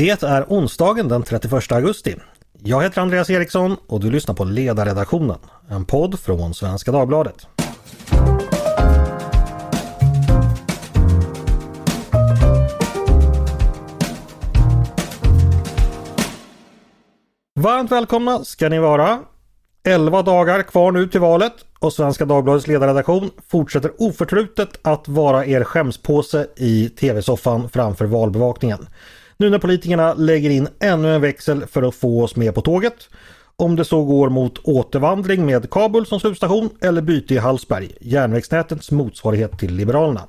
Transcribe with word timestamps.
Det 0.00 0.22
är 0.22 0.44
onsdagen 0.48 1.08
den 1.08 1.22
31 1.22 1.72
augusti. 1.72 2.14
Jag 2.58 2.82
heter 2.82 3.00
Andreas 3.00 3.30
Eriksson 3.30 3.76
och 3.86 4.00
du 4.00 4.10
lyssnar 4.10 4.34
på 4.34 4.44
Ledarredaktionen, 4.44 5.38
en 5.68 5.84
podd 5.84 6.20
från 6.20 6.54
Svenska 6.54 6.92
Dagbladet. 6.92 7.46
Varmt 17.60 17.92
välkomna 17.92 18.44
ska 18.44 18.68
ni 18.68 18.78
vara. 18.78 19.18
11 19.84 20.22
dagar 20.22 20.62
kvar 20.62 20.92
nu 20.92 21.08
till 21.08 21.20
valet 21.20 21.54
och 21.78 21.92
Svenska 21.92 22.24
Dagbladets 22.24 22.66
ledarredaktion 22.66 23.30
fortsätter 23.48 23.92
oförtrutet 23.98 24.68
att 24.82 25.08
vara 25.08 25.46
er 25.46 25.64
skämspåse 25.64 26.46
i 26.56 26.88
tv-soffan 26.88 27.68
framför 27.68 28.04
valbevakningen. 28.04 28.86
Nu 29.40 29.50
när 29.50 29.58
politikerna 29.58 30.14
lägger 30.14 30.50
in 30.50 30.68
ännu 30.80 31.14
en 31.14 31.20
växel 31.20 31.66
för 31.66 31.82
att 31.82 31.94
få 31.94 32.22
oss 32.22 32.36
med 32.36 32.54
på 32.54 32.60
tåget. 32.60 33.08
Om 33.56 33.76
det 33.76 33.84
så 33.84 34.04
går 34.04 34.28
mot 34.28 34.58
återvandring 34.58 35.46
med 35.46 35.70
Kabul 35.70 36.06
som 36.06 36.20
slutstation 36.20 36.70
eller 36.80 37.02
byte 37.02 37.34
i 37.34 37.38
Hallsberg, 37.38 37.92
järnvägsnätets 38.00 38.90
motsvarighet 38.90 39.58
till 39.58 39.74
Liberalerna. 39.74 40.20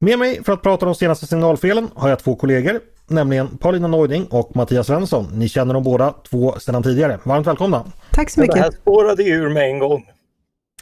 Med 0.00 0.18
mig 0.18 0.44
för 0.44 0.52
att 0.52 0.62
prata 0.62 0.86
om 0.86 0.92
de 0.92 0.98
senaste 0.98 1.26
signalfelen 1.26 1.88
har 1.94 2.08
jag 2.08 2.18
två 2.18 2.36
kollegor, 2.36 2.80
nämligen 3.06 3.56
Paulina 3.58 3.88
Neuding 3.88 4.26
och 4.26 4.56
Mattias 4.56 4.86
Svensson. 4.86 5.28
Ni 5.32 5.48
känner 5.48 5.74
dem 5.74 5.82
båda 5.82 6.14
två 6.30 6.58
sedan 6.58 6.82
tidigare. 6.82 7.18
Varmt 7.24 7.46
välkomna! 7.46 7.84
Tack 8.10 8.30
så 8.30 8.40
mycket! 8.40 8.54
Det 8.54 8.62
här 8.62 8.70
spårade 8.70 9.22
ur 9.22 9.48
med 9.48 9.70
en 9.70 9.78
gång. 9.78 10.06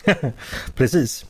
Precis. 0.74 1.26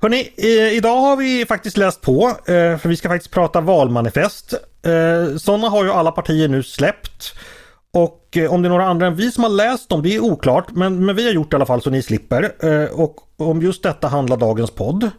Hörrni, 0.00 0.32
idag 0.72 1.00
har 1.00 1.16
vi 1.16 1.46
faktiskt 1.46 1.76
läst 1.76 2.00
på, 2.00 2.32
för 2.46 2.88
vi 2.88 2.96
ska 2.96 3.08
faktiskt 3.08 3.34
prata 3.34 3.60
valmanifest. 3.60 4.54
Eh, 4.82 5.36
Sådana 5.36 5.68
har 5.68 5.84
ju 5.84 5.90
alla 5.90 6.12
partier 6.12 6.48
nu 6.48 6.62
släppt. 6.62 7.34
Och 7.92 8.36
eh, 8.36 8.52
om 8.52 8.62
det 8.62 8.68
är 8.68 8.70
några 8.70 8.86
andra 8.86 9.06
än 9.06 9.14
vi 9.14 9.32
som 9.32 9.44
har 9.44 9.50
läst 9.50 9.88
dem, 9.88 10.02
det 10.02 10.14
är 10.14 10.20
oklart, 10.20 10.66
men, 10.70 11.06
men 11.06 11.16
vi 11.16 11.26
har 11.26 11.32
gjort 11.32 11.50
det 11.50 11.54
i 11.54 11.56
alla 11.56 11.66
fall 11.66 11.82
så 11.82 11.90
ni 11.90 12.02
slipper. 12.02 12.52
Eh, 12.60 12.90
och 13.00 13.16
om 13.36 13.62
just 13.62 13.82
detta 13.82 14.08
handlar 14.08 14.36
dagens 14.36 14.70
podd. 14.70 15.10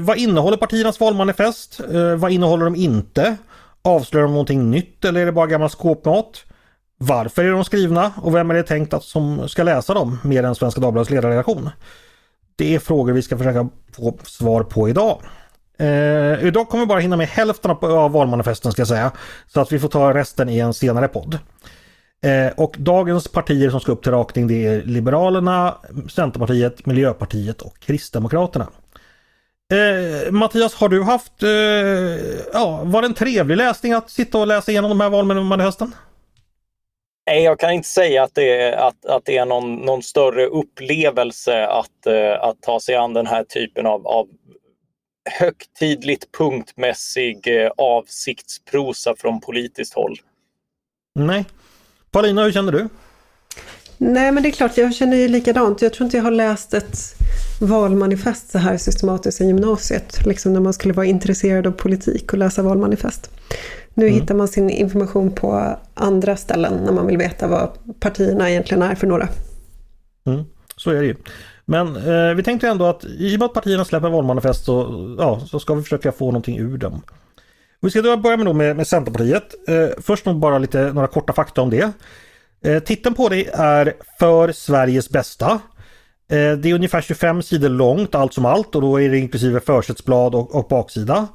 Vad 0.00 0.16
innehåller 0.18 0.56
partiernas 0.56 1.00
valmanifest? 1.00 1.80
Vad 2.16 2.32
innehåller 2.32 2.64
de 2.64 2.76
inte? 2.76 3.36
Avslöjar 3.82 4.24
de 4.24 4.32
någonting 4.32 4.70
nytt 4.70 5.04
eller 5.04 5.20
är 5.20 5.26
det 5.26 5.32
bara 5.32 5.46
gammal 5.46 5.70
skåpmat? 5.70 6.44
Varför 6.98 7.44
är 7.44 7.50
de 7.50 7.64
skrivna 7.64 8.12
och 8.22 8.34
vem 8.34 8.50
är 8.50 8.54
det 8.54 8.62
tänkt 8.62 8.94
att 8.94 9.04
som 9.04 9.48
ska 9.48 9.62
läsa 9.62 9.94
dem 9.94 10.18
mer 10.24 10.42
än 10.42 10.54
Svenska 10.54 10.80
Dagbladets 10.80 11.10
ledarredaktion? 11.10 11.70
Det 12.56 12.74
är 12.74 12.78
frågor 12.78 13.12
vi 13.12 13.22
ska 13.22 13.38
försöka 13.38 13.68
få 13.96 14.18
svar 14.24 14.62
på 14.62 14.88
idag. 14.88 15.22
Eh, 15.78 16.46
idag 16.46 16.68
kommer 16.68 16.84
vi 16.84 16.88
bara 16.88 17.00
hinna 17.00 17.16
med 17.16 17.28
hälften 17.28 17.70
av 17.70 18.12
valmanifesten 18.12 18.72
ska 18.72 18.80
jag 18.80 18.88
säga. 18.88 19.12
Så 19.46 19.60
att 19.60 19.72
vi 19.72 19.78
får 19.78 19.88
ta 19.88 20.14
resten 20.14 20.48
i 20.48 20.58
en 20.58 20.74
senare 20.74 21.08
podd. 21.08 21.38
Eh, 22.24 22.52
och 22.56 22.76
dagens 22.78 23.28
partier 23.28 23.70
som 23.70 23.80
ska 23.80 23.92
upp 23.92 24.02
till 24.02 24.12
rakning 24.12 24.46
det 24.46 24.66
är 24.66 24.82
Liberalerna, 24.82 25.74
Centerpartiet, 26.10 26.86
Miljöpartiet 26.86 27.62
och 27.62 27.78
Kristdemokraterna. 27.80 28.68
Eh, 29.72 30.32
Mattias, 30.32 30.74
har 30.74 30.88
du 30.88 31.02
haft, 31.02 31.42
eh, 31.42 31.50
ja, 32.52 32.80
var 32.84 33.02
det 33.02 33.08
en 33.08 33.14
trevlig 33.14 33.56
läsning 33.56 33.92
att 33.92 34.10
sitta 34.10 34.38
och 34.38 34.46
läsa 34.46 34.70
igenom 34.70 34.88
de 34.88 35.00
här 35.00 35.10
valmanifesten? 35.10 35.94
Nej, 37.26 37.42
jag 37.42 37.58
kan 37.58 37.72
inte 37.72 37.88
säga 37.88 38.22
att 38.22 38.34
det 38.34 38.60
är, 38.60 38.72
att, 38.72 39.06
att 39.06 39.24
det 39.24 39.36
är 39.36 39.46
någon, 39.46 39.76
någon 39.76 40.02
större 40.02 40.46
upplevelse 40.46 41.66
att, 41.66 42.06
eh, 42.06 42.42
att 42.42 42.62
ta 42.62 42.80
sig 42.80 42.94
an 42.94 43.14
den 43.14 43.26
här 43.26 43.44
typen 43.44 43.86
av, 43.86 44.06
av 44.06 44.28
högtidligt 45.24 46.32
punktmässig 46.38 47.48
uh, 47.48 47.70
avsiktsprosa 47.76 49.14
från 49.18 49.40
politiskt 49.40 49.94
håll. 49.94 50.16
Nej. 51.14 51.44
Paulina, 52.10 52.44
hur 52.44 52.52
känner 52.52 52.72
du? 52.72 52.88
Nej, 53.98 54.32
men 54.32 54.42
det 54.42 54.48
är 54.48 54.50
klart, 54.50 54.76
jag 54.76 54.94
känner 54.94 55.16
ju 55.16 55.28
likadant. 55.28 55.82
Jag 55.82 55.92
tror 55.92 56.04
inte 56.04 56.16
jag 56.16 56.24
har 56.24 56.30
läst 56.30 56.74
ett 56.74 56.98
valmanifest 57.60 58.50
så 58.50 58.58
här 58.58 58.76
systematiskt 58.76 59.40
i 59.40 59.44
gymnasiet. 59.44 60.26
Liksom 60.26 60.52
när 60.52 60.60
man 60.60 60.72
skulle 60.72 60.94
vara 60.94 61.06
intresserad 61.06 61.66
av 61.66 61.70
politik 61.70 62.32
och 62.32 62.38
läsa 62.38 62.62
valmanifest. 62.62 63.30
Nu 63.94 64.06
mm. 64.06 64.20
hittar 64.20 64.34
man 64.34 64.48
sin 64.48 64.70
information 64.70 65.32
på 65.32 65.78
andra 65.94 66.36
ställen 66.36 66.84
när 66.84 66.92
man 66.92 67.06
vill 67.06 67.18
veta 67.18 67.48
vad 67.48 67.70
partierna 68.00 68.50
egentligen 68.50 68.82
är 68.82 68.94
för 68.94 69.06
några. 69.06 69.28
Mm, 70.26 70.44
så 70.76 70.90
är 70.90 71.00
det 71.00 71.06
ju. 71.06 71.16
Men 71.64 71.96
eh, 71.96 72.34
vi 72.34 72.42
tänkte 72.42 72.68
ändå 72.68 72.84
att 72.84 73.04
i 73.04 73.36
och 73.36 73.38
med 73.38 73.46
att 73.46 73.52
partierna 73.52 73.84
släpper 73.84 74.08
valmanifest 74.08 74.64
så, 74.64 75.16
ja, 75.18 75.40
så 75.46 75.60
ska 75.60 75.74
vi 75.74 75.82
försöka 75.82 76.12
få 76.12 76.26
någonting 76.26 76.58
ur 76.58 76.78
dem. 76.78 77.02
Vi 77.80 77.90
ska 77.90 78.02
då 78.02 78.16
börja 78.16 78.36
med, 78.36 78.56
med, 78.56 78.76
med 78.76 78.86
Centerpartiet. 78.86 79.68
Eh, 79.68 79.88
först 80.02 80.26
nog 80.26 80.36
bara 80.36 80.58
lite, 80.58 80.92
några 80.92 81.08
korta 81.08 81.32
fakta 81.32 81.62
om 81.62 81.70
det. 81.70 81.92
Eh, 82.64 82.82
titeln 82.82 83.14
på 83.14 83.28
det 83.28 83.48
är 83.48 83.94
För 84.18 84.52
Sveriges 84.52 85.10
bästa. 85.10 85.60
Eh, 86.30 86.52
det 86.52 86.70
är 86.70 86.74
ungefär 86.74 87.00
25 87.00 87.42
sidor 87.42 87.68
långt 87.68 88.14
allt 88.14 88.34
som 88.34 88.44
allt 88.44 88.74
och 88.74 88.80
då 88.80 89.00
är 89.00 89.10
det 89.10 89.18
inklusive 89.18 89.60
försättsblad 89.60 90.34
och, 90.34 90.54
och 90.54 90.68
baksida. 90.68 91.28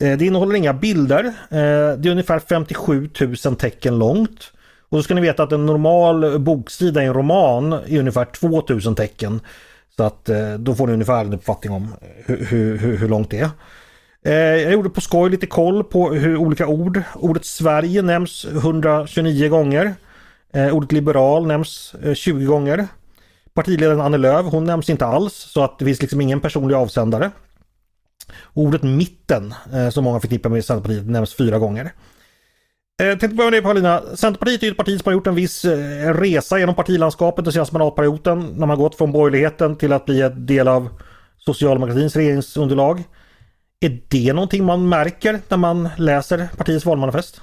Eh, 0.00 0.18
det 0.18 0.26
innehåller 0.26 0.54
inga 0.54 0.72
bilder. 0.72 1.24
Eh, 1.24 1.98
det 1.98 2.08
är 2.08 2.10
ungefär 2.10 2.38
57 2.38 3.10
000 3.44 3.56
tecken 3.56 3.98
långt. 3.98 4.52
Och 4.88 4.98
så 4.98 5.02
ska 5.02 5.14
ni 5.14 5.20
veta 5.20 5.42
att 5.42 5.52
en 5.52 5.66
normal 5.66 6.38
boksida 6.38 7.02
i 7.02 7.06
en 7.06 7.14
roman 7.14 7.72
är 7.72 7.98
ungefär 7.98 8.24
2000 8.24 8.94
tecken. 8.94 9.40
Så 9.98 10.04
att 10.04 10.28
eh, 10.28 10.54
då 10.54 10.74
får 10.74 10.86
ni 10.86 10.92
ungefär 10.92 11.24
en 11.24 11.34
uppfattning 11.34 11.72
om 11.72 11.94
eh, 12.00 12.36
hur, 12.36 12.78
hur, 12.78 12.96
hur 12.96 13.08
långt 13.08 13.30
det 13.30 13.38
är. 13.38 13.50
Eh, 14.22 14.62
jag 14.62 14.72
gjorde 14.72 14.90
på 14.90 15.00
skoj 15.00 15.30
lite 15.30 15.46
koll 15.46 15.84
på 15.84 16.12
hur 16.12 16.36
olika 16.36 16.66
ord. 16.66 17.02
Ordet 17.14 17.44
Sverige 17.44 18.02
nämns 18.02 18.44
129 18.44 19.48
gånger. 19.48 19.94
Ordet 20.72 20.92
liberal 20.92 21.46
nämns 21.46 21.94
20 22.14 22.44
gånger. 22.46 22.86
Partiledaren 23.54 24.00
Annie 24.00 24.18
Lööf, 24.18 24.46
hon 24.46 24.64
nämns 24.64 24.90
inte 24.90 25.06
alls 25.06 25.34
så 25.34 25.64
att 25.64 25.78
det 25.78 25.84
finns 25.84 26.02
liksom 26.02 26.20
ingen 26.20 26.40
personlig 26.40 26.74
avsändare. 26.74 27.30
Ordet 28.54 28.82
mitten, 28.82 29.54
som 29.92 30.04
många 30.04 30.20
förknippar 30.20 30.50
med 30.50 30.64
Centerpartiet, 30.64 31.06
nämns 31.06 31.34
fyra 31.34 31.58
gånger. 31.58 31.92
Jag 33.00 33.10
eh, 33.10 33.18
tänkte 33.18 33.36
börja 33.36 33.50
med 33.50 33.58
det 33.58 33.62
Paulina. 33.62 34.02
Centerpartiet 34.16 34.62
är 34.62 34.70
ett 34.70 34.76
parti 34.76 35.00
som 35.00 35.02
har 35.04 35.12
gjort 35.12 35.26
en 35.26 35.34
viss 35.34 35.64
eh, 35.64 36.14
resa 36.14 36.58
genom 36.58 36.74
partilandskapet 36.74 37.44
den 37.44 37.52
senaste 37.52 37.74
mandatperioden. 37.74 38.54
När 38.56 38.66
man 38.66 38.78
gått 38.78 38.94
från 38.94 39.12
borgerligheten 39.12 39.76
till 39.76 39.92
att 39.92 40.04
bli 40.04 40.22
en 40.22 40.46
del 40.46 40.68
av 40.68 40.88
socialdemokratins 41.38 42.16
regeringsunderlag. 42.16 43.02
Är 43.80 44.00
det 44.08 44.32
någonting 44.32 44.64
man 44.64 44.88
märker 44.88 45.40
när 45.48 45.56
man 45.56 45.88
läser 45.96 46.48
partiets 46.56 46.86
valmanifest? 46.86 47.40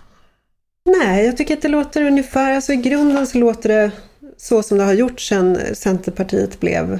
Nej, 0.85 1.25
jag 1.25 1.37
tycker 1.37 1.53
att 1.53 1.61
det 1.61 1.67
låter 1.67 2.03
ungefär, 2.03 2.55
alltså 2.55 2.73
i 2.73 2.75
grunden 2.75 3.27
så 3.27 3.37
låter 3.37 3.69
det 3.69 3.91
så 4.37 4.63
som 4.63 4.77
det 4.77 4.83
har 4.83 4.93
gjort 4.93 5.19
sedan 5.19 5.59
Centerpartiet 5.73 6.59
blev 6.59 6.99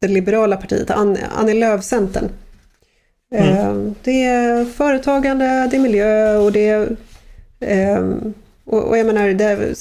det 0.00 0.08
liberala 0.08 0.56
partiet, 0.56 0.90
Annie 0.90 1.54
Lööf-centern. 1.54 2.28
Mm. 3.34 3.56
Ehm, 3.56 3.94
det 4.02 4.24
är 4.24 4.64
företagande, 4.64 5.68
det 5.70 5.76
är 5.76 5.80
miljö 5.80 6.36
och 6.36 6.52
det 6.52 6.68
är... 6.68 6.96
Ehm, 7.62 8.34
och 8.64 8.98
jag 8.98 9.06
menar, 9.06 9.28
det, 9.28 9.78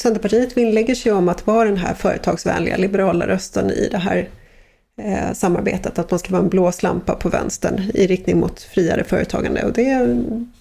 Centerpartiet 0.00 0.56
vinnlägger 0.56 0.94
sig 0.94 1.12
om 1.12 1.28
att 1.28 1.46
vara 1.46 1.64
den 1.64 1.76
här 1.76 1.94
företagsvänliga 1.94 2.76
liberala 2.76 3.26
rösten 3.26 3.70
i 3.70 3.88
det 3.90 3.98
här 3.98 4.28
eh, 5.02 5.32
samarbetet. 5.32 5.98
Att 5.98 6.10
man 6.10 6.18
ska 6.18 6.30
vara 6.30 6.42
en 6.42 6.48
blåslampa 6.48 7.14
på 7.14 7.28
vänstern 7.28 7.90
i 7.94 8.06
riktning 8.06 8.38
mot 8.38 8.62
friare 8.62 9.04
företagande. 9.04 9.64
Och 9.64 9.72
det, 9.72 9.84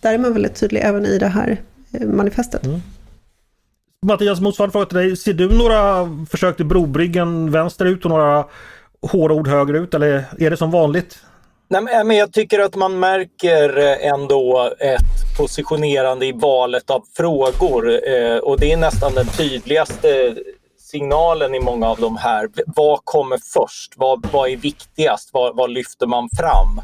där 0.02 0.14
är 0.14 0.18
man 0.18 0.34
väldigt 0.34 0.56
tydlig 0.56 0.82
även 0.84 1.06
i 1.06 1.18
det 1.18 1.28
här 1.28 1.62
eh, 1.92 2.08
manifestet. 2.08 2.66
Mm. 2.66 2.82
Mattias, 4.06 4.40
motsvarande 4.40 4.72
fråga 4.72 4.86
till 4.86 4.98
dig. 4.98 5.18
Ser 5.18 5.34
du 5.34 5.58
några 5.58 6.10
försök 6.30 6.56
till 6.56 6.66
brobryggen 6.66 7.52
vänsterut 7.52 8.06
och 8.06 8.10
några 8.10 8.46
hårda 9.02 9.34
ord 9.34 9.48
högerut 9.48 9.94
eller 9.94 10.26
är 10.40 10.50
det 10.50 10.58
som 10.58 10.72
vanligt? 10.72 11.20
Nej, 11.70 12.04
men 12.06 12.18
jag 12.18 12.34
tycker 12.34 12.60
att 12.60 12.76
man 12.76 13.00
märker 13.00 13.78
eh, 13.78 14.08
ändå 14.08 14.74
ett 14.80 15.17
positionerande 15.38 16.26
i 16.26 16.32
valet 16.32 16.90
av 16.90 17.04
frågor 17.18 18.10
eh, 18.10 18.38
och 18.38 18.60
det 18.60 18.72
är 18.72 18.78
nästan 18.78 19.14
den 19.14 19.28
tydligaste 19.28 20.36
signalen 20.80 21.56
i 21.56 21.60
många 21.60 21.90
av 21.90 21.98
de 21.98 22.18
här. 22.18 22.50
Vad 22.66 23.00
kommer 23.04 23.38
först? 23.54 23.94
Vad, 23.96 24.26
vad 24.32 24.50
är 24.50 24.58
viktigast? 24.58 25.30
Vad, 25.34 25.56
vad 25.56 25.70
lyfter 25.70 26.06
man 26.06 26.30
fram? 26.38 26.82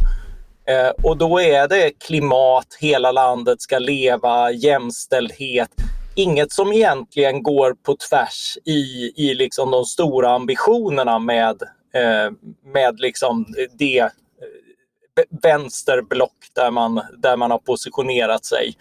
Eh, 0.67 0.91
och 1.03 1.17
då 1.17 1.41
är 1.41 1.67
det 1.67 1.91
klimat, 1.91 2.67
hela 2.79 3.11
landet 3.11 3.61
ska 3.61 3.79
leva, 3.79 4.51
jämställdhet. 4.51 5.69
Inget 6.15 6.51
som 6.51 6.73
egentligen 6.73 7.44
går 7.44 7.73
på 7.73 7.95
tvärs 8.09 8.57
i, 8.65 9.13
i 9.15 9.33
liksom 9.33 9.71
de 9.71 9.85
stora 9.85 10.31
ambitionerna 10.31 11.19
med, 11.19 11.61
eh, 11.94 12.31
med 12.73 12.99
liksom 12.99 13.45
det 13.77 14.09
vänsterblock 15.42 16.38
där 16.54 16.71
man, 16.71 17.01
där 17.18 17.38
man 17.38 17.51
har 17.51 17.57
positionerat 17.57 18.45
sig. 18.45 18.75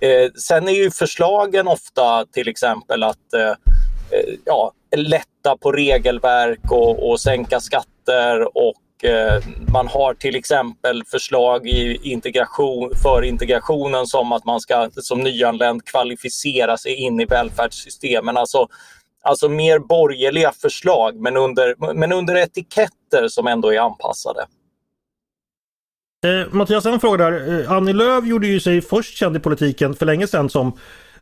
Eh, 0.00 0.30
sen 0.32 0.68
är 0.68 0.72
ju 0.72 0.90
förslagen 0.90 1.68
ofta 1.68 2.26
till 2.32 2.48
exempel 2.48 3.02
att 3.02 3.32
eh, 3.34 3.48
eh, 4.10 4.34
ja, 4.44 4.72
lätta 4.96 5.56
på 5.56 5.72
regelverk 5.72 6.70
och, 6.70 7.10
och 7.10 7.20
sänka 7.20 7.60
skatter 7.60 8.58
och 8.58 9.04
eh, 9.04 9.42
man 9.72 9.88
har 9.88 10.14
till 10.14 10.36
exempel 10.36 11.04
förslag 11.04 11.66
i 11.68 11.98
integration, 12.02 12.92
för 13.02 13.22
integrationen 13.22 14.06
som 14.06 14.32
att 14.32 14.44
man 14.44 14.60
ska 14.60 14.90
som 14.94 15.20
nyanländ 15.20 15.84
kvalificera 15.84 16.76
sig 16.76 16.94
in 16.94 17.20
i 17.20 17.24
välfärdssystemen. 17.24 18.36
Alltså, 18.36 18.68
alltså 19.22 19.48
mer 19.48 19.78
borgerliga 19.78 20.52
förslag 20.52 21.16
men 21.16 21.36
under, 21.36 21.94
men 21.94 22.12
under 22.12 22.36
etiketter 22.36 23.28
som 23.28 23.46
ändå 23.46 23.72
är 23.72 23.80
anpassade. 23.80 24.46
Eh, 26.24 26.52
Mattias, 26.54 26.86
en 26.86 27.00
fråga 27.00 27.30
där. 27.30 27.60
Eh, 27.60 27.72
Annie 27.72 27.92
Lööf 27.92 28.26
gjorde 28.26 28.46
ju 28.46 28.60
sig 28.60 28.82
först 28.82 29.16
känd 29.16 29.36
i 29.36 29.40
politiken 29.40 29.94
för 29.94 30.06
länge 30.06 30.26
sedan 30.26 30.50
som 30.50 30.78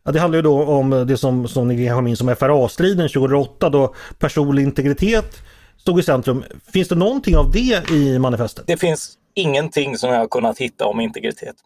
Ja, 0.06 0.12
det 0.12 0.20
handlar 0.20 0.38
ju 0.38 0.42
då 0.42 0.64
om 0.64 0.90
det 0.90 1.16
som, 1.16 1.48
som 1.48 1.68
ni 1.68 1.86
har 1.86 2.02
minns 2.02 2.18
som 2.18 2.36
FRA-striden 2.36 3.08
2008 3.08 3.68
då 3.68 3.94
personlig 4.18 4.62
integritet 4.62 5.42
stod 5.76 6.00
i 6.00 6.02
centrum. 6.02 6.44
Finns 6.72 6.88
det 6.88 6.94
någonting 6.94 7.36
av 7.36 7.50
det 7.50 7.90
i 7.90 8.18
manifestet? 8.18 8.66
Det 8.66 8.76
finns 8.76 9.18
ingenting 9.34 9.98
som 9.98 10.10
jag 10.10 10.18
har 10.18 10.28
kunnat 10.28 10.58
hitta 10.58 10.86
om 10.86 11.00
integritet. 11.00 11.56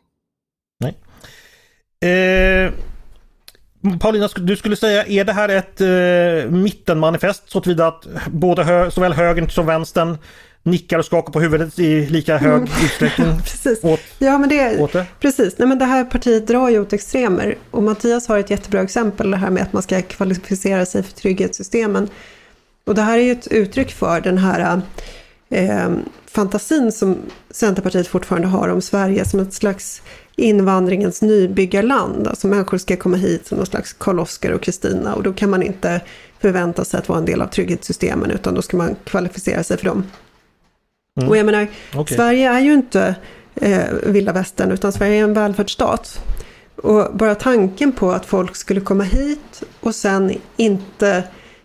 Nej. 0.80 0.94
Eh, 2.12 2.72
Paulina, 4.00 4.28
du 4.36 4.56
skulle 4.56 4.76
säga, 4.76 5.04
är 5.06 5.24
det 5.24 5.32
här 5.32 5.48
ett 5.48 5.80
eh, 5.80 6.50
mittenmanifest 6.50 7.50
så 7.50 7.60
tillvida 7.60 7.86
att 7.86 8.06
både 8.30 8.64
hö 8.64 8.90
såväl 8.90 9.12
högern 9.12 9.50
som 9.50 9.66
vänstern 9.66 10.18
nickar 10.70 10.98
och 10.98 11.04
skakar 11.04 11.32
på 11.32 11.40
huvudet 11.40 11.78
i 11.78 12.06
lika 12.06 12.38
hög 12.38 12.52
mm. 12.52 12.68
utsträckning. 12.84 13.38
precis. 13.42 13.84
Åt, 13.84 14.00
ja, 14.18 14.38
men 14.38 14.48
det. 14.48 14.78
Precis. 15.20 15.58
Nej, 15.58 15.68
men 15.68 15.78
det 15.78 15.84
här 15.84 16.04
partiet 16.04 16.46
drar 16.46 16.68
ju 16.68 16.80
åt 16.80 16.92
extremer 16.92 17.58
och 17.70 17.82
Mattias 17.82 18.28
har 18.28 18.38
ett 18.38 18.50
jättebra 18.50 18.82
exempel, 18.82 19.30
det 19.30 19.36
här 19.36 19.50
med 19.50 19.62
att 19.62 19.72
man 19.72 19.82
ska 19.82 20.02
kvalificera 20.02 20.86
sig 20.86 21.02
för 21.02 21.12
trygghetssystemen. 21.12 22.08
Och 22.84 22.94
det 22.94 23.02
här 23.02 23.18
är 23.18 23.22
ju 23.22 23.32
ett 23.32 23.46
uttryck 23.46 23.92
för 23.92 24.20
den 24.20 24.38
här 24.38 24.80
eh, 25.50 25.88
fantasin 26.26 26.92
som 26.92 27.16
Centerpartiet 27.50 28.06
fortfarande 28.06 28.48
har 28.48 28.68
om 28.68 28.82
Sverige 28.82 29.24
som 29.24 29.40
ett 29.40 29.54
slags 29.54 30.02
invandringens 30.36 31.22
nybyggarland. 31.22 32.28
Alltså 32.28 32.46
människor 32.46 32.78
ska 32.78 32.96
komma 32.96 33.16
hit 33.16 33.46
som 33.46 33.56
någon 33.58 33.66
slags 33.66 33.92
Karl-Oskar 33.92 34.52
och 34.52 34.62
Kristina 34.62 35.14
och 35.14 35.22
då 35.22 35.32
kan 35.32 35.50
man 35.50 35.62
inte 35.62 36.00
förvänta 36.40 36.84
sig 36.84 36.98
att 36.98 37.08
vara 37.08 37.18
en 37.18 37.24
del 37.24 37.42
av 37.42 37.46
trygghetssystemen 37.46 38.30
utan 38.30 38.54
då 38.54 38.62
ska 38.62 38.76
man 38.76 38.96
kvalificera 39.04 39.62
sig 39.62 39.76
för 39.78 39.84
dem. 39.84 40.04
Mm. 41.18 41.30
Och 41.30 41.36
jag 41.36 41.46
menar, 41.46 41.66
okay. 41.96 42.16
Sverige 42.16 42.50
är 42.50 42.60
ju 42.60 42.74
inte 42.74 43.14
eh, 43.54 43.84
vilda 44.02 44.32
västern 44.32 44.72
utan 44.72 44.92
Sverige 44.92 45.20
är 45.20 45.24
en 45.24 45.34
välfärdsstat. 45.34 46.20
Och 46.76 47.14
bara 47.14 47.34
tanken 47.34 47.92
på 47.92 48.12
att 48.12 48.26
folk 48.26 48.56
skulle 48.56 48.80
komma 48.80 49.04
hit 49.04 49.62
och 49.80 49.94
sen 49.94 50.32
inte 50.56 51.24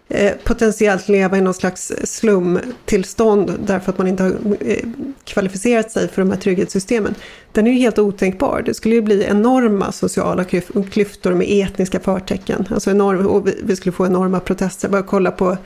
eh, 0.10 0.32
potentiellt 0.44 1.10
leva 1.10 1.38
i 1.38 1.42
någon 1.42 1.54
slags 1.54 1.92
slumtillstånd 2.04 3.54
därför 3.66 3.92
att 3.92 3.98
man 3.98 4.08
inte 4.08 4.24
har 4.24 4.32
eh, 4.60 4.78
kvalificerat 5.24 5.92
sig 5.92 6.08
för 6.08 6.22
de 6.22 6.32
här 6.32 6.38
trygghetssystemen. 6.38 7.16
Den 7.52 7.68
är 7.68 7.72
ju 7.72 7.78
helt 7.78 8.00
otänkbar. 8.00 8.64
Det 8.66 8.74
skulle 8.74 8.96
ju 8.96 9.02
bli 9.02 9.24
enorma 9.24 9.92
sociala 9.92 10.44
klyftor 10.92 11.34
med 11.34 11.48
etniska 11.50 12.00
förtecken. 12.00 12.68
Alltså 12.70 12.92
enorm, 12.92 13.28
och 13.28 13.48
vi 13.64 13.76
skulle 13.76 13.94
få 13.94 14.06
enorma 14.06 14.40
protester. 14.40 14.90
Bara 14.90 15.04
kolla 15.04 15.32
på 15.32 15.58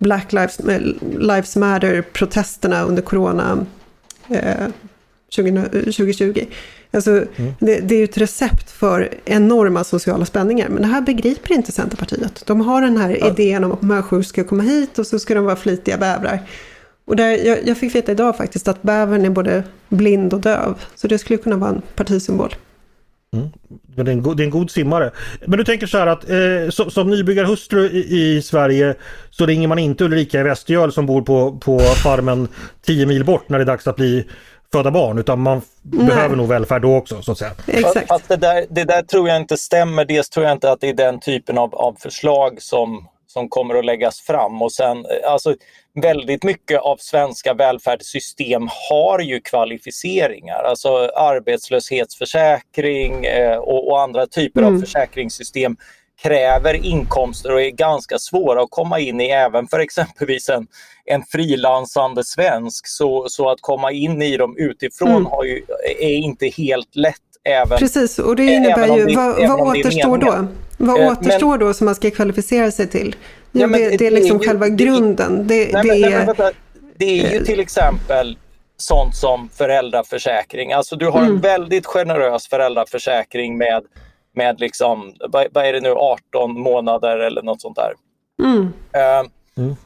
Black 0.00 0.32
Lives, 0.32 0.60
Lives 1.18 1.56
Matter-protesterna 1.56 2.84
under 2.84 3.02
corona 3.02 3.66
eh, 4.28 4.66
2020. 5.36 6.46
Alltså, 6.90 7.10
mm. 7.10 7.52
det, 7.58 7.80
det, 7.80 7.94
är 7.94 7.98
ju 7.98 8.04
ett 8.04 8.18
recept 8.18 8.70
för 8.70 9.14
enorma 9.24 9.84
sociala 9.84 10.24
spänningar. 10.24 10.68
Men 10.68 10.82
det 10.82 10.88
här 10.88 11.00
begriper 11.00 11.54
inte 11.54 11.72
Centerpartiet. 11.72 12.42
De 12.46 12.60
har 12.60 12.82
den 12.82 12.96
här 12.96 13.16
ja. 13.20 13.28
idén 13.28 13.64
om 13.64 13.72
att 13.72 13.82
människor 13.82 14.22
ska 14.22 14.44
komma 14.44 14.62
hit 14.62 14.98
och 14.98 15.06
så 15.06 15.18
ska 15.18 15.34
de 15.34 15.44
vara 15.44 15.56
flitiga 15.56 15.98
bävrar. 15.98 16.40
Och 17.04 17.16
där, 17.16 17.46
jag, 17.46 17.58
jag 17.66 17.76
fick 17.78 17.94
veta 17.94 18.12
idag 18.12 18.36
faktiskt 18.36 18.68
att 18.68 18.82
bävern 18.82 19.24
är 19.24 19.30
både 19.30 19.64
blind 19.88 20.34
och 20.34 20.40
döv. 20.40 20.74
Så 20.94 21.08
det 21.08 21.18
skulle 21.18 21.36
kunna 21.36 21.56
vara 21.56 21.70
en 21.70 21.82
partisymbol. 21.94 22.54
Mm. 23.36 23.48
Det, 23.96 24.02
är 24.02 24.08
en 24.08 24.22
god, 24.22 24.36
det 24.36 24.42
är 24.42 24.44
en 24.44 24.50
god 24.50 24.70
simmare. 24.70 25.10
Men 25.46 25.58
du 25.58 25.64
tänker 25.64 25.86
så 25.86 25.98
här 25.98 26.06
att 26.06 26.30
eh, 26.30 26.70
som, 26.70 26.90
som 26.90 27.10
nybyggarhustru 27.10 27.90
i, 27.90 28.36
i, 28.36 28.42
Sverige 28.42 28.94
så 29.30 29.46
ringer 29.46 29.68
man 29.68 29.78
inte 29.78 30.04
Ulrika 30.04 30.40
i 30.40 30.42
Västergöl 30.42 30.92
som 30.92 31.06
bor 31.06 31.22
på, 31.22 31.58
på 31.58 31.78
farmen 31.78 32.48
10 32.86 33.06
mil 33.06 33.24
bort 33.24 33.48
när 33.48 33.58
det 33.58 33.64
är 33.64 33.66
dags 33.66 33.86
att 33.86 33.96
bli 33.96 34.26
föda 34.72 34.90
barn 34.90 35.18
utan 35.18 35.40
man 35.40 35.62
Nej. 35.82 36.06
behöver 36.06 36.36
nog 36.36 36.48
välfärd 36.48 36.82
då 36.82 36.96
också 36.96 37.22
så 37.22 37.32
att 37.32 37.38
säga. 37.38 37.52
Exakt. 37.66 38.08
Fast 38.08 38.28
det, 38.28 38.36
där, 38.36 38.66
det 38.70 38.84
där 38.84 39.02
tror 39.02 39.28
jag 39.28 39.36
inte 39.36 39.56
stämmer. 39.56 40.04
Dels 40.04 40.30
tror 40.30 40.46
jag 40.46 40.52
inte 40.52 40.72
att 40.72 40.80
det 40.80 40.88
är 40.88 40.94
den 40.94 41.20
typen 41.20 41.58
av, 41.58 41.74
av 41.74 41.96
förslag 42.00 42.62
som, 42.62 43.08
som 43.32 43.48
kommer 43.48 43.74
att 43.74 43.84
läggas 43.84 44.20
fram 44.20 44.62
och 44.62 44.72
sen 44.72 45.06
alltså 45.26 45.54
väldigt 45.94 46.44
mycket 46.44 46.80
av 46.80 46.96
svenska 46.96 47.54
välfärdssystem 47.54 48.68
har 48.90 49.18
ju 49.18 49.40
kvalificeringar, 49.40 50.62
alltså 50.62 50.88
arbetslöshetsförsäkring 51.16 53.24
eh, 53.24 53.56
och, 53.56 53.90
och, 53.90 54.00
andra 54.00 54.26
typer 54.26 54.62
mm. 54.62 54.74
av 54.74 54.80
försäkringssystem 54.80 55.76
kräver 56.22 56.86
inkomster 56.86 57.52
och 57.52 57.62
är 57.62 57.70
ganska 57.70 58.18
svåra 58.18 58.62
att 58.62 58.70
komma 58.70 59.00
in 59.00 59.20
i 59.20 59.30
även 59.30 59.68
för 59.68 59.78
exempelvis 59.78 60.48
en, 60.48 60.66
en 61.04 61.22
frilansande 61.22 62.24
svensk. 62.24 62.88
Så, 62.88 63.28
så 63.28 63.50
att 63.50 63.60
komma 63.60 63.92
in 63.92 64.22
i 64.22 64.36
dem 64.36 64.56
utifrån 64.58 65.26
mm. 65.26 65.46
ju, 65.46 65.64
är 66.00 66.16
inte 66.16 66.46
helt 66.46 66.96
lätt. 66.96 67.16
Även, 67.44 67.78
Precis, 67.78 68.18
och 68.18 68.36
det 68.36 68.44
innebär 68.44 68.96
ju, 68.96 69.04
det, 69.06 69.16
vad, 69.16 69.48
vad 69.48 69.60
återstår 69.60 70.18
då? 70.18 70.46
Vad 70.76 71.00
eh, 71.00 71.12
återstår 71.12 71.50
men, 71.50 71.58
då 71.58 71.74
som 71.74 71.84
man 71.84 71.94
ska 71.94 72.10
kvalificera 72.10 72.70
sig 72.70 72.86
till? 72.86 73.16
Jo, 73.52 73.66
nej, 73.66 73.90
det, 73.90 73.96
det, 73.96 74.06
är 74.06 74.10
liksom 74.10 74.38
det, 74.38 74.46
själva 74.46 74.68
grunden. 74.68 75.46
Det, 75.46 75.72
nej, 75.72 75.82
det, 75.82 76.10
men, 76.10 76.26
vänta, 76.26 76.50
det 76.96 77.04
är 77.04 77.32
ju 77.32 77.44
till 77.44 77.60
exempel 77.60 78.36
sånt 78.76 79.16
som 79.16 79.48
föräldraförsäkring. 79.48 80.72
Alltså 80.72 80.96
du 80.96 81.06
har 81.06 81.20
mm. 81.20 81.32
en 81.32 81.40
väldigt 81.40 81.86
generös 81.86 82.48
föräldraförsäkring 82.48 83.58
med, 83.58 83.82
med 84.34 84.60
liksom, 84.60 85.14
vad, 85.28 85.46
vad, 85.52 85.66
är 85.66 85.72
det 85.72 85.80
nu, 85.80 85.90
18 85.92 86.60
månader 86.60 87.18
eller 87.18 87.42
något 87.42 87.60
sånt 87.60 87.76
där. 87.76 87.92
Mm. 88.42 88.62
Uh, 88.62 89.30
mm. 89.56 89.76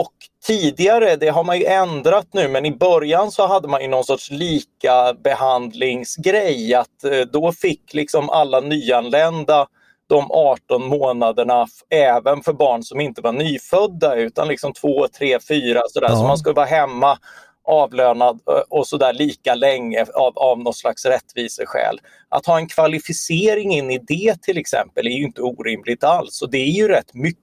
Och 0.00 0.12
tidigare, 0.46 1.16
det 1.16 1.28
har 1.28 1.44
man 1.44 1.58
ju 1.58 1.64
ändrat 1.64 2.26
nu, 2.32 2.48
men 2.48 2.66
i 2.66 2.76
början 2.76 3.30
så 3.30 3.46
hade 3.46 3.68
man 3.68 3.82
ju 3.82 3.88
någon 3.88 4.04
sorts 4.04 4.30
lika 4.30 5.14
behandlingsgrej 5.24 6.74
att 6.74 7.04
uh, 7.04 7.20
då 7.32 7.52
fick 7.52 7.94
liksom 7.94 8.30
alla 8.30 8.60
nyanlända 8.60 9.66
de 10.08 10.30
18 10.30 10.88
månaderna 10.88 11.66
även 11.90 12.42
för 12.42 12.52
barn 12.52 12.82
som 12.82 13.00
inte 13.00 13.20
var 13.20 13.32
nyfödda 13.32 14.14
utan 14.14 14.48
liksom 14.48 14.72
2, 14.72 15.08
3, 15.18 15.38
4 15.48 15.82
sådär. 15.88 16.08
Ja. 16.10 16.16
Så 16.16 16.22
man 16.22 16.38
skulle 16.38 16.54
vara 16.54 16.66
hemma 16.66 17.18
avlönad 17.64 18.40
och 18.68 18.86
sådär 18.86 19.12
lika 19.12 19.54
länge 19.54 20.06
av, 20.14 20.38
av 20.38 20.58
något 20.58 20.76
slags 20.76 21.06
rättviseskäl. 21.06 22.00
Att 22.28 22.46
ha 22.46 22.58
en 22.58 22.68
kvalificering 22.68 23.74
in 23.74 23.90
i 23.90 23.98
det 23.98 24.42
till 24.42 24.58
exempel 24.58 25.06
är 25.06 25.10
ju 25.10 25.24
inte 25.24 25.42
orimligt 25.42 26.04
alls 26.04 26.42
och 26.42 26.50
det 26.50 26.58
är 26.58 26.72
ju 26.72 26.88
rätt 26.88 27.14
mycket 27.14 27.41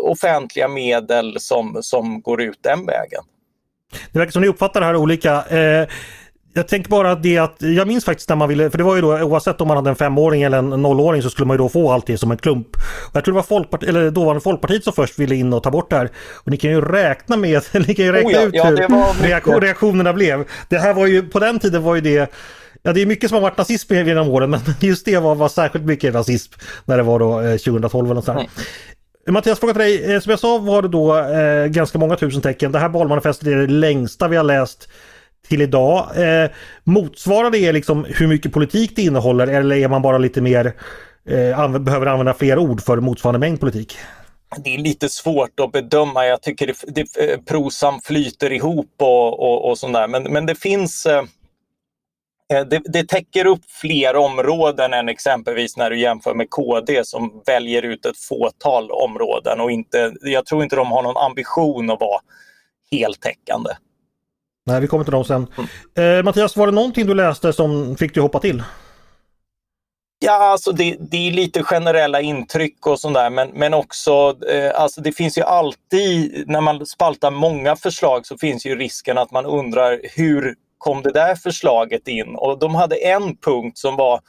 offentliga 0.00 0.68
medel 0.68 1.40
som, 1.40 1.78
som 1.82 2.20
går 2.20 2.42
ut 2.42 2.58
den 2.60 2.86
vägen. 2.86 3.22
Det 4.12 4.18
verkar 4.18 4.32
som 4.32 4.42
ni 4.42 4.48
uppfattar 4.48 4.80
det 4.80 4.86
här 4.86 4.96
olika. 4.96 5.44
Eh, 5.44 5.88
jag 6.54 6.68
tänker 6.68 6.90
bara 6.90 7.14
det 7.14 7.38
att 7.38 7.56
jag 7.58 7.88
minns 7.88 8.04
faktiskt 8.04 8.28
när 8.28 8.36
man 8.36 8.48
ville, 8.48 8.70
för 8.70 8.78
det 8.78 8.84
var 8.84 8.94
ju 8.94 9.00
då 9.00 9.18
oavsett 9.18 9.60
om 9.60 9.68
man 9.68 9.76
hade 9.76 9.90
en 9.90 9.96
femåring 9.96 10.42
eller 10.42 10.58
en 10.58 10.70
nollåring 10.70 11.22
så 11.22 11.30
skulle 11.30 11.46
man 11.46 11.54
ju 11.54 11.58
då 11.58 11.68
få 11.68 11.92
allt 11.92 12.06
det 12.06 12.18
som 12.18 12.30
en 12.30 12.36
klump. 12.36 12.66
Och 13.10 13.16
jag 13.16 13.24
tror 13.24 13.32
det 13.32 13.36
var 13.36 13.42
Folkpartiet, 13.42 13.88
eller 13.88 14.10
dåvarande 14.10 14.40
Folkpartiet 14.40 14.84
som 14.84 14.92
först 14.92 15.18
ville 15.18 15.34
in 15.34 15.52
och 15.52 15.62
ta 15.62 15.70
bort 15.70 15.90
det 15.90 15.96
här. 15.96 16.10
Och 16.34 16.50
ni 16.50 16.56
kan 16.56 16.70
ju 16.70 16.80
räkna 16.80 17.36
med, 17.36 17.62
ni 17.72 17.94
kan 17.94 18.04
ju 18.04 18.12
räkna 18.12 18.30
oh 18.30 18.34
ja, 18.34 18.42
ut 18.42 18.54
ja, 18.54 18.64
hur 18.64 18.76
reaktion, 19.22 19.60
reaktionerna 19.60 20.12
blev. 20.12 20.48
Det 20.68 20.78
här 20.78 20.94
var 20.94 21.06
ju, 21.06 21.22
på 21.22 21.38
den 21.38 21.58
tiden 21.58 21.82
var 21.82 21.94
ju 21.94 22.00
det 22.00 22.32
Ja 22.84 22.92
det 22.92 23.02
är 23.02 23.06
mycket 23.06 23.28
som 23.28 23.34
har 23.34 23.42
varit 23.42 23.58
nazism 23.58 23.94
genom 23.94 24.28
åren 24.28 24.50
men 24.50 24.60
just 24.80 25.04
det 25.04 25.18
var, 25.18 25.34
var 25.34 25.48
särskilt 25.48 25.84
mycket 25.84 26.14
rasism 26.14 26.52
när 26.84 26.96
det 26.96 27.02
var 27.02 27.18
då 27.18 27.40
2012 27.40 28.10
eller 28.10 28.20
sådär. 28.20 28.48
Mattias, 29.26 29.60
fråga 29.60 29.72
till 29.72 29.82
dig. 29.82 30.14
Eh, 30.14 30.20
som 30.20 30.30
jag 30.30 30.38
sa 30.38 30.58
var 30.58 30.82
det 30.82 30.88
då 30.88 31.18
eh, 31.18 31.66
ganska 31.66 31.98
många 31.98 32.16
tusen 32.16 32.42
tecken. 32.42 32.72
Det 32.72 32.78
här 32.78 32.88
valmanifestet 32.88 33.48
är 33.48 33.56
det 33.56 33.66
längsta 33.66 34.28
vi 34.28 34.36
har 34.36 34.44
läst 34.44 34.88
till 35.48 35.62
idag. 35.62 36.08
Eh, 36.16 36.50
motsvarar 36.84 37.50
det 37.50 37.72
liksom 37.72 38.06
hur 38.08 38.26
mycket 38.26 38.52
politik 38.52 38.92
det 38.96 39.02
innehåller 39.02 39.46
eller 39.46 39.76
är 39.76 39.88
man 39.88 40.02
bara 40.02 40.18
lite 40.18 40.40
mer 40.40 40.74
eh, 41.28 41.58
anv 41.58 41.80
behöver 41.80 42.06
använda 42.06 42.34
fler 42.34 42.58
ord 42.58 42.80
för 42.80 42.96
motsvarande 42.96 43.38
mängd 43.38 43.60
politik? 43.60 43.96
Det 44.64 44.74
är 44.74 44.78
lite 44.78 45.08
svårt 45.08 45.60
att 45.60 45.72
bedöma. 45.72 46.26
Jag 46.26 46.42
tycker 46.42 46.66
det, 46.66 46.74
det, 46.86 47.32
eh, 47.32 47.40
prosan 47.40 48.00
flyter 48.00 48.52
ihop 48.52 48.94
och, 48.98 49.40
och, 49.40 49.70
och 49.70 49.78
sådär. 49.78 50.08
Men, 50.08 50.22
men 50.22 50.46
det 50.46 50.54
finns 50.54 51.06
eh, 51.06 51.22
det, 52.54 52.80
det 52.84 53.08
täcker 53.08 53.46
upp 53.46 53.60
fler 53.68 54.16
områden 54.16 54.92
än 54.92 55.08
exempelvis 55.08 55.76
när 55.76 55.90
du 55.90 55.98
jämför 56.00 56.34
med 56.34 56.50
KD 56.50 57.04
som 57.04 57.42
väljer 57.46 57.82
ut 57.82 58.06
ett 58.06 58.18
fåtal 58.18 58.90
områden 58.90 59.60
och 59.60 59.70
inte, 59.70 60.12
jag 60.20 60.46
tror 60.46 60.62
inte 60.62 60.76
de 60.76 60.92
har 60.92 61.02
någon 61.02 61.16
ambition 61.16 61.90
att 61.90 62.00
vara 62.00 62.20
heltäckande. 62.90 63.70
Nej, 64.66 64.80
vi 64.80 64.86
kommer 64.86 65.04
till 65.04 65.12
dem 65.12 65.24
sen. 65.24 65.46
Mm. 65.96 66.18
Eh, 66.18 66.24
Mattias, 66.24 66.56
var 66.56 66.66
det 66.66 66.72
någonting 66.72 67.06
du 67.06 67.14
läste 67.14 67.52
som 67.52 67.96
fick 67.96 68.14
dig 68.14 68.22
hoppa 68.22 68.38
till? 68.38 68.62
Ja, 70.24 70.32
alltså 70.32 70.72
det, 70.72 70.96
det 71.00 71.28
är 71.28 71.32
lite 71.32 71.62
generella 71.62 72.20
intryck 72.20 72.86
och 72.86 73.00
sånt 73.00 73.14
där 73.14 73.30
men, 73.30 73.48
men 73.48 73.74
också, 73.74 74.36
eh, 74.48 74.80
alltså 74.80 75.00
det 75.00 75.12
finns 75.12 75.38
ju 75.38 75.42
alltid, 75.42 76.44
när 76.46 76.60
man 76.60 76.86
spaltar 76.86 77.30
många 77.30 77.76
förslag 77.76 78.26
så 78.26 78.38
finns 78.38 78.66
ju 78.66 78.76
risken 78.76 79.18
att 79.18 79.30
man 79.30 79.46
undrar 79.46 80.00
hur 80.16 80.54
kom 80.82 81.02
det 81.02 81.12
där 81.12 81.34
förslaget 81.34 82.08
in? 82.08 82.34
Och 82.36 82.58
de 82.58 82.74
hade 82.74 82.96
en 82.96 83.36
punkt 83.36 83.78
som 83.78 83.96
var 83.96 84.20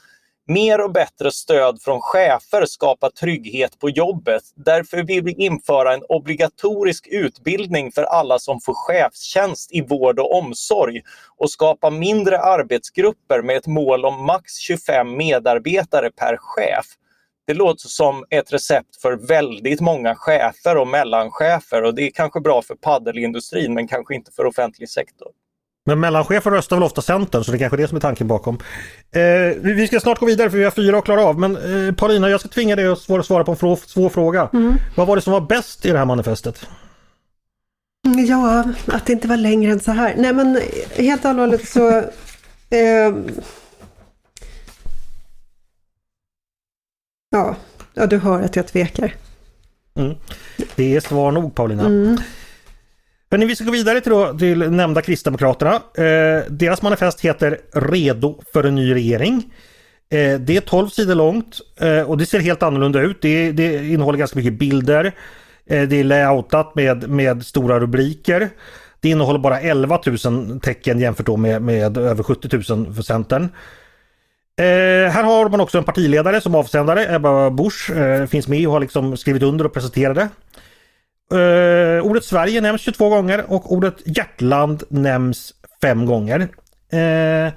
Mer 0.46 0.80
och 0.80 0.92
bättre 0.92 1.30
stöd 1.32 1.82
från 1.82 2.00
chefer 2.00 2.66
skapar 2.66 3.10
trygghet 3.10 3.78
på 3.78 3.90
jobbet. 3.90 4.42
Därför 4.54 5.02
vill 5.02 5.22
vi 5.24 5.32
införa 5.32 5.94
en 5.94 6.02
obligatorisk 6.08 7.06
utbildning 7.10 7.92
för 7.92 8.02
alla 8.02 8.38
som 8.38 8.60
får 8.60 8.74
chefstjänst 8.74 9.72
i 9.72 9.80
vård 9.80 10.18
och 10.18 10.38
omsorg 10.38 11.00
och 11.36 11.50
skapa 11.50 11.90
mindre 11.90 12.38
arbetsgrupper 12.38 13.42
med 13.42 13.56
ett 13.56 13.66
mål 13.66 14.04
om 14.04 14.26
max 14.26 14.58
25 14.58 15.16
medarbetare 15.16 16.10
per 16.10 16.36
chef. 16.36 16.86
Det 17.46 17.54
låter 17.54 17.88
som 17.88 18.24
ett 18.30 18.52
recept 18.52 18.96
för 19.02 19.16
väldigt 19.16 19.80
många 19.80 20.14
chefer 20.14 20.76
och 20.76 20.88
mellanchefer 20.88 21.82
och 21.82 21.94
det 21.94 22.02
är 22.02 22.10
kanske 22.10 22.40
bra 22.40 22.62
för 22.62 22.74
paddelindustrin 22.74 23.74
men 23.74 23.88
kanske 23.88 24.14
inte 24.14 24.32
för 24.32 24.46
offentlig 24.46 24.88
sektor. 24.88 25.28
Men 25.86 26.00
mellanchefer 26.00 26.50
röstar 26.50 26.76
väl 26.76 26.82
ofta 26.82 27.02
Centern 27.02 27.44
så 27.44 27.50
det 27.50 27.56
är 27.56 27.58
kanske 27.58 27.76
är 27.76 27.78
det 27.78 27.88
som 27.88 27.96
är 27.96 28.00
tanken 28.00 28.28
bakom. 28.28 28.58
Eh, 29.10 29.56
vi 29.60 29.86
ska 29.86 30.00
snart 30.00 30.18
gå 30.18 30.26
vidare 30.26 30.50
för 30.50 30.58
vi 30.58 30.64
har 30.64 30.70
fyra 30.70 30.98
att 30.98 31.04
klara 31.04 31.24
av 31.24 31.38
men 31.38 31.56
eh, 31.86 31.94
Paulina 31.94 32.30
jag 32.30 32.40
ska 32.40 32.48
tvinga 32.48 32.76
dig 32.76 32.86
att 32.86 32.98
svara 32.98 33.44
på 33.44 33.52
en 33.52 33.76
svår 33.76 34.08
fråga. 34.08 34.48
Mm. 34.52 34.74
Vad 34.96 35.06
var 35.06 35.16
det 35.16 35.22
som 35.22 35.32
var 35.32 35.40
bäst 35.40 35.86
i 35.86 35.90
det 35.90 35.98
här 35.98 36.04
manifestet? 36.04 36.66
Ja, 38.28 38.64
att 38.86 39.06
det 39.06 39.12
inte 39.12 39.28
var 39.28 39.36
längre 39.36 39.72
än 39.72 39.80
så 39.80 39.92
här. 39.92 40.14
Nej 40.16 40.32
men 40.32 40.60
helt 40.96 41.24
allvarligt 41.24 41.68
så 41.68 41.88
eh, 42.70 43.14
ja, 47.30 47.56
ja, 47.94 48.06
du 48.06 48.18
hör 48.18 48.42
att 48.42 48.56
jag 48.56 48.66
tvekar. 48.66 49.14
Mm. 49.94 50.14
Det 50.74 50.96
är 50.96 51.00
svar 51.00 51.32
nog 51.32 51.54
Paulina. 51.54 51.86
Mm. 51.86 52.16
Hörrni, 53.30 53.46
vi 53.46 53.56
ska 53.56 53.64
gå 53.64 53.72
vidare 53.72 54.00
till, 54.00 54.12
då, 54.12 54.38
till 54.38 54.58
nämnda 54.58 55.02
Kristdemokraterna. 55.02 55.74
Eh, 55.74 56.42
deras 56.50 56.82
manifest 56.82 57.20
heter 57.20 57.60
Redo 57.72 58.40
för 58.52 58.64
en 58.64 58.74
ny 58.74 58.94
regering. 58.94 59.52
Eh, 60.10 60.40
det 60.40 60.56
är 60.56 60.60
12 60.60 60.88
sidor 60.88 61.14
långt 61.14 61.60
eh, 61.80 62.00
och 62.10 62.18
det 62.18 62.26
ser 62.26 62.40
helt 62.40 62.62
annorlunda 62.62 63.00
ut. 63.00 63.22
Det, 63.22 63.52
det 63.52 63.88
innehåller 63.88 64.18
ganska 64.18 64.38
mycket 64.38 64.58
bilder. 64.58 65.12
Eh, 65.66 65.82
det 65.82 66.00
är 66.00 66.04
layoutat 66.04 66.74
med, 66.74 67.08
med 67.10 67.46
stora 67.46 67.80
rubriker. 67.80 68.50
Det 69.00 69.08
innehåller 69.08 69.38
bara 69.38 69.60
11 69.60 70.00
000 70.24 70.60
tecken 70.60 71.00
jämfört 71.00 71.26
då 71.26 71.36
med, 71.36 71.62
med 71.62 71.98
över 71.98 72.22
70 72.22 72.74
000 72.76 72.94
för 72.94 73.02
Centern. 73.02 73.48
Eh, 74.56 75.10
här 75.10 75.22
har 75.22 75.48
man 75.48 75.60
också 75.60 75.78
en 75.78 75.84
partiledare 75.84 76.40
som 76.40 76.54
avsändare, 76.54 77.14
Ebba 77.14 77.50
Busch, 77.50 77.90
eh, 77.90 78.26
finns 78.26 78.48
med 78.48 78.66
och 78.66 78.72
har 78.72 78.80
liksom 78.80 79.16
skrivit 79.16 79.42
under 79.42 79.64
och 79.64 79.72
presenterat 79.74 80.16
det. 80.16 80.28
Uh, 81.32 82.06
ordet 82.06 82.24
Sverige 82.24 82.60
nämns 82.60 82.80
22 82.80 83.08
gånger 83.08 83.44
och 83.48 83.72
ordet 83.72 83.94
hjärtland 84.16 84.82
nämns 84.88 85.54
5 85.82 86.06
gånger. 86.06 86.40
Uh, 86.40 87.52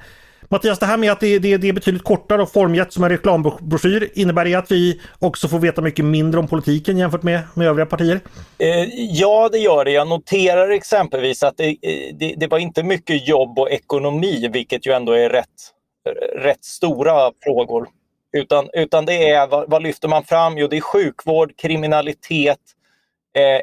Mattias, 0.50 0.80
det 0.80 0.86
här 0.86 0.98
med 0.98 1.12
att 1.12 1.20
det, 1.20 1.40
det, 1.40 1.58
det 1.58 1.70
är 1.70 1.74
betydligt 1.74 2.04
kortare 2.04 2.42
och 2.42 2.52
formgett 2.52 2.94
som 2.94 3.04
en 3.04 3.10
reklambroschyr, 3.10 4.10
innebär 4.14 4.46
det 4.46 4.56
att 4.56 4.72
vi 4.72 5.02
också 5.20 5.48
får 5.48 5.60
veta 5.60 5.82
mycket 5.82 6.06
mindre 6.06 6.40
om 6.40 6.48
politiken 6.48 6.98
jämfört 6.98 7.24
med, 7.24 7.42
med 7.54 7.68
övriga 7.68 7.86
partier? 7.86 8.20
Eh, 8.58 8.84
ja, 8.94 9.50
det 9.52 9.58
gör 9.58 9.86
det. 9.86 9.92
Jag 9.92 10.08
noterar 10.08 10.70
exempelvis 10.70 11.44
att 11.44 11.58
det, 11.58 11.76
det, 12.20 12.36
det, 12.38 12.48
var 12.48 12.58
inte 12.58 12.84
mycket 12.84 13.28
jobb 13.28 13.60
och 13.60 13.72
ekonomi, 13.72 14.50
vilket 14.54 14.88
ju 14.88 14.92
ändå 14.92 15.12
är 15.12 15.30
rätt, 15.30 15.74
rätt 16.36 16.66
stora 16.66 17.32
frågor. 17.44 17.88
Utan, 18.38 18.70
utan 18.74 19.06
det 19.06 19.30
är, 19.30 19.48
vad, 19.48 19.70
vad 19.70 19.84
lyfter 19.84 20.08
man 20.08 20.24
fram? 20.24 20.58
Jo, 20.58 20.68
det 20.68 20.78
är 20.78 20.82
sjukvård, 20.82 21.54
kriminalitet, 21.58 22.60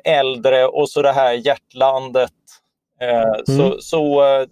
äldre 0.04 0.66
och 0.66 0.90
så 0.90 1.02
det 1.02 1.12
här 1.12 1.32
hjärtlandet. 1.32 2.32
Eh, 3.00 3.22
mm. 3.22 3.44
så, 3.46 3.80
så, 3.80 4.22
eh, 4.22 4.46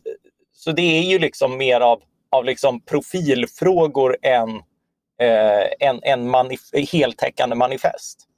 så 0.55 0.73
det 0.73 0.99
är 0.99 1.03
ju 1.03 1.19
liksom 1.19 1.57
mer 1.57 1.81
av, 1.81 2.03
av 2.31 2.45
liksom 2.45 2.81
profilfrågor 2.81 4.17
än, 4.23 4.49
eh, 5.21 5.89
än, 5.89 6.01
än 6.03 6.35
manif- 6.35 6.87
heltäckande 6.93 7.57
manifest. 7.57 8.29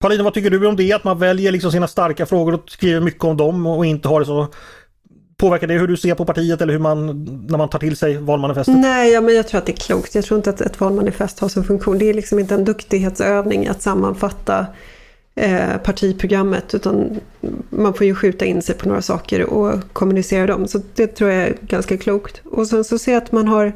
Paulina, 0.00 0.24
vad 0.24 0.34
tycker 0.34 0.50
du 0.50 0.66
om 0.66 0.76
det? 0.76 0.92
Att 0.92 1.04
man 1.04 1.18
väljer 1.18 1.52
liksom 1.52 1.72
sina 1.72 1.88
starka 1.88 2.26
frågor 2.26 2.54
och 2.54 2.70
skriver 2.70 3.00
mycket 3.00 3.24
om 3.24 3.36
dem 3.36 3.66
och 3.66 3.86
inte 3.86 4.08
har 4.08 4.20
det 4.20 4.26
så 4.26 4.48
Påverkar 5.40 5.66
det 5.66 5.74
hur 5.74 5.86
du 5.86 5.96
ser 5.96 6.14
på 6.14 6.24
partiet 6.24 6.60
eller 6.60 6.72
hur 6.72 6.80
man, 6.80 7.24
när 7.48 7.58
man 7.58 7.68
tar 7.68 7.78
till 7.78 7.96
sig 7.96 8.16
valmanifestet? 8.16 8.74
Nej, 8.78 9.12
ja, 9.12 9.20
men 9.20 9.34
jag 9.34 9.48
tror 9.48 9.58
att 9.58 9.66
det 9.66 9.72
är 9.72 9.76
klokt. 9.76 10.14
Jag 10.14 10.24
tror 10.24 10.38
inte 10.38 10.50
att 10.50 10.60
ett 10.60 10.80
valmanifest 10.80 11.38
har 11.40 11.48
som 11.48 11.64
funktion. 11.64 11.98
Det 11.98 12.10
är 12.10 12.14
liksom 12.14 12.38
inte 12.38 12.54
en 12.54 12.64
duktighetsövning 12.64 13.66
att 13.68 13.82
sammanfatta 13.82 14.66
eh, 15.40 15.76
partiprogrammet 15.84 16.74
utan 16.74 17.20
man 17.70 17.94
får 17.94 18.06
ju 18.06 18.14
skjuta 18.14 18.44
in 18.44 18.62
sig 18.62 18.74
på 18.74 18.88
några 18.88 19.02
saker 19.02 19.44
och 19.44 19.92
kommunicera 19.92 20.46
dem. 20.46 20.68
Så 20.68 20.80
det 20.94 21.06
tror 21.06 21.30
jag 21.30 21.42
är 21.42 21.56
ganska 21.60 21.96
klokt. 21.96 22.40
Och 22.44 22.66
sen 22.66 22.84
så 22.84 22.98
ser 22.98 23.12
jag 23.12 23.22
att 23.22 23.32
man 23.32 23.48
har 23.48 23.72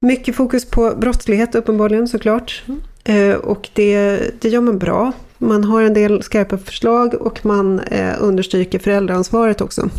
mycket 0.00 0.36
fokus 0.36 0.64
på 0.64 0.94
brottslighet 0.96 1.54
uppenbarligen 1.54 2.08
såklart. 2.08 2.62
Eh, 3.04 3.34
och 3.34 3.68
det, 3.72 4.20
det 4.40 4.48
gör 4.48 4.60
man 4.60 4.78
bra. 4.78 5.12
Man 5.38 5.64
har 5.64 5.82
en 5.82 5.94
del 5.94 6.22
skarpa 6.22 6.58
förslag 6.58 7.14
och 7.14 7.46
man 7.46 7.80
eh, 7.80 8.14
understryker 8.18 8.78
föräldraansvaret 8.78 9.60
också. 9.60 9.90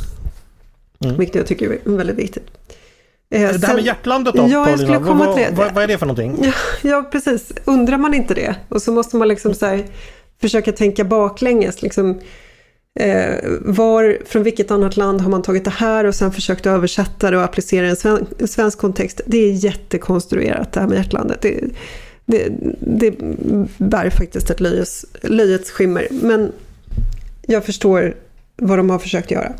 Mm. 1.03 1.17
Vilket 1.17 1.35
jag 1.35 1.47
tycker 1.47 1.71
är 1.71 1.79
väldigt 1.83 2.17
viktigt. 2.17 2.47
Eh, 3.31 3.51
det 3.51 3.67
här 3.67 3.75
med 3.75 3.85
hjärtlandet 3.85 4.33
då, 4.35 4.47
ja, 4.49 4.69
jag 4.69 4.79
skulle 4.79 4.99
komma 4.99 5.33
till 5.33 5.43
det. 5.43 5.51
Vad, 5.55 5.73
vad, 5.73 5.83
är 5.83 5.87
det 5.87 5.97
för 5.97 6.05
någonting? 6.05 6.37
Ja, 6.41 6.51
ja, 6.89 7.09
precis. 7.11 7.51
Undrar 7.65 7.97
man 7.97 8.13
inte 8.13 8.33
det? 8.33 8.55
Och 8.69 8.81
så 8.81 8.91
måste 8.91 9.15
man 9.15 9.27
liksom 9.27 9.53
så 9.53 9.65
här, 9.65 9.85
försöka 10.41 10.71
tänka 10.71 11.03
baklänges. 11.03 11.81
Liksom, 11.81 12.19
eh, 12.99 13.35
var, 13.61 14.17
från 14.25 14.43
vilket 14.43 14.71
annat 14.71 14.97
land 14.97 15.21
har 15.21 15.29
man 15.29 15.41
tagit 15.41 15.65
det 15.65 15.71
här 15.71 16.05
och 16.05 16.15
sen 16.15 16.31
försökt 16.31 16.65
översätta 16.65 17.31
det 17.31 17.37
och 17.37 17.43
applicera 17.43 17.85
i 17.85 17.89
en, 17.89 17.95
sven, 17.95 18.27
svensk 18.45 18.77
kontext. 18.77 19.21
Det 19.25 19.37
är 19.37 19.51
jättekonstruerat 19.51 20.71
det 20.71 20.79
här 20.79 20.87
med 20.87 20.97
hjärtlandet. 20.97 21.41
Det, 21.41 21.59
det, 22.25 22.49
det 22.79 23.13
bär 23.77 24.09
faktiskt 24.09 24.49
ett 24.49 24.59
löjets, 24.59 25.05
löjets 25.21 25.71
skimmer. 25.71 26.07
Men 26.09 26.51
jag 27.41 27.65
förstår 27.65 28.15
vad 28.55 28.79
de 28.79 28.89
har 28.89 28.99
försökt 28.99 29.31
göra. 29.31 29.53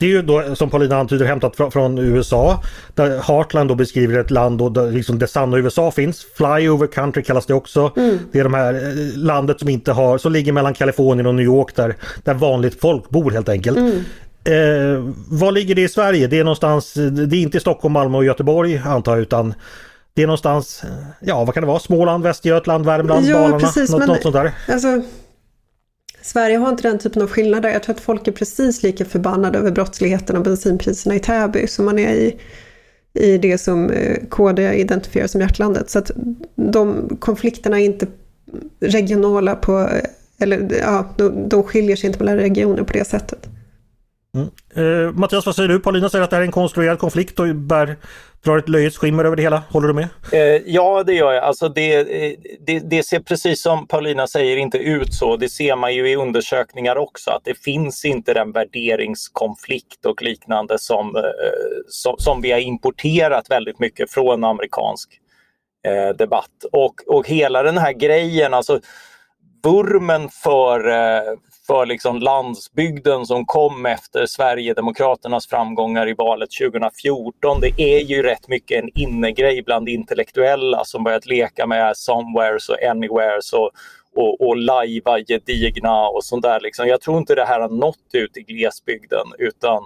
Det 0.00 0.06
är 0.06 0.10
ju 0.10 0.22
då 0.22 0.54
som 0.54 0.70
Paulina 0.70 0.96
antyder 0.96 1.26
hämtat 1.26 1.56
från, 1.56 1.70
från 1.70 1.98
USA. 1.98 2.62
Där 2.94 3.22
Heartland 3.22 3.70
då 3.70 3.74
beskriver 3.74 4.18
ett 4.18 4.30
land 4.30 4.58
då 4.58 4.68
där 4.68 4.90
liksom 4.90 5.18
det 5.18 5.26
sanna 5.26 5.58
USA 5.58 5.90
finns. 5.90 6.26
Flyover 6.34 6.86
country 6.86 7.22
kallas 7.22 7.46
det 7.46 7.54
också. 7.54 7.92
Mm. 7.96 8.18
Det 8.32 8.38
är 8.38 8.44
de 8.44 8.54
här 8.54 8.74
eh, 8.74 9.18
landet 9.18 9.60
som 9.60 9.68
inte 9.68 9.92
har, 9.92 10.18
som 10.18 10.32
ligger 10.32 10.52
mellan 10.52 10.74
Kalifornien 10.74 11.26
och 11.26 11.34
New 11.34 11.44
York 11.44 11.76
där, 11.76 11.96
där 12.24 12.34
vanligt 12.34 12.80
folk 12.80 13.10
bor 13.10 13.30
helt 13.30 13.48
enkelt. 13.48 13.78
Mm. 13.78 14.04
Eh, 14.44 15.12
var 15.28 15.52
ligger 15.52 15.74
det 15.74 15.82
i 15.82 15.88
Sverige? 15.88 16.26
Det 16.26 16.38
är 16.38 16.44
någonstans, 16.44 16.94
det 16.94 17.36
är 17.36 17.42
inte 17.42 17.56
i 17.56 17.60
Stockholm, 17.60 17.92
Malmö 17.92 18.18
och 18.18 18.24
Göteborg 18.24 18.82
antar 18.84 19.12
jag 19.12 19.22
utan 19.22 19.54
det 20.14 20.22
är 20.22 20.26
någonstans, 20.26 20.82
ja 21.20 21.44
vad 21.44 21.54
kan 21.54 21.62
det 21.62 21.66
vara, 21.66 21.78
Småland, 21.78 22.24
Västergötland, 22.24 22.86
Värmland, 22.86 23.26
ja, 23.26 23.38
Dalarna, 23.38 23.58
precis, 23.58 23.90
något, 23.90 24.06
något 24.06 24.22
sånt 24.22 24.34
där. 24.34 24.52
Alltså, 24.68 25.02
Sverige 26.22 26.56
har 26.56 26.68
inte 26.68 26.82
den 26.82 26.98
typen 26.98 27.22
av 27.22 27.28
skillnader. 27.28 27.70
Jag 27.70 27.82
tror 27.82 27.94
att 27.94 28.00
folk 28.00 28.28
är 28.28 28.32
precis 28.32 28.82
lika 28.82 29.04
förbannade 29.04 29.58
över 29.58 29.70
brottsligheten 29.70 30.36
och 30.36 30.42
bensinpriserna 30.42 31.14
i 31.14 31.18
Täby 31.20 31.66
som 31.66 31.84
man 31.84 31.98
är 31.98 32.14
i, 32.14 32.36
i 33.14 33.38
det 33.38 33.58
som 33.58 33.90
eh, 33.90 34.16
KD 34.28 34.74
identifierar 34.74 35.26
som 35.26 35.40
hjärtlandet. 35.40 35.90
Så 35.90 35.98
att 35.98 36.10
de 36.56 37.16
konflikterna 37.20 37.80
är 37.80 37.84
inte 37.84 38.06
regionala 38.80 39.56
på, 39.56 39.80
eh, 39.80 40.04
eller 40.40 40.68
ja, 40.80 41.14
de, 41.16 41.48
de 41.48 41.62
skiljer 41.62 41.96
sig 41.96 42.06
inte 42.06 42.18
mellan 42.18 42.36
regioner 42.36 42.82
på 42.82 42.92
det 42.92 43.04
sättet. 43.04 43.48
Mm. 44.34 44.48
Eh, 44.74 45.12
Mattias, 45.12 45.46
vad 45.46 45.56
säger 45.56 45.68
du? 45.68 45.80
Paulina 45.80 46.08
säger 46.08 46.24
att 46.24 46.30
det 46.30 46.36
här 46.36 46.42
är 46.42 46.46
en 46.46 46.52
konstruerad 46.52 46.98
konflikt 46.98 47.40
och 47.40 47.54
bär, 47.54 47.96
drar 48.44 48.58
ett 48.58 48.68
löjets 48.68 48.98
skimmer 48.98 49.24
över 49.24 49.36
det 49.36 49.42
hela. 49.42 49.62
Håller 49.70 49.88
du 49.88 49.94
med? 49.94 50.08
Eh, 50.32 50.62
ja, 50.66 51.02
det 51.02 51.14
gör 51.14 51.32
jag. 51.32 51.44
Alltså 51.44 51.68
det, 51.68 51.94
eh, 51.94 52.36
det, 52.66 52.78
det, 52.78 53.02
ser 53.02 53.20
precis 53.20 53.62
som 53.62 53.86
Paulina 53.86 54.26
säger 54.26 54.56
inte 54.56 54.78
ut 54.78 55.14
så. 55.14 55.36
Det 55.36 55.48
ser 55.48 55.76
man 55.76 55.94
ju 55.94 56.10
i 56.10 56.16
undersökningar 56.16 56.96
också 56.96 57.30
att 57.30 57.44
det 57.44 57.54
finns 57.54 58.04
inte 58.04 58.34
den 58.34 58.52
värderingskonflikt 58.52 60.06
och 60.06 60.22
liknande 60.22 60.78
som, 60.78 61.16
eh, 61.16 61.22
som, 61.88 62.14
som, 62.18 62.42
vi 62.42 62.52
har 62.52 62.60
importerat 62.60 63.50
väldigt 63.50 63.78
mycket 63.78 64.10
från 64.10 64.44
amerikansk 64.44 65.10
eh, 65.86 66.16
debatt. 66.16 66.64
Och, 66.72 66.94
och 67.06 67.28
hela 67.28 67.62
den 67.62 67.78
här 67.78 67.92
grejen, 67.92 68.54
alltså 68.54 68.80
vurmen 69.64 70.28
för, 70.28 70.88
eh, 70.88 71.34
för 71.70 71.86
liksom 71.86 72.18
landsbygden 72.18 73.26
som 73.26 73.46
kom 73.46 73.86
efter 73.86 74.26
Sverigedemokraternas 74.26 75.46
framgångar 75.46 76.08
i 76.08 76.14
valet 76.14 76.48
2014. 76.62 77.60
Det 77.60 77.82
är 77.82 78.00
ju 78.00 78.22
rätt 78.22 78.48
mycket 78.48 78.82
en 78.82 78.90
innegrej 78.94 79.62
bland 79.62 79.88
intellektuella 79.88 80.84
som 80.84 81.04
börjat 81.04 81.26
leka 81.26 81.66
med 81.66 81.96
somewheres 81.96 82.68
och 82.68 82.82
anywheres 82.82 83.52
och, 83.52 83.70
och, 84.16 84.48
och 84.48 84.56
lajva 84.56 85.18
gedigna 85.18 86.08
och 86.08 86.24
sånt 86.24 86.42
där. 86.42 86.60
Liksom. 86.60 86.86
Jag 86.86 87.00
tror 87.00 87.18
inte 87.18 87.34
det 87.34 87.44
här 87.44 87.60
har 87.60 87.68
nått 87.68 88.14
ut 88.14 88.36
i 88.36 88.42
glesbygden 88.42 89.26
utan 89.38 89.82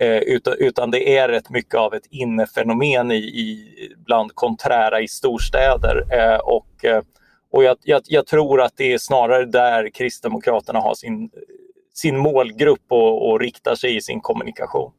Eh, 0.00 0.18
utan, 0.18 0.54
utan 0.58 0.90
det 0.90 1.16
är 1.18 1.28
rätt 1.28 1.50
mycket 1.50 1.74
av 1.74 1.94
ett 1.94 2.06
innefenomen 2.10 3.10
i, 3.10 3.16
i, 3.16 3.68
bland 4.06 4.34
konträra 4.34 5.00
i 5.00 5.08
storstäder. 5.08 6.06
Eh, 6.10 6.38
och 6.38 6.84
eh, 6.84 7.02
och 7.54 7.64
jag, 7.64 7.76
jag, 7.82 8.02
jag, 8.04 8.26
tror 8.26 8.60
att 8.60 8.72
det 8.76 8.92
är 8.92 8.98
snarare 8.98 9.44
där 9.44 9.90
Kristdemokraterna 9.94 10.80
har 10.80 10.94
sin, 10.94 11.30
sin 11.94 12.18
målgrupp 12.18 12.84
och, 12.88 13.30
och 13.30 13.40
riktar 13.40 13.74
sig 13.74 13.96
i 13.96 14.00
sin 14.00 14.20
kommunikation. 14.20 14.92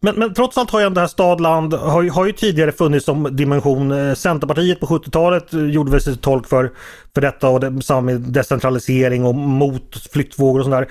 Men, 0.00 0.14
men, 0.14 0.34
trots 0.34 0.58
allt 0.58 0.70
har 0.70 0.80
ju 0.80 0.90
det 0.90 1.00
här 1.00 1.06
stadland 1.06 1.74
har, 1.74 2.10
har 2.10 2.26
ju 2.26 2.32
tidigare 2.32 2.72
funnits 2.72 3.04
som 3.04 3.36
dimension. 3.36 3.92
Eh, 3.92 4.14
Centerpartiet 4.14 4.80
på 4.80 4.86
70-talet 4.86 5.52
eh, 5.52 5.66
gjorde 5.66 5.90
väl 5.90 6.00
sig 6.00 6.12
till 6.12 6.22
tolk 6.22 6.46
för, 6.46 6.72
för 7.14 7.20
detta 7.20 7.48
och 7.48 7.60
det, 7.60 7.82
samma 7.82 8.00
med 8.00 8.20
decentralisering 8.20 9.24
och 9.24 9.34
mot 9.34 10.12
flyttvågor 10.12 10.58
och 10.58 10.64
sådär. 10.64 10.88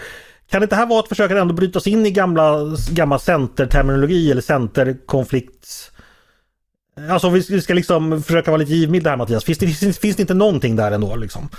Kan 0.49 0.61
det 0.61 0.65
inte 0.65 0.75
här 0.75 0.85
vara 0.85 0.99
ett 0.99 1.09
försök 1.09 1.31
att 1.31 1.37
ändå 1.37 1.53
bryta 1.53 1.79
sig 1.79 1.93
in 1.93 2.05
i 2.05 2.11
gamla, 2.11 2.75
gamla 2.91 3.19
centerterminologi 3.19 4.31
eller 4.31 4.41
centerkonflikts... 4.41 5.91
Alltså 7.09 7.29
vi 7.29 7.61
ska 7.61 7.73
liksom 7.73 8.23
försöka 8.23 8.51
vara 8.51 8.59
lite 8.59 8.73
givmilda 8.73 9.09
här 9.09 9.17
Mattias. 9.17 9.45
Finns 9.45 9.57
det, 9.57 9.67
finns, 9.67 9.99
finns 9.99 10.15
det 10.15 10.21
inte 10.21 10.33
någonting 10.33 10.75
där 10.75 10.91
ändå 10.91 11.15
liksom? 11.15 11.49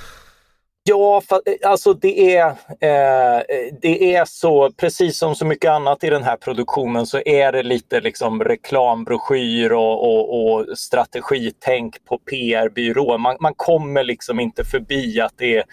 Ja, 0.89 1.23
alltså 1.65 1.95
det 1.95 2.37
är, 2.37 2.47
eh, 2.81 3.43
det 3.83 4.15
är 4.15 4.25
så, 4.25 4.71
precis 4.71 5.19
som 5.19 5.35
så 5.35 5.47
mycket 5.47 5.71
annat 5.71 6.05
i 6.05 6.11
den 6.11 6.23
här 6.23 6.37
produktionen 6.37 7.07
så 7.07 7.23
är 7.27 7.53
det 7.53 7.63
lite 7.63 8.01
liksom 8.01 8.45
reklambroschyr 8.45 9.73
och, 9.73 10.05
och, 10.05 10.53
och 10.53 10.79
strategitänk 10.79 12.05
på 12.05 12.19
PR-byrå. 12.19 13.19
Man, 13.19 13.37
man 13.41 13.55
kommer 13.55 14.05
liksom 14.05 14.41
inte 14.41 14.65
förbi 14.65 15.21
att 15.21 15.33
det 15.37 15.57
är 15.57 15.65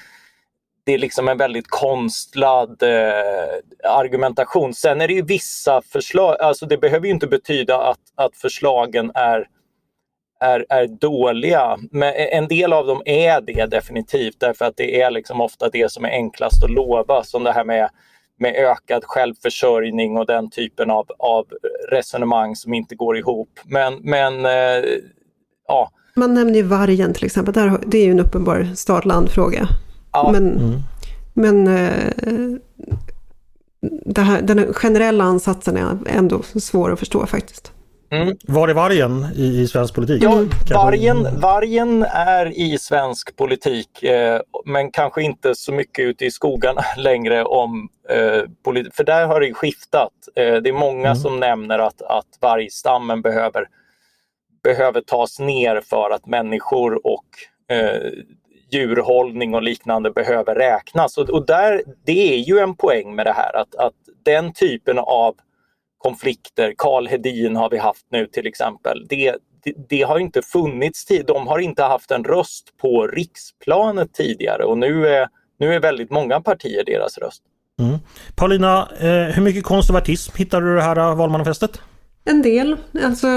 det 0.85 0.93
är 0.93 0.97
liksom 0.97 1.27
en 1.27 1.37
väldigt 1.37 1.67
konstlad 1.67 2.83
eh, 2.83 3.89
argumentation. 3.89 4.73
Sen 4.73 5.01
är 5.01 5.07
det 5.07 5.13
ju 5.13 5.21
vissa 5.21 5.81
förslag, 5.81 6.41
alltså 6.41 6.65
det 6.65 6.77
behöver 6.77 7.05
ju 7.05 7.13
inte 7.13 7.27
betyda 7.27 7.77
att, 7.77 7.99
att 8.15 8.37
förslagen 8.37 9.11
är, 9.13 9.47
är, 10.39 10.65
är 10.69 10.87
dåliga. 10.87 11.77
Men 11.91 12.13
en 12.15 12.47
del 12.47 12.73
av 12.73 12.87
dem 12.87 13.01
är 13.05 13.41
det 13.41 13.65
definitivt 13.65 14.39
därför 14.39 14.65
att 14.65 14.77
det 14.77 15.01
är 15.01 15.11
liksom 15.11 15.41
ofta 15.41 15.69
det 15.69 15.91
som 15.91 16.05
är 16.05 16.09
enklast 16.09 16.63
att 16.63 16.71
lova. 16.71 17.23
Som 17.23 17.43
det 17.43 17.51
här 17.51 17.65
med, 17.65 17.89
med 18.39 18.55
ökad 18.55 19.03
självförsörjning 19.03 20.17
och 20.17 20.25
den 20.25 20.49
typen 20.49 20.91
av, 20.91 21.05
av 21.19 21.45
resonemang 21.89 22.55
som 22.55 22.73
inte 22.73 22.95
går 22.95 23.17
ihop. 23.17 23.59
Men, 23.65 23.99
men 24.01 24.45
eh, 24.45 24.83
ja. 25.67 25.91
Man 26.15 26.33
nämner 26.33 26.55
ju 26.55 26.63
vargen 26.63 27.13
till 27.13 27.25
exempel, 27.25 27.53
det 27.85 27.97
är 27.97 28.05
ju 28.05 28.11
en 28.11 28.19
uppenbar 28.19 28.67
stad-land-fråga. 28.75 29.67
Ja. 30.13 30.31
Men, 30.31 30.57
mm. 30.57 30.79
men 31.33 31.67
eh, 31.67 32.13
här, 34.17 34.41
den 34.41 34.73
generella 34.73 35.23
ansatsen 35.23 35.77
är 35.77 35.97
ändå 36.05 36.41
svår 36.43 36.91
att 36.91 36.99
förstå 36.99 37.25
faktiskt. 37.25 37.71
Mm. 38.13 38.37
Var 38.47 38.67
är 38.67 38.73
vargen 38.73 39.27
i, 39.35 39.61
i 39.61 39.67
svensk 39.67 39.95
politik? 39.95 40.23
Ja, 40.23 40.45
vargen, 40.73 41.39
vargen 41.39 42.03
är 42.03 42.57
i 42.59 42.77
svensk 42.77 43.35
politik 43.35 44.03
eh, 44.03 44.41
men 44.65 44.91
kanske 44.91 45.23
inte 45.23 45.55
så 45.55 45.73
mycket 45.73 46.05
ute 46.05 46.25
i 46.25 46.31
skogarna 46.31 46.81
längre 46.97 47.43
om 47.43 47.89
eh, 48.09 48.41
För 48.93 49.03
där 49.03 49.27
har 49.27 49.41
det 49.41 49.53
skiftat. 49.53 50.13
Eh, 50.35 50.55
det 50.55 50.69
är 50.69 50.73
många 50.73 51.07
mm. 51.07 51.15
som 51.15 51.39
nämner 51.39 51.79
att, 51.79 52.01
att 52.01 52.37
vargstammen 52.41 53.21
behöver, 53.21 53.67
behöver 54.63 55.01
tas 55.01 55.39
ner 55.39 55.81
för 55.81 56.09
att 56.09 56.25
människor 56.25 57.07
och 57.07 57.25
eh, 57.75 58.11
djurhållning 58.73 59.55
och 59.55 59.63
liknande 59.63 60.11
behöver 60.11 60.55
räknas. 60.55 61.17
Och, 61.17 61.29
och 61.29 61.45
där, 61.45 61.83
det 62.05 62.33
är 62.33 62.37
ju 62.37 62.59
en 62.59 62.75
poäng 62.75 63.15
med 63.15 63.25
det 63.25 63.33
här 63.33 63.55
att, 63.55 63.75
att 63.75 63.93
den 64.25 64.53
typen 64.53 64.99
av 64.99 65.35
konflikter, 65.97 66.73
Karl 66.77 67.07
Hedin 67.07 67.55
har 67.55 67.69
vi 67.69 67.77
haft 67.77 68.05
nu 68.09 68.27
till 68.27 68.47
exempel, 68.47 69.05
det, 69.09 69.35
det, 69.63 69.73
det 69.89 70.01
har 70.01 70.19
inte 70.19 70.41
funnits 70.41 71.05
tid. 71.05 71.25
De 71.25 71.47
har 71.47 71.59
inte 71.59 71.83
haft 71.83 72.11
en 72.11 72.23
röst 72.23 72.77
på 72.81 73.07
riksplanet 73.07 74.13
tidigare 74.13 74.63
och 74.63 74.77
nu 74.77 75.07
är, 75.07 75.27
nu 75.59 75.73
är 75.73 75.79
väldigt 75.79 76.11
många 76.11 76.41
partier 76.41 76.83
deras 76.85 77.17
röst. 77.17 77.43
Mm. 77.79 77.99
Paulina, 78.35 78.89
eh, 78.99 79.35
hur 79.35 79.41
mycket 79.41 79.63
konservatism 79.63 80.37
hittar 80.37 80.61
du 80.61 80.71
i 80.71 80.75
det 80.75 80.81
här 80.81 81.15
valmanifestet? 81.15 81.81
En 82.25 82.41
del. 82.41 82.77
Alltså, 83.03 83.27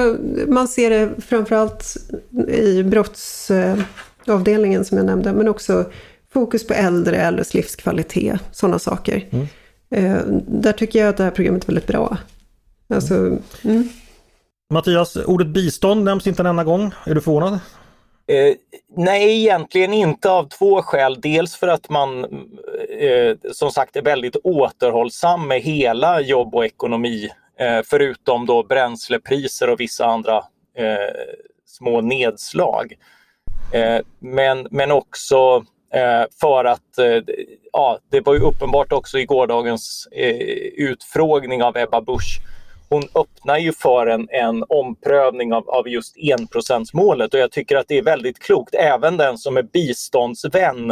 man 0.49 0.69
ser 0.69 0.91
det 0.91 1.23
framförallt 1.23 1.97
i 2.49 2.83
brotts 2.83 3.51
avdelningen 4.29 4.85
som 4.85 4.97
jag 4.97 5.07
nämnde, 5.07 5.33
men 5.33 5.49
också 5.49 5.85
fokus 6.33 6.67
på 6.67 6.75
äldre, 6.75 7.17
äldres 7.17 7.55
livskvalitet, 7.55 8.41
sådana 8.53 8.79
saker. 8.79 9.29
Mm. 9.31 9.47
Eh, 9.91 10.23
där 10.49 10.73
tycker 10.73 10.99
jag 10.99 11.09
att 11.09 11.17
det 11.17 11.25
här 11.25 11.31
programmet 11.31 11.63
är 11.63 11.67
väldigt 11.67 11.87
bra. 11.87 12.17
Alltså, 12.89 13.15
mm. 13.65 13.89
Mattias, 14.73 15.17
ordet 15.17 15.47
bistånd 15.47 16.05
nämns 16.05 16.27
inte 16.27 16.43
en 16.43 16.47
enda 16.47 16.65
gång. 16.65 16.93
Är 17.07 17.15
du 17.15 17.21
förvånad? 17.21 17.59
Eh, 18.29 18.55
nej, 18.97 19.41
egentligen 19.41 19.93
inte 19.93 20.31
av 20.31 20.49
två 20.49 20.83
skäl. 20.83 21.21
Dels 21.21 21.57
för 21.57 21.69
att 21.69 21.91
man 21.91 22.25
eh, 23.01 23.37
som 23.53 23.71
sagt 23.71 23.97
är 23.97 24.03
väldigt 24.03 24.37
återhållsam 24.37 25.49
med 25.49 25.61
hela 25.61 26.21
jobb 26.21 26.55
och 26.55 26.65
ekonomi, 26.65 27.29
eh, 27.59 27.81
förutom 27.85 28.47
då 28.47 28.63
bränslepriser 28.63 29.71
och 29.71 29.81
vissa 29.81 30.07
andra 30.07 30.37
eh, 30.79 31.15
små 31.67 32.01
nedslag. 32.01 32.95
Eh, 33.73 34.01
men, 34.19 34.67
men 34.71 34.91
också 34.91 35.65
eh, 35.95 36.25
för 36.41 36.65
att 36.65 36.99
eh, 36.99 37.35
ja, 37.73 37.99
det 38.11 38.21
var 38.21 38.35
ju 38.35 38.41
uppenbart 38.41 38.93
också 38.93 39.19
i 39.19 39.25
gårdagens 39.25 40.09
eh, 40.13 40.37
utfrågning 40.77 41.63
av 41.63 41.77
Ebba 41.77 42.01
Busch 42.01 42.41
hon 42.89 43.03
öppnar 43.15 43.59
ju 43.59 43.73
för 43.73 44.07
en, 44.07 44.29
en 44.31 44.65
omprövning 44.69 45.53
av, 45.53 45.71
av 45.71 45.89
just 45.89 46.17
enprocentsmålet 46.17 47.35
och 47.35 47.41
jag 47.41 47.53
tycker 47.53 47.77
att 47.77 47.89
det 47.89 47.99
är 47.99 48.03
väldigt 48.03 48.39
klokt. 48.39 48.75
Även 48.75 49.17
den 49.17 49.39
som 49.39 49.57
är 49.57 49.63
biståndsvän 49.63 50.91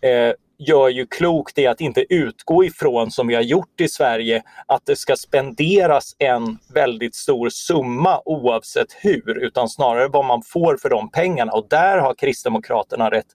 eh, 0.00 0.32
gör 0.58 0.88
ju 0.88 1.06
klokt 1.06 1.58
i 1.58 1.66
att 1.66 1.80
inte 1.80 2.14
utgå 2.14 2.64
ifrån, 2.64 3.10
som 3.10 3.26
vi 3.26 3.34
har 3.34 3.42
gjort 3.42 3.80
i 3.80 3.88
Sverige, 3.88 4.42
att 4.66 4.86
det 4.86 4.96
ska 4.96 5.16
spenderas 5.16 6.16
en 6.18 6.58
väldigt 6.74 7.14
stor 7.14 7.48
summa 7.48 8.20
oavsett 8.24 8.92
hur, 9.00 9.38
utan 9.44 9.68
snarare 9.68 10.08
vad 10.08 10.24
man 10.24 10.42
får 10.42 10.76
för 10.76 10.88
de 10.88 11.10
pengarna. 11.10 11.52
Och 11.52 11.66
där 11.70 11.98
har 11.98 12.14
Kristdemokraterna 12.14 13.10
rätt, 13.10 13.26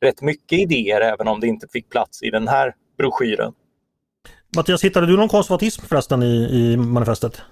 rätt 0.00 0.22
mycket 0.22 0.58
idéer, 0.58 1.00
även 1.00 1.28
om 1.28 1.40
det 1.40 1.46
inte 1.46 1.66
fick 1.72 1.88
plats 1.90 2.22
i 2.22 2.30
den 2.30 2.48
här 2.48 2.74
broschyren. 2.98 3.52
Mattias, 4.56 4.84
hittade 4.84 5.06
du 5.06 5.16
någon 5.16 5.28
konservatism 5.28 5.86
förresten 5.86 6.22
i, 6.22 6.48
i 6.50 6.76
manifestet? 6.76 7.42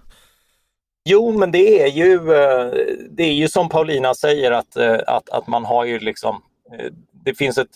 Jo, 1.04 1.38
men 1.38 1.52
det 1.52 1.82
är 1.82 1.88
ju, 1.88 2.14
eh, 2.14 2.72
det 3.10 3.22
är 3.22 3.32
ju 3.32 3.48
som 3.48 3.68
Paulina 3.68 4.14
säger 4.14 4.50
att, 4.50 4.76
eh, 4.76 4.98
att, 5.06 5.30
att 5.30 5.46
man 5.46 5.64
har 5.64 5.84
ju 5.84 5.98
liksom 5.98 6.42
eh, 6.72 6.92
det 7.24 7.34
finns 7.34 7.58
ett 7.58 7.68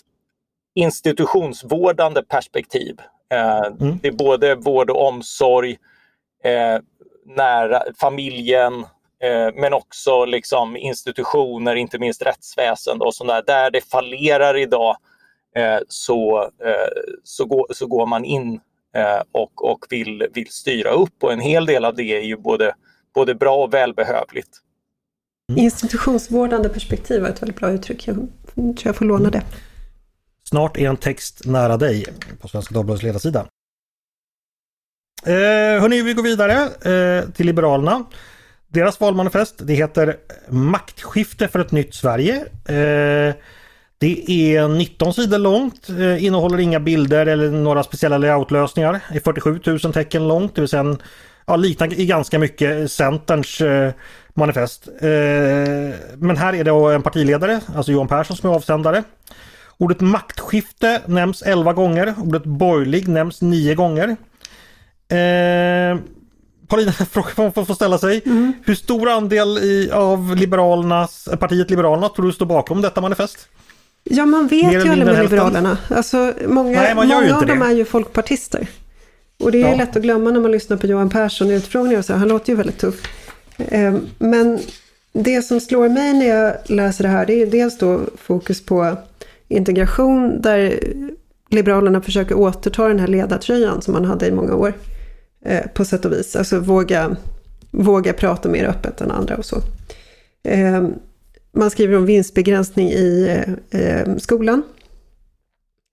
institutionsvårdande 0.75 2.23
perspektiv. 2.23 3.01
Eh, 3.33 3.65
mm. 3.81 3.99
Det 4.01 4.07
är 4.07 4.11
både 4.11 4.55
vård 4.55 4.89
och 4.89 5.07
omsorg, 5.07 5.77
eh, 6.43 6.81
nära 7.25 7.83
familjen, 7.99 8.73
eh, 9.23 9.49
men 9.55 9.73
också 9.73 10.25
liksom 10.25 10.77
institutioner, 10.77 11.75
inte 11.75 11.99
minst 11.99 12.21
rättsväsende 12.21 13.05
och 13.05 13.15
sådär. 13.15 13.43
Där 13.47 13.71
det 13.71 13.81
fallerar 13.81 14.57
idag 14.57 14.97
så, 15.87 16.49
så, 17.23 17.45
går, 17.45 17.67
så 17.69 17.87
går 17.87 18.05
man 18.05 18.25
in 18.25 18.59
och, 19.31 19.71
och 19.71 19.85
vill, 19.89 20.27
vill 20.33 20.47
styra 20.49 20.89
upp 20.89 21.23
och 21.23 21.33
en 21.33 21.39
hel 21.39 21.65
del 21.65 21.85
av 21.85 21.95
det 21.95 22.03
är 22.03 22.21
ju 22.21 22.37
både, 22.37 22.75
både 23.13 23.35
bra 23.35 23.63
och 23.63 23.73
välbehövligt. 23.73 24.49
Mm. 25.49 25.63
Institutionsvårdande 25.63 26.69
perspektiv 26.69 27.21
var 27.21 27.29
ett 27.29 27.41
väldigt 27.41 27.57
bra 27.59 27.71
uttryck. 27.71 28.07
Jag 28.07 28.15
tror 28.55 28.75
jag 28.83 28.95
får 28.95 29.05
låna 29.05 29.29
det. 29.29 29.43
Snart 30.49 30.77
är 30.77 30.89
en 30.89 30.97
text 30.97 31.41
nära 31.45 31.77
dig 31.77 32.05
på 32.41 32.47
Svenska 32.47 32.73
Dagbladets 32.73 33.03
ledarsida. 33.03 33.45
Eh, 35.25 35.81
hörni, 35.81 36.01
vi 36.01 36.13
går 36.13 36.23
vidare 36.23 36.53
eh, 36.63 37.29
till 37.29 37.45
Liberalerna. 37.45 38.03
Deras 38.67 38.99
valmanifest 38.99 39.55
det 39.57 39.73
heter 39.73 40.17
Maktskifte 40.49 41.47
för 41.47 41.59
ett 41.59 41.71
nytt 41.71 41.95
Sverige. 41.95 42.35
Eh, 42.65 43.35
det 43.97 44.31
är 44.31 44.67
19 44.67 45.13
sidor 45.13 45.37
långt, 45.37 45.89
eh, 45.89 46.25
innehåller 46.25 46.59
inga 46.59 46.79
bilder 46.79 47.25
eller 47.25 47.51
några 47.51 47.83
speciella 47.83 48.17
layoutlösningar. 48.17 48.99
Det 49.11 49.17
är 49.17 49.21
47 49.21 49.59
000 49.65 49.79
tecken 49.79 50.27
långt, 50.27 50.55
det 50.55 50.61
vill 50.61 50.69
säga 50.69 50.79
en, 50.79 51.01
ja, 51.45 51.55
liknar 51.55 51.99
i 51.99 52.05
ganska 52.05 52.39
mycket 52.39 52.91
Centerns 52.91 53.61
eh, 53.61 53.91
manifest. 54.33 54.87
Eh, 54.87 55.09
men 56.17 56.37
här 56.37 56.55
är 56.55 56.63
det 56.63 56.95
en 56.95 57.01
partiledare, 57.01 57.61
alltså 57.75 57.91
Johan 57.91 58.07
Persson 58.07 58.37
som 58.37 58.49
är 58.49 58.53
avsändare. 58.53 59.03
Ordet 59.79 60.01
maktskifte 60.01 61.01
nämns 61.05 61.41
11 61.41 61.73
gånger. 61.73 62.15
Ordet 62.23 62.43
borgerlig 62.43 63.07
nämns 63.07 63.41
9 63.41 63.75
gånger. 63.75 64.07
Eh, 65.09 65.99
Paulina, 66.67 66.91
frågan 67.11 67.51
får, 67.53 67.65
får 67.65 67.73
ställa 67.75 67.97
sig. 67.97 68.21
Mm. 68.25 68.53
Hur 68.65 68.75
stor 68.75 69.09
andel 69.09 69.57
i, 69.57 69.91
av 69.93 70.35
Liberalernas, 70.35 71.29
partiet 71.39 71.69
Liberalerna 71.69 72.09
tror 72.09 72.25
du 72.25 72.31
står 72.31 72.45
bakom 72.45 72.81
detta 72.81 73.01
manifest? 73.01 73.47
Ja, 74.03 74.25
man 74.25 74.47
vet 74.47 74.65
Mer 74.65 74.71
ju 74.71 74.89
aldrig 74.91 75.05
med 75.05 75.23
Liberalerna. 75.23 75.77
Alltså, 75.89 76.33
många 76.47 76.81
Nej, 76.81 76.95
många 76.95 77.35
av 77.37 77.45
dem 77.45 77.61
är 77.61 77.71
ju 77.71 77.85
folkpartister. 77.85 78.67
Och 79.39 79.51
det 79.51 79.61
är 79.61 79.69
Ja. 79.69 79.75
lätt 79.75 79.95
att 79.95 80.01
glömma 80.03 80.29
när 80.31 80.39
man 80.39 80.51
lyssnar 80.51 80.77
på 80.77 80.87
Johan 80.87 81.09
Persson 81.09 81.51
i 81.51 81.53
utfrågningar 81.53 81.99
och 81.99 82.05
så. 82.05 82.13
Han 82.13 82.27
låter 82.27 82.49
ju 82.49 82.55
väldigt 82.55 82.77
tuff. 82.79 82.95
Eh, 83.57 83.93
Men 84.19 84.59
det 85.13 85.41
som 85.41 85.59
slår 85.59 85.89
mig 85.89 86.13
när 86.13 86.25
jag 86.27 86.53
läser 86.65 87.03
det 87.03 87.09
här, 87.09 87.25
det 87.25 87.41
är 87.41 87.45
dels 87.45 87.77
då 87.77 88.01
fokus 88.17 88.65
på 88.65 88.97
integration 89.49 90.41
där 90.41 90.79
Liberalerna 91.49 92.01
försöker 92.01 92.35
återta 92.37 92.87
den 92.87 92.99
här 92.99 93.07
ledartröjan 93.07 93.81
som 93.81 93.93
man 93.93 94.05
hade 94.05 94.27
i 94.27 94.31
många 94.31 94.55
år. 94.55 94.73
eh, 95.45 95.67
På 95.73 95.85
sätt 95.85 96.05
och 96.05 96.11
vis. 96.11 96.35
Alltså 96.35 96.59
våga, 96.59 97.15
våga 97.71 98.13
prata 98.13 98.49
mer 98.49 98.65
öppet 98.65 99.01
än 99.01 99.11
andra 99.11 99.35
och 99.37 99.45
så. 99.45 99.61
Eh, 100.43 100.87
Man 101.51 101.69
skriver 101.71 101.97
om 101.97 102.05
vinstbegränsning 102.05 102.89
i 102.89 103.37
eh, 103.71 104.15
skolan. 104.17 104.63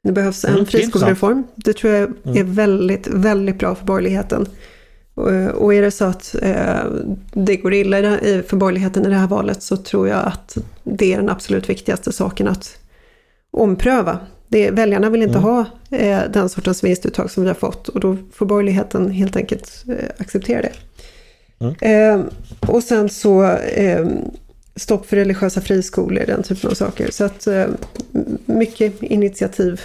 Det 0.03 0.13
behövs 0.13 0.45
en 0.45 0.53
Mm, 0.55 0.67
friskolereform. 0.67 1.45
Det 1.55 1.73
tror 1.73 1.93
jag 1.93 2.03
är 2.37 2.45
väldigt, 2.45 3.07
väldigt 3.07 3.59
bra 3.59 3.75
för 3.75 3.87
borgerligheten. 3.87 4.47
Och, 5.15 5.31
och 5.49 5.75
är 5.75 5.83
det 5.83 5.91
så 5.91 6.05
att 6.05 6.35
eh, 6.43 6.85
det 7.33 7.57
går 7.57 7.75
illa 7.75 8.19
för 8.47 8.57
borgerligheten 8.57 9.07
i 9.07 9.09
det 9.09 9.15
här 9.15 9.27
valet 9.27 9.63
så 9.63 9.77
tror 9.77 10.09
jag 10.09 10.27
att 10.27 10.57
det 10.85 11.13
är 11.13 11.17
den 11.17 11.29
absolut 11.29 11.71
viktigaste 11.71 12.13
saken 12.13 12.49
att 12.49 12.79
ompröva. 13.57 14.19
Det, 14.49 14.71
väljarna 14.71 15.11
vill 15.11 15.23
inte 15.23 15.39
ha 15.39 15.65
eh, 15.91 16.21
den 16.31 16.49
sortens 16.49 16.85
vinstuttag 16.85 17.31
som 17.31 17.43
vi 17.43 17.49
har 17.49 17.55
fått 17.55 17.89
och 17.89 18.01
då 18.01 18.17
får 18.33 18.47
borgerligheten 18.47 19.11
helt 19.11 19.37
enkelt 19.37 19.85
eh, 19.89 20.11
acceptera 20.19 20.63
det. 20.63 20.73
Eh, 21.81 22.21
och 22.61 22.83
sen 22.83 23.09
så 23.09 23.45
eh, 23.57 24.07
stopp 24.77 25.07
för 25.07 25.17
religiösa 25.17 25.61
friskolor, 25.61 26.25
den 26.27 26.43
typen 26.43 26.71
av 26.71 26.75
saker. 26.75 27.11
Så 27.11 27.25
att 27.25 27.47
eh, 27.47 27.67
mycket 28.47 29.03
initiativ 29.03 29.81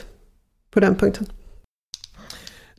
på 0.72 0.80
den 0.80 0.96
punkten. 0.96 1.26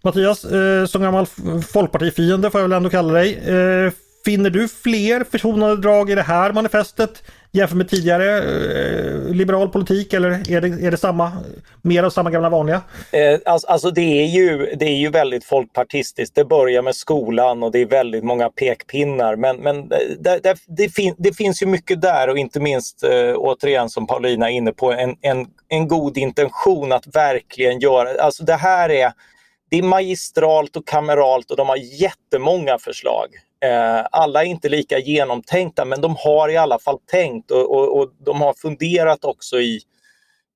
Mattias, 0.02 0.44
eh, 0.44 0.86
som 0.86 1.02
gammal 1.02 1.26
folkpartifiende 1.72 2.50
får 2.50 2.60
jag 2.60 2.68
väl 2.68 2.76
ändå 2.76 2.90
kalla 2.90 3.12
dig. 3.12 3.42
Finner 4.24 4.50
du 4.50 4.68
fler 4.68 5.24
försonande 5.30 5.82
drag 5.82 6.10
i 6.10 6.14
det 6.14 6.22
här 6.22 6.52
manifestet 6.52 7.22
jämfört 7.52 7.76
med 7.76 7.88
tidigare 7.88 8.38
eh, 8.38 9.34
liberal 9.34 9.68
politik 9.68 10.12
eller 10.12 10.30
är 10.30 10.60
det, 10.60 10.86
är 10.86 10.90
det 10.90 10.96
samma, 10.96 11.32
mer 11.82 12.02
av 12.02 12.10
samma 12.10 12.30
gamla 12.30 12.48
vanliga? 12.48 12.82
Eh, 13.12 13.40
alltså, 13.44 13.68
alltså 13.68 13.90
det, 13.90 14.22
är 14.22 14.26
ju, 14.26 14.74
det 14.76 14.84
är 14.84 14.96
ju 14.96 15.10
väldigt 15.10 15.44
folkpartistiskt. 15.44 16.34
Det 16.34 16.44
börjar 16.44 16.82
med 16.82 16.94
skolan 16.96 17.62
och 17.62 17.72
det 17.72 17.78
är 17.78 17.86
väldigt 17.86 18.24
många 18.24 18.48
pekpinnar. 18.48 19.36
Men, 19.36 19.56
men 19.56 19.78
eh, 19.78 19.98
det, 20.18 20.38
det, 20.42 20.56
det, 20.66 20.88
fin, 20.88 21.14
det 21.18 21.36
finns 21.36 21.62
ju 21.62 21.66
mycket 21.66 22.00
där 22.00 22.28
och 22.28 22.38
inte 22.38 22.60
minst 22.60 23.02
eh, 23.02 23.34
återigen 23.36 23.88
som 23.90 24.06
Paulina 24.06 24.50
är 24.50 24.54
inne 24.54 24.72
på 24.72 24.92
en, 24.92 25.16
en, 25.20 25.46
en 25.68 25.88
god 25.88 26.18
intention 26.18 26.92
att 26.92 27.16
verkligen 27.16 27.80
göra. 27.80 28.22
Alltså 28.22 28.44
det 28.44 28.56
här 28.56 28.90
är, 28.90 29.12
det 29.72 29.78
är 29.78 29.82
magistralt 29.82 30.76
och 30.76 30.86
kameralt 30.86 31.50
och 31.50 31.56
de 31.56 31.68
har 31.68 31.76
jättemånga 31.76 32.78
förslag. 32.78 33.28
Eh, 33.64 34.06
alla 34.12 34.42
är 34.42 34.46
inte 34.46 34.68
lika 34.68 34.98
genomtänkta 34.98 35.84
men 35.84 36.00
de 36.00 36.16
har 36.18 36.48
i 36.48 36.56
alla 36.56 36.78
fall 36.78 36.98
tänkt 37.10 37.50
och, 37.50 37.70
och, 37.70 37.98
och 37.98 38.10
de 38.24 38.40
har 38.40 38.54
funderat 38.54 39.24
också 39.24 39.60
i, 39.60 39.80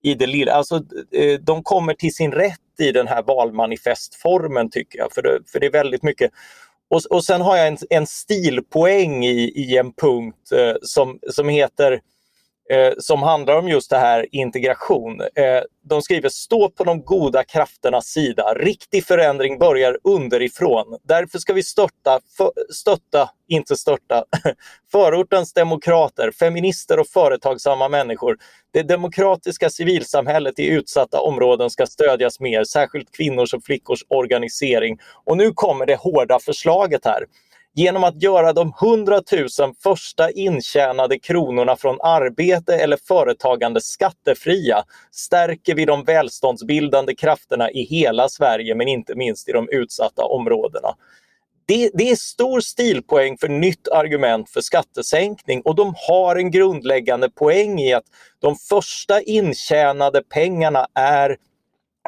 i 0.02 0.14
det 0.14 0.26
lilla. 0.26 0.52
Alltså, 0.52 0.76
eh, 1.12 1.40
de 1.40 1.62
kommer 1.62 1.94
till 1.94 2.14
sin 2.14 2.32
rätt 2.32 2.80
i 2.80 2.92
den 2.92 3.08
här 3.08 3.22
valmanifestformen 3.22 4.70
tycker 4.70 4.98
jag. 4.98 5.12
För 5.12 5.22
det, 5.22 5.38
för 5.52 5.60
det 5.60 5.66
är 5.66 5.72
väldigt 5.72 6.02
mycket. 6.02 6.30
Och, 6.90 7.00
och 7.10 7.24
sen 7.24 7.40
har 7.40 7.56
jag 7.56 7.68
en, 7.68 7.78
en 7.90 8.06
stilpoäng 8.06 9.24
i, 9.24 9.52
i 9.56 9.76
en 9.76 9.92
punkt 9.92 10.52
eh, 10.52 10.74
som, 10.82 11.18
som 11.30 11.48
heter 11.48 12.00
eh, 12.70 12.92
som 12.98 13.22
handlar 13.22 13.58
om 13.58 13.68
just 13.68 13.90
det 13.90 13.98
här 13.98 14.26
integration. 14.32 15.20
Eh, 15.20 15.62
de 15.88 16.02
skriver 16.02 16.28
stå 16.28 16.70
på 16.70 16.84
de 16.84 17.02
goda 17.02 17.44
krafternas 17.44 18.06
sida. 18.06 18.54
Riktig 18.54 19.04
förändring 19.04 19.58
börjar 19.58 19.98
underifrån. 20.04 20.98
Därför 21.02 21.38
ska 21.38 21.52
vi 21.52 21.62
störta, 21.62 22.20
för, 22.36 22.50
stötta, 22.70 23.30
inte 23.48 23.76
störta, 23.76 24.24
förortens 24.92 25.52
demokrater, 25.52 26.30
feminister 26.30 26.98
och 26.98 27.08
företagsamma 27.08 27.88
människor. 27.88 28.36
Det 28.72 28.82
demokratiska 28.82 29.70
civilsamhället 29.70 30.58
i 30.58 30.66
utsatta 30.66 31.20
områden 31.20 31.70
ska 31.70 31.86
stödjas 31.86 32.40
mer, 32.40 32.64
särskilt 32.64 33.16
kvinnors 33.16 33.54
och 33.54 33.64
flickors 33.64 34.04
organisering. 34.08 34.98
Och 35.24 35.36
nu 35.36 35.52
kommer 35.52 35.86
det 35.86 35.96
hårda 35.96 36.38
förslaget 36.38 37.04
här. 37.04 37.24
Genom 37.78 38.04
att 38.04 38.22
göra 38.22 38.52
de 38.52 38.72
100 38.82 39.22
000 39.32 39.74
första 39.82 40.30
intjänade 40.30 41.18
kronorna 41.18 41.76
från 41.76 42.00
arbete 42.00 42.74
eller 42.76 42.96
företagande 42.96 43.80
skattefria 43.80 44.84
stärker 45.12 45.74
vi 45.74 45.84
de 45.84 46.04
välståndsbildande 46.04 47.14
krafterna 47.14 47.70
i 47.70 47.82
hela 47.82 48.28
Sverige 48.28 48.74
men 48.74 48.88
inte 48.88 49.14
minst 49.14 49.48
i 49.48 49.52
de 49.52 49.68
utsatta 49.68 50.24
områdena. 50.24 50.88
Det, 51.66 51.90
det, 51.94 52.10
är 52.10 52.16
stor 52.16 52.60
stilpoäng 52.60 53.38
för 53.38 53.48
nytt 53.48 53.88
argument 53.88 54.50
för 54.50 54.60
skattesänkning 54.60 55.62
och 55.62 55.74
de 55.74 55.94
har 56.08 56.36
en 56.36 56.50
grundläggande 56.50 57.30
poäng 57.30 57.80
i 57.80 57.92
att 57.92 58.06
de 58.38 58.56
första 58.56 59.22
intjänade 59.22 60.22
pengarna 60.22 60.86
är 60.94 61.36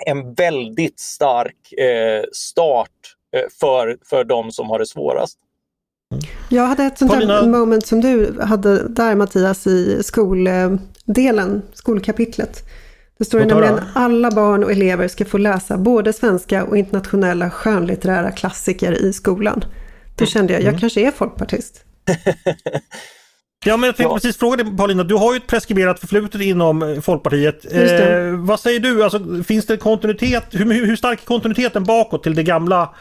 en 0.07 0.35
väldigt 0.35 1.01
stark 1.01 1.73
eh, 1.73 2.25
start 2.33 3.15
eh, 3.37 3.43
för, 3.61 3.99
för 4.05 4.25
de 4.25 4.53
som 4.53 4.71
har 4.71 4.79
det 4.79 4.87
svårast. 4.87 5.39
Jag 6.49 6.67
hade 6.67 6.85
ett 6.85 6.99
sånt 6.99 7.13
Paulina- 7.13 7.41
där 7.41 7.49
moment 7.49 7.87
som 7.87 8.01
du 8.01 8.41
hade 8.43 8.89
där 8.89 9.15
Mattias 9.15 9.67
i 9.67 10.03
skoldelen, 10.03 11.63
skolkapitlet. 11.73 12.65
Det 13.19 13.25
står 13.25 13.41
nämligen 13.41 13.81
alla 13.95 14.31
barn 14.31 14.65
och 14.65 14.73
elever 14.73 15.09
ska 15.09 15.25
få 15.25 15.39
läsa 15.39 15.79
både 15.79 16.13
svenska 16.13 16.65
och 16.65 16.77
internationella 16.77 17.51
skönlitterära 17.51 18.31
klassiker 18.31 18.93
i 18.93 19.13
skolan. 19.13 19.65
Då 20.17 20.27
kände 20.27 20.53
jag, 20.53 20.63
jag 20.63 20.81
kanske 20.81 21.01
är 21.01 21.11
folkpartist. 21.11 21.85
Ja 23.65 23.77
men 23.77 23.87
jag 23.87 23.97
tänkte 23.97 24.11
Ja. 24.13 24.15
precis 24.15 24.37
fråga 24.37 24.57
dig 24.57 24.77
Paulina, 24.77 25.05
du 25.05 25.15
har 25.15 25.33
ju 25.33 25.37
ett 25.37 25.47
preskriberat 25.47 26.01
förflutet 26.01 26.41
inom 26.41 26.83
eh, 26.83 27.01
Folkpartiet. 27.01 27.73
Eh, 27.73 28.37
vad 28.37 28.61
säger 28.61 28.81
du, 28.81 29.05
alltså, 29.05 29.43
finns 29.47 29.67
det 29.67 29.77
kontinuitet, 29.77 30.45
hur, 30.51 30.73
hur, 30.87 30.97
stark 30.97 31.23
är 31.23 31.27
kontinuiteten 31.27 31.85
bakåt 31.85 32.23
till 32.23 32.35
det 32.35 32.43
gamla 32.43 32.95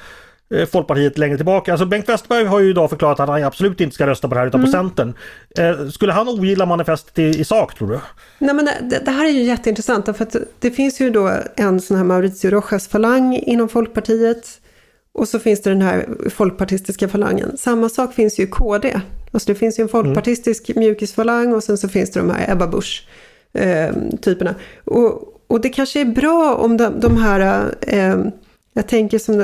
Folkpartiet 0.71 1.17
längre 1.17 1.38
tillbaka? 1.38 1.71
Alltså 1.71 1.86
Bengt 1.86 2.10
Westerberg 2.10 2.45
har 2.45 2.60
ju 2.60 2.69
idag 2.69 2.89
förklarat 2.89 3.19
att 3.19 3.29
han 3.29 3.43
absolut 3.43 3.81
inte 3.81 3.95
ska 3.95 4.07
rösta 4.07 4.27
på 4.27 4.33
det 4.33 4.39
här 4.39 4.47
utan 4.47 4.62
på 4.62 4.67
Centern. 4.67 5.13
Eh, 5.60 5.88
skulle 5.89 6.13
han 6.13 6.27
ogilla 6.27 6.65
manifestet 6.65 7.19
i, 7.19 7.23
i 7.23 7.43
sak 7.43 7.77
tror 7.77 7.88
du? 7.89 7.99
Nej, 8.39 8.55
men 8.55 8.65
det, 8.65 9.05
det 9.05 9.12
här 9.12 9.25
är 9.25 9.29
ju 9.29 9.43
jätteintressant 9.43 10.05
därför 10.05 10.23
att 10.23 10.36
det 10.60 10.71
finns 10.71 11.01
ju 11.01 11.10
då 11.10 11.31
en 11.55 11.81
sån 11.81 11.97
här 11.97 12.03
Mauricio 12.03 12.49
Rojas-falang 12.49 13.36
inom 13.36 13.69
Folkpartiet 13.69 14.60
och 15.12 15.27
så 15.27 15.39
finns 15.39 15.62
det 15.62 15.69
den 15.69 15.81
här 15.81 16.05
folkpartistiska 16.29 17.07
falangen. 17.07 17.57
Samma 17.57 17.89
sak 17.89 18.13
finns 18.13 18.39
ju 18.39 18.43
i 18.43 18.47
KD. 18.47 19.01
Alltså 19.31 19.53
det 19.53 19.55
finns 19.55 19.79
ju 19.79 19.81
en 19.81 19.89
folkpartistisk 19.89 20.75
mjukisfalang 20.75 21.53
och 21.53 21.63
sen 21.63 21.77
så 21.77 21.89
finns 21.89 22.12
det 22.12 22.19
de 22.19 22.29
här 22.29 22.51
Ebba 22.51 22.67
Busch 22.67 23.07
eh, 23.53 23.89
typerna. 24.21 24.55
Och, 24.86 25.33
och 25.47 25.62
det 25.62 25.69
kanske 25.69 26.01
är 26.01 26.05
bra 26.05 26.55
om 26.55 26.77
de, 26.77 26.99
de 26.99 27.17
här, 27.17 27.73
eh, 27.81 28.17
jag 28.77 28.87
tänker 28.87 29.19
som 29.19 29.39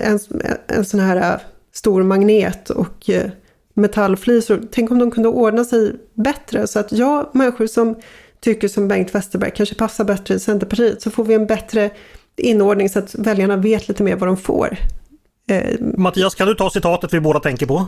en, 0.00 0.18
en 0.66 0.84
sån 0.84 1.00
här 1.00 1.16
äh, 1.16 1.40
stor 1.72 2.02
magnet 2.02 2.70
och 2.70 3.10
äh, 3.10 3.30
metallflisor. 3.74 4.62
Tänk 4.70 4.90
om 4.90 4.98
de 4.98 5.10
kunde 5.10 5.28
ordna 5.28 5.64
sig 5.64 5.96
bättre 6.14 6.66
så 6.66 6.78
att 6.78 6.92
ja, 6.92 7.30
människor 7.34 7.66
som 7.66 7.96
tycker 8.40 8.68
som 8.68 8.88
Bengt 8.88 9.14
Westerberg 9.14 9.50
kanske 9.50 9.74
passar 9.74 10.04
bättre 10.04 10.34
i 10.34 10.38
Centerpartiet 10.38 11.02
så 11.02 11.10
får 11.10 11.24
vi 11.24 11.34
en 11.34 11.46
bättre 11.46 11.90
inordning 12.36 12.88
så 12.88 12.98
att 12.98 13.14
väljarna 13.14 13.56
vet 13.56 13.88
lite 13.88 14.02
mer 14.02 14.16
vad 14.16 14.28
de 14.28 14.36
får. 14.36 14.76
Äh, 15.48 15.80
Mattias, 15.80 16.34
kan 16.34 16.48
du 16.48 16.54
ta 16.54 16.70
citatet 16.70 17.14
vi 17.14 17.20
båda 17.20 17.40
tänker 17.40 17.66
på? 17.66 17.86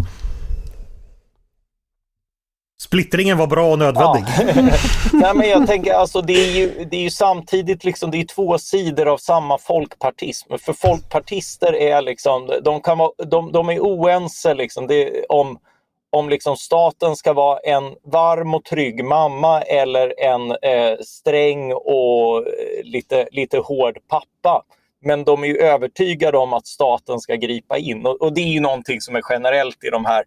Splittringen 2.80 3.38
var 3.38 3.46
bra 3.46 3.72
och 3.72 3.78
nödvändig. 3.78 4.24
Nej, 5.12 5.34
men 5.34 5.48
jag 5.48 5.66
tänker 5.66 5.92
alltså 5.92 6.20
det 6.20 6.32
är 6.32 6.52
ju, 6.52 6.84
det 6.84 6.96
är 6.96 7.00
ju 7.00 7.10
samtidigt 7.10 7.84
liksom, 7.84 8.10
det 8.10 8.20
är 8.20 8.24
två 8.24 8.58
sidor 8.58 9.08
av 9.08 9.16
samma 9.18 9.58
folkpartism. 9.58 10.52
För 10.58 10.72
folkpartister 10.72 11.76
är 11.76 12.02
liksom, 12.02 12.60
de, 12.62 12.80
kan 12.80 12.98
vara, 12.98 13.10
de, 13.26 13.52
de 13.52 13.68
är 13.68 13.80
oense 13.80 14.54
liksom, 14.54 14.86
det, 14.86 15.24
om, 15.28 15.58
om 16.10 16.28
liksom 16.28 16.56
staten 16.56 17.16
ska 17.16 17.32
vara 17.32 17.58
en 17.58 17.94
varm 18.04 18.54
och 18.54 18.64
trygg 18.64 19.04
mamma 19.04 19.62
eller 19.62 20.14
en 20.20 20.50
eh, 20.50 20.98
sträng 21.00 21.72
och 21.72 22.38
eh, 22.38 22.84
lite, 22.84 23.28
lite 23.30 23.58
hård 23.58 23.98
pappa. 24.08 24.62
Men 25.04 25.24
de 25.24 25.44
är 25.44 25.48
ju 25.48 25.58
övertygade 25.58 26.38
om 26.38 26.52
att 26.52 26.66
staten 26.66 27.20
ska 27.20 27.34
gripa 27.34 27.78
in 27.78 28.06
och, 28.06 28.22
och 28.22 28.32
det 28.32 28.40
är 28.40 28.52
ju 28.52 28.60
någonting 28.60 29.00
som 29.00 29.16
är 29.16 29.22
generellt 29.30 29.84
i 29.84 29.90
de 29.90 30.04
här 30.04 30.24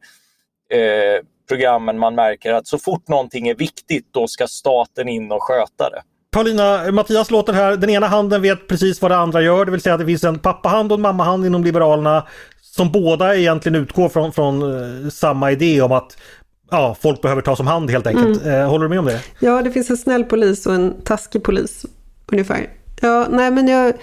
eh, 0.69 1.21
programmen 1.51 1.99
man 1.99 2.15
märker 2.15 2.53
att 2.53 2.67
så 2.67 2.77
fort 2.77 3.07
någonting 3.07 3.47
är 3.47 3.55
viktigt 3.55 4.07
då 4.11 4.27
ska 4.27 4.47
staten 4.47 5.09
in 5.09 5.31
och 5.31 5.43
sköta 5.43 5.89
det. 5.89 6.01
Paulina, 6.31 6.91
Mattias 6.91 7.31
låter 7.31 7.53
här, 7.53 7.77
den 7.77 7.89
ena 7.89 8.07
handen 8.07 8.41
vet 8.41 8.67
precis 8.67 9.01
vad 9.01 9.11
den 9.11 9.19
andra 9.19 9.41
gör, 9.41 9.65
det 9.65 9.71
vill 9.71 9.81
säga 9.81 9.93
att 9.93 9.99
det 9.99 10.05
finns 10.05 10.23
en 10.23 10.39
pappahand 10.39 10.91
och 10.91 10.97
en 10.97 11.01
mammahand 11.01 11.45
inom 11.45 11.63
Liberalerna 11.63 12.27
som 12.61 12.91
båda 12.91 13.35
egentligen 13.35 13.75
utgår 13.75 14.09
från, 14.09 14.31
från 14.31 14.61
eh, 14.61 15.09
samma 15.09 15.51
idé 15.51 15.81
om 15.81 15.91
att 15.91 16.17
ja, 16.71 16.95
folk 17.01 17.21
behöver 17.21 17.41
tas 17.41 17.59
om 17.59 17.67
hand 17.67 17.91
helt 17.91 18.07
enkelt. 18.07 18.45
Eh, 18.45 18.69
håller 18.69 18.83
du 18.83 18.89
med 18.89 18.99
om 18.99 19.05
det? 19.05 19.21
Ja, 19.39 19.61
det 19.61 19.71
finns 19.71 19.89
en 19.89 19.97
snäll 19.97 20.23
polis 20.23 20.65
och 20.65 20.73
en 20.73 21.01
taskig 21.01 21.43
polis 21.43 21.85
ungefär. 22.27 22.69
Ja, 23.01 23.27
nej 23.29 23.51
men 23.51 23.67
jag... 23.67 23.93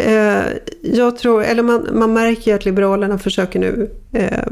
Eh, 0.00 0.44
jag 0.82 1.18
tror, 1.18 1.44
eller 1.44 1.62
man, 1.62 1.88
man 1.92 2.12
märker 2.12 2.54
att 2.54 2.64
Liberalerna 2.64 3.18
försöker 3.18 3.58
nu 3.58 3.90
eh, 4.12 4.44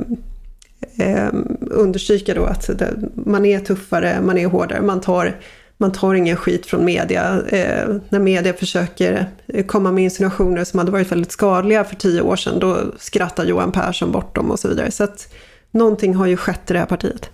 eh, 0.97 1.29
understryka 1.71 2.35
då 2.35 2.45
att 2.45 2.71
man 3.15 3.47
är 3.47 3.61
tuffare, 3.61 4.21
man 4.21 4.39
är 4.39 4.47
hårdare, 4.47 4.83
man 4.83 5.01
tar, 5.01 5.41
man 5.77 5.93
tar 5.93 6.15
ingen 6.15 6.37
skit 6.37 6.67
från 6.67 6.85
media. 6.85 7.43
Eh, 7.49 7.97
när 8.09 8.19
media 8.19 8.53
försöker 8.53 9.27
komma 9.67 9.93
med 9.93 10.05
insinuationer 10.05 10.65
som 10.65 10.79
hade 10.79 10.91
varit 10.91 11.12
väldigt 11.12 11.33
skadliga 11.33 11.85
för 11.85 11.97
tio 11.97 12.21
år 12.21 12.37
sedan, 12.37 12.59
då 12.59 12.79
skrattar 12.99 13.45
Johan 13.45 13.73
Persson 13.73 14.12
bort 14.12 14.35
dem 14.35 14.51
och 14.51 14.59
så 14.59 14.69
vidare. 14.69 14.91
Så 14.91 15.05
att 15.05 15.35
någonting 15.71 16.15
har 16.15 16.27
ju 16.27 16.37
skett 16.37 16.71
i 16.71 16.73
det 16.73 16.79
här 16.79 16.87
partiet. 16.87 17.31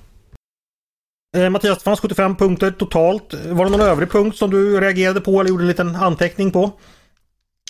Eh, 1.36 1.50
Mattias, 1.50 1.78
det 1.78 1.84
fanns 1.84 2.00
75 2.00 2.36
punkter 2.36 2.70
totalt. 2.70 3.34
Var 3.34 3.64
det 3.64 3.70
någon 3.70 3.80
övrig 3.80 4.10
punkt 4.10 4.36
som 4.36 4.50
du 4.50 4.80
reagerade 4.80 5.20
på 5.20 5.40
eller 5.40 5.50
gjorde 5.50 5.62
en 5.62 5.68
liten 5.68 5.96
anteckning 5.96 6.50
på? 6.50 6.70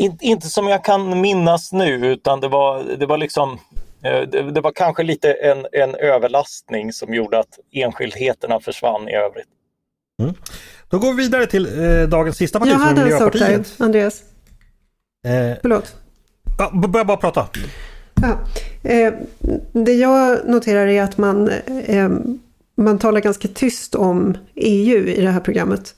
In, 0.01 0.19
inte 0.21 0.49
som 0.49 0.69
jag 0.69 0.85
kan 0.85 1.21
minnas 1.21 1.73
nu 1.73 2.07
utan 2.07 2.41
det 2.41 2.49
var, 2.49 2.85
det 2.99 3.07
var 3.07 3.19
liksom 3.19 3.53
eh, 3.53 3.82
det, 4.03 4.51
det, 4.51 4.61
var 4.61 4.73
kanske 4.73 5.03
lite 5.03 5.33
en, 5.33 5.67
en 5.73 5.95
överlastning 5.95 6.93
som 6.93 7.15
gjorde 7.15 7.39
att 7.39 7.59
enskildheterna 7.73 8.61
försvann 8.61 9.09
i 9.09 9.15
övrigt. 9.15 9.49
Mm. 10.23 10.35
Då 10.89 10.99
går 10.99 11.15
vi 11.15 11.23
vidare 11.23 11.47
till 11.47 11.67
eh, 11.67 12.09
dagens 12.09 12.37
sista 12.37 12.59
parti 12.59 12.71
jag 12.71 12.81
som 12.81 12.89
är 12.89 13.03
Miljöpartiet. 13.05 13.41
Jag 13.41 13.47
hade 13.47 13.55
en 13.55 13.65
sak 13.65 13.79
där, 13.79 13.85
Andreas. 13.85 14.23
Eh, 15.27 15.59
Förlåt. 15.63 15.97
Ja, 16.59 16.89
börja 16.89 17.05
bara 17.05 17.17
prata. 17.17 17.49
Ja. 18.23 18.39
Eh, 18.91 19.15
det 19.73 19.93
jag 19.93 20.49
noterar 20.49 20.87
är 20.87 21.03
att 21.03 21.19
man 21.19 21.49
eh, 21.87 22.09
man 22.77 22.99
talar 22.99 23.21
ganska 23.21 23.49
tyst 23.49 23.95
om 23.95 24.37
EU 24.55 25.07
i 25.07 25.21
det 25.21 25.31
här 25.31 25.41
programmet. 25.41 25.95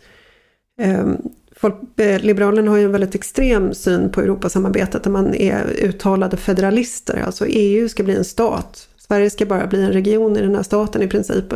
Folk, 1.56 2.00
eh, 2.00 2.20
Liberalerna 2.20 2.70
har 2.70 2.78
ju 2.78 2.84
en 2.84 2.92
väldigt 2.92 3.14
extrem 3.14 3.74
syn 3.74 4.10
på 4.10 4.20
Europasamarbetet 4.20 5.02
där 5.02 5.10
man 5.10 5.34
är 5.34 5.64
uttalade 5.66 6.36
federalister. 6.36 7.22
Alltså 7.26 7.46
EU 7.46 7.88
ska 7.88 8.02
bli 8.02 8.16
en 8.16 8.24
stat. 8.24 8.88
Sverige 8.96 9.30
ska 9.30 9.46
bara 9.46 9.66
bli 9.66 9.82
en 9.82 9.92
region 9.92 10.36
i 10.36 10.40
den 10.40 10.54
här 10.54 10.62
staten 10.62 11.02
i 11.02 11.08
princip. 11.08 11.52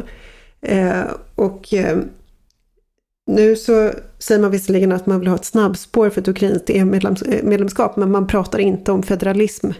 Eh, 0.60 1.02
och 1.34 1.74
eh, 1.74 1.98
nu 3.26 3.56
så 3.56 3.92
säger 4.18 4.40
man 4.40 4.50
visserligen 4.50 4.92
att 4.92 5.06
man 5.06 5.20
vill 5.20 5.28
ha 5.28 5.36
ett 5.36 5.44
snabbspår 5.44 6.10
för 6.10 6.20
ett 6.20 6.28
ukrainskt 6.28 6.70
EU-medlemskap 6.70 7.96
eh, 7.96 8.00
men 8.00 8.10
man 8.10 8.26
pratar 8.26 8.58
inte 8.58 8.92
om 8.92 9.02
federalism 9.02 9.70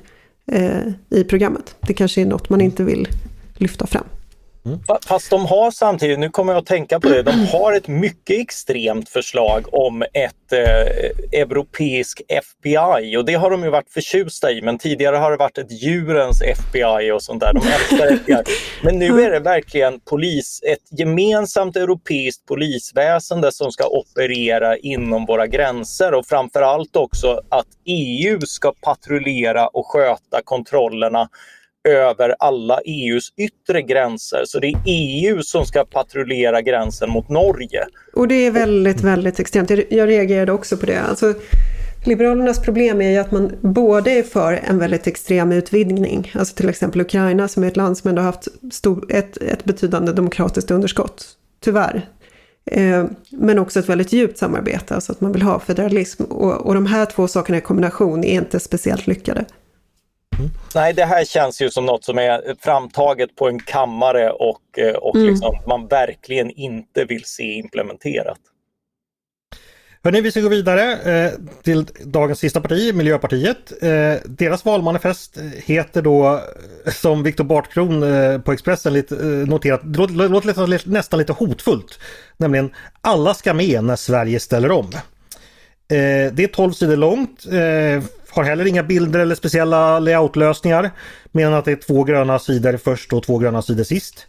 eh, 0.52 0.88
i 1.11 1.24
programmet. 1.24 1.74
Det 1.81 1.94
kanske 1.94 2.20
är 2.20 2.26
något 2.26 2.50
man 2.50 2.61
inte 2.61 2.85
vill 2.85 3.09
lyfta 3.54 3.87
fram. 3.87 4.04
Mm. 4.68 4.81
Fast 5.07 5.31
de 5.31 5.46
har 5.46 5.70
samtidigt, 5.70 6.18
nu 6.18 6.28
kommer 6.28 6.52
jag 6.52 6.61
att 6.61 6.66
tänka 6.66 7.00
på 7.00 7.09
det, 7.09 7.22
de 7.22 7.46
har 7.46 7.72
ett 7.72 7.88
mycket 7.88 8.40
extremt 8.40 9.09
förslag 9.09 9.74
om 9.74 10.02
ett 10.02 10.52
eh, 10.52 11.40
europeiskt 11.40 12.20
FBI 12.28 13.16
och 13.16 13.24
det 13.24 13.35
har 13.35 13.50
de 13.50 13.64
ju 13.64 13.70
varit 13.70 13.90
förtjusta 13.90 14.52
i 14.52 14.62
men 14.62 14.78
tidigare 14.78 15.16
har 15.16 15.31
det 15.31 15.37
varit 15.37 15.59
ett 15.59 15.83
djurens 15.83 16.42
FBI 16.42 17.11
och 17.12 17.22
sånt 17.22 17.40
där. 17.40 17.52
De 17.52 17.61
FBI. 18.18 18.54
Men 18.83 18.98
nu 18.98 19.22
är 19.22 19.31
det 19.31 19.40
verkligen 19.40 20.00
polis, 20.00 20.61
ett 20.62 20.98
gemensamt 20.98 21.76
europeiskt 21.76 22.46
polisväsende 22.46 23.52
som 23.52 23.72
ska 23.72 23.87
operera 23.87 24.76
inom 24.76 25.26
våra 25.26 25.46
gränser 25.46 26.14
och 26.14 26.26
framförallt 26.26 26.96
också 26.96 27.40
att 27.48 27.66
EU 27.85 28.40
ska 28.40 28.72
patrullera 28.83 29.66
och 29.66 29.87
sköta 29.87 30.42
kontrollerna 30.44 31.28
över 31.88 32.35
alla 32.38 32.81
EUs 32.85 33.33
yttre 33.37 33.83
gränser. 33.83 34.42
Så 34.46 34.59
det 34.59 34.66
är 34.66 34.81
EU 34.87 35.42
som 35.42 35.66
ska 35.66 35.85
patrullera 35.85 36.62
gränsen 36.62 37.11
mot 37.11 37.29
Norge. 37.29 37.85
Och 38.14 38.29
det 38.29 38.46
är 38.46 38.51
väldigt, 38.51 39.01
väldigt 39.01 39.40
extremt. 39.40 39.70
Jag 39.70 40.09
reagerade 40.09 40.53
också 40.53 40.77
på 40.77 40.87
det. 40.87 41.01
Alltså, 41.01 41.35
Liberalernas 42.05 42.62
problem 42.62 43.01
är 43.01 43.11
ju 43.11 43.16
att 43.16 43.31
man 43.31 43.53
både 43.61 44.11
är 44.11 44.22
för 44.22 44.53
en 44.53 44.79
väldigt 44.79 45.07
extrem 45.07 45.53
utvidgning, 45.53 46.33
alltså 46.35 46.55
till 46.55 46.68
exempel 46.68 47.01
Ukraina 47.01 47.48
som 47.48 47.62
är 47.62 47.68
ett 47.68 47.77
land 47.77 47.98
som 47.98 48.09
ändå 48.09 48.22
haft 48.22 48.48
stor, 48.72 49.07
ett, 49.09 49.37
ett 49.37 49.64
betydande 49.64 50.12
demokratiskt 50.12 50.70
underskott, 50.70 51.27
tyvärr. 51.61 52.09
Eh, 52.70 53.05
men 53.31 53.59
också 53.59 53.81
ett 53.81 53.88
väldigt 53.88 54.12
djupt 54.12 54.38
samarbete, 54.38 54.94
alltså 54.94 55.12
att 55.12 55.20
man 55.20 55.33
vill 55.33 55.42
ha 55.42 55.61
federalism. 55.61 56.22
Och, 56.22 56.66
och 56.66 56.74
de 56.74 56.87
här 56.87 57.07
två 57.07 57.29
sakerna 57.29 57.59
i 57.59 57.61
kombination 57.61 58.24
är 58.24 58.35
inte 58.35 58.61
speciellt 58.61 59.07
lyckade. 59.07 59.44
Mm. 60.38 60.51
Nej, 60.74 60.92
det 60.92 61.05
här 61.05 61.24
känns 61.24 61.62
ju 61.62 61.70
som 61.70 61.87
något 61.87 62.05
som 62.05 62.18
är 62.18 62.55
framtaget 62.61 63.37
på 63.37 63.48
en 63.48 63.61
kammare 63.61 64.31
och, 64.31 64.79
eh, 64.79 64.94
och 64.94 65.16
mm. 65.16 65.29
liksom 65.29 65.59
man 65.66 65.87
verkligen 65.87 66.51
inte 66.51 67.05
vill 67.05 67.24
se 67.24 67.53
implementerat. 67.53 68.38
Hörrni, 70.03 70.20
vi 70.20 70.31
ska 70.31 70.40
gå 70.40 70.48
vidare 70.48 70.92
eh, 70.92 71.33
till 71.62 71.87
dagens 72.05 72.38
sista 72.38 72.61
parti, 72.61 72.94
Miljöpartiet. 72.94 73.83
Eh, 73.83 74.14
deras 74.24 74.64
valmanifest 74.64 75.38
heter 75.64 76.03
då, 76.03 76.40
eh, 76.85 76.92
som 76.92 77.22
Viktor 77.22 77.44
Bartkron 77.44 78.03
eh, 78.03 78.40
på 78.40 78.53
Expressen 78.53 78.92
lite, 78.92 79.16
eh, 79.16 79.22
noterat, 79.22 79.81
det 79.85 79.98
låter, 79.98 80.29
låter 80.29 80.90
nästan 80.90 81.18
lite 81.18 81.33
hotfullt. 81.33 81.98
Nämligen 82.37 82.70
alla 83.01 83.35
ska 83.35 83.55
med 83.55 83.85
när 83.85 83.96
Sverige 83.96 84.40
ställer 84.40 84.70
om. 84.70 84.90
det 85.88 86.38
är 86.38 86.46
12 86.46 86.72
sidor 86.72 86.96
långt. 86.96 87.44
Har 88.30 88.44
heller 88.44 88.66
inga 88.66 88.82
bilder 88.82 89.20
eller 89.20 89.34
speciella 89.34 89.98
layoutlösningar. 89.98 90.90
Men 91.32 91.54
att 91.54 91.64
det 91.64 91.72
är 91.72 91.76
två 91.76 92.04
gröna 92.04 92.38
sidor 92.38 92.76
först 92.76 93.12
och 93.12 93.22
två 93.22 93.38
gröna 93.38 93.62
sidor 93.62 93.84
sist. 93.84 94.26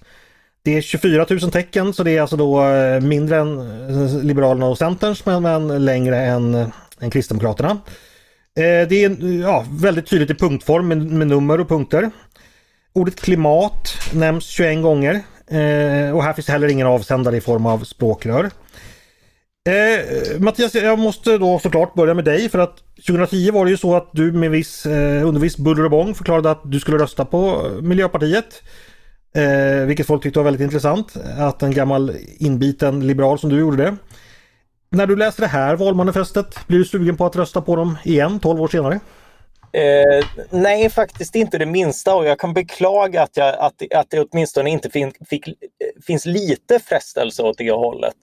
Det 0.63 0.77
är 0.77 0.81
24 0.81 1.25
000 1.29 1.51
tecken 1.51 1.93
så 1.93 2.03
det 2.03 2.17
är 2.17 2.21
alltså 2.21 2.37
då 2.37 2.65
eh, 2.65 3.01
mindre 3.01 3.37
än 3.37 3.59
eh, 3.59 4.23
Liberalerna 4.23 4.65
och 4.65 4.77
Centerns 4.77 5.25
men, 5.25 5.43
men 5.43 5.85
längre 5.85 6.17
än, 6.17 6.55
eh, 6.55 6.67
än 6.99 7.09
Kristdemokraterna. 7.09 7.77
Det 8.55 9.03
är 9.03 9.41
ja, 9.41 9.65
väldigt 9.71 10.09
tydligt 10.09 10.29
i 10.29 10.35
punktform 10.35 10.87
med, 10.87 10.97
med 10.97 11.27
nummer 11.27 11.59
och 11.59 11.69
punkter. 11.69 12.11
Ordet 12.93 13.21
klimat 13.21 13.89
nämns 14.13 14.45
21 14.45 14.81
gånger 14.81 15.21
och 16.13 16.23
här 16.23 16.33
finns 16.33 16.47
heller 16.47 16.67
ingen 16.67 16.87
avsändare 16.87 17.37
i 17.37 17.41
form 17.41 17.65
av 17.65 17.83
språkrör. 17.83 18.49
Eh, 19.67 20.39
Mattias, 20.39 20.75
jag 20.75 20.99
måste 20.99 21.37
då 21.37 21.59
såklart 21.59 21.93
börja 21.93 22.13
med 22.13 22.25
dig 22.25 22.49
för 22.49 22.59
att 22.59 22.77
2010 23.07 23.51
var 23.51 23.65
det 23.65 23.71
ju 23.71 23.77
så 23.77 23.95
att 23.95 24.09
du 24.11 24.31
med 24.31 24.51
viss, 24.51 24.85
eh, 24.85 25.27
under 25.27 25.41
viss 25.41 25.57
buller 25.57 25.83
och 25.83 25.91
bång 25.91 26.15
förklarade 26.15 26.51
att 26.51 26.61
du 26.63 26.79
skulle 26.79 26.97
rösta 26.97 27.25
på 27.25 27.69
Miljöpartiet. 27.81 28.63
Eh, 29.35 29.85
vilket 29.85 30.07
folk 30.07 30.23
tyckte 30.23 30.39
var 30.39 30.43
väldigt 30.43 30.63
intressant. 30.63 31.13
Att 31.37 31.63
en 31.63 31.71
gammal 31.71 32.15
inbiten 32.37 33.07
liberal 33.07 33.39
som 33.39 33.49
du 33.49 33.59
gjorde 33.59 33.83
det. 33.83 33.97
När 34.89 35.07
du 35.07 35.15
läser 35.15 35.41
det 35.41 35.47
här 35.47 35.75
valmanifestet, 35.75 36.67
blir 36.67 36.79
du 36.79 36.85
sugen 36.85 37.17
på 37.17 37.25
att 37.25 37.35
rösta 37.35 37.61
på 37.61 37.75
dem 37.75 37.97
igen 38.03 38.39
12 38.39 38.61
år 38.61 38.67
senare? 38.67 38.99
Eh, 39.71 40.25
nej, 40.49 40.89
faktiskt 40.89 41.35
inte 41.35 41.57
det 41.57 41.65
minsta 41.65 42.15
och 42.15 42.25
jag 42.25 42.39
kan 42.39 42.53
beklaga 42.53 43.23
att, 43.23 43.37
jag, 43.37 43.55
att, 43.55 43.93
att 43.95 44.09
det 44.09 44.25
åtminstone 44.31 44.69
inte 44.69 44.89
fin, 44.89 45.11
fick, 45.29 45.47
eh, 45.47 45.53
finns 46.07 46.25
lite 46.25 46.79
frestelse 46.79 47.43
åt 47.43 47.57
det 47.57 47.71
hållet. 47.71 48.15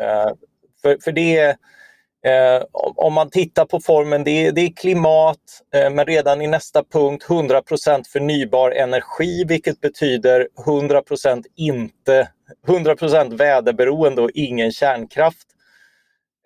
Eh, 0.00 0.32
för, 0.82 0.98
för 1.04 1.12
det 1.12 1.56
eh, 2.26 2.62
om 2.94 3.12
man 3.12 3.30
tittar 3.30 3.64
på 3.64 3.80
formen, 3.80 4.24
det 4.24 4.46
är, 4.46 4.52
det 4.52 4.60
är 4.60 4.76
klimat, 4.76 5.62
eh, 5.74 5.90
men 5.90 6.06
redan 6.06 6.42
i 6.42 6.46
nästa 6.46 6.84
punkt 6.84 7.26
100% 7.28 8.04
förnybar 8.12 8.70
energi, 8.70 9.44
vilket 9.48 9.80
betyder 9.80 10.48
100% 10.66 11.44
inte 11.56 12.28
100% 12.66 13.36
väderberoende 13.36 14.22
och 14.22 14.30
ingen 14.34 14.72
kärnkraft. 14.72 15.48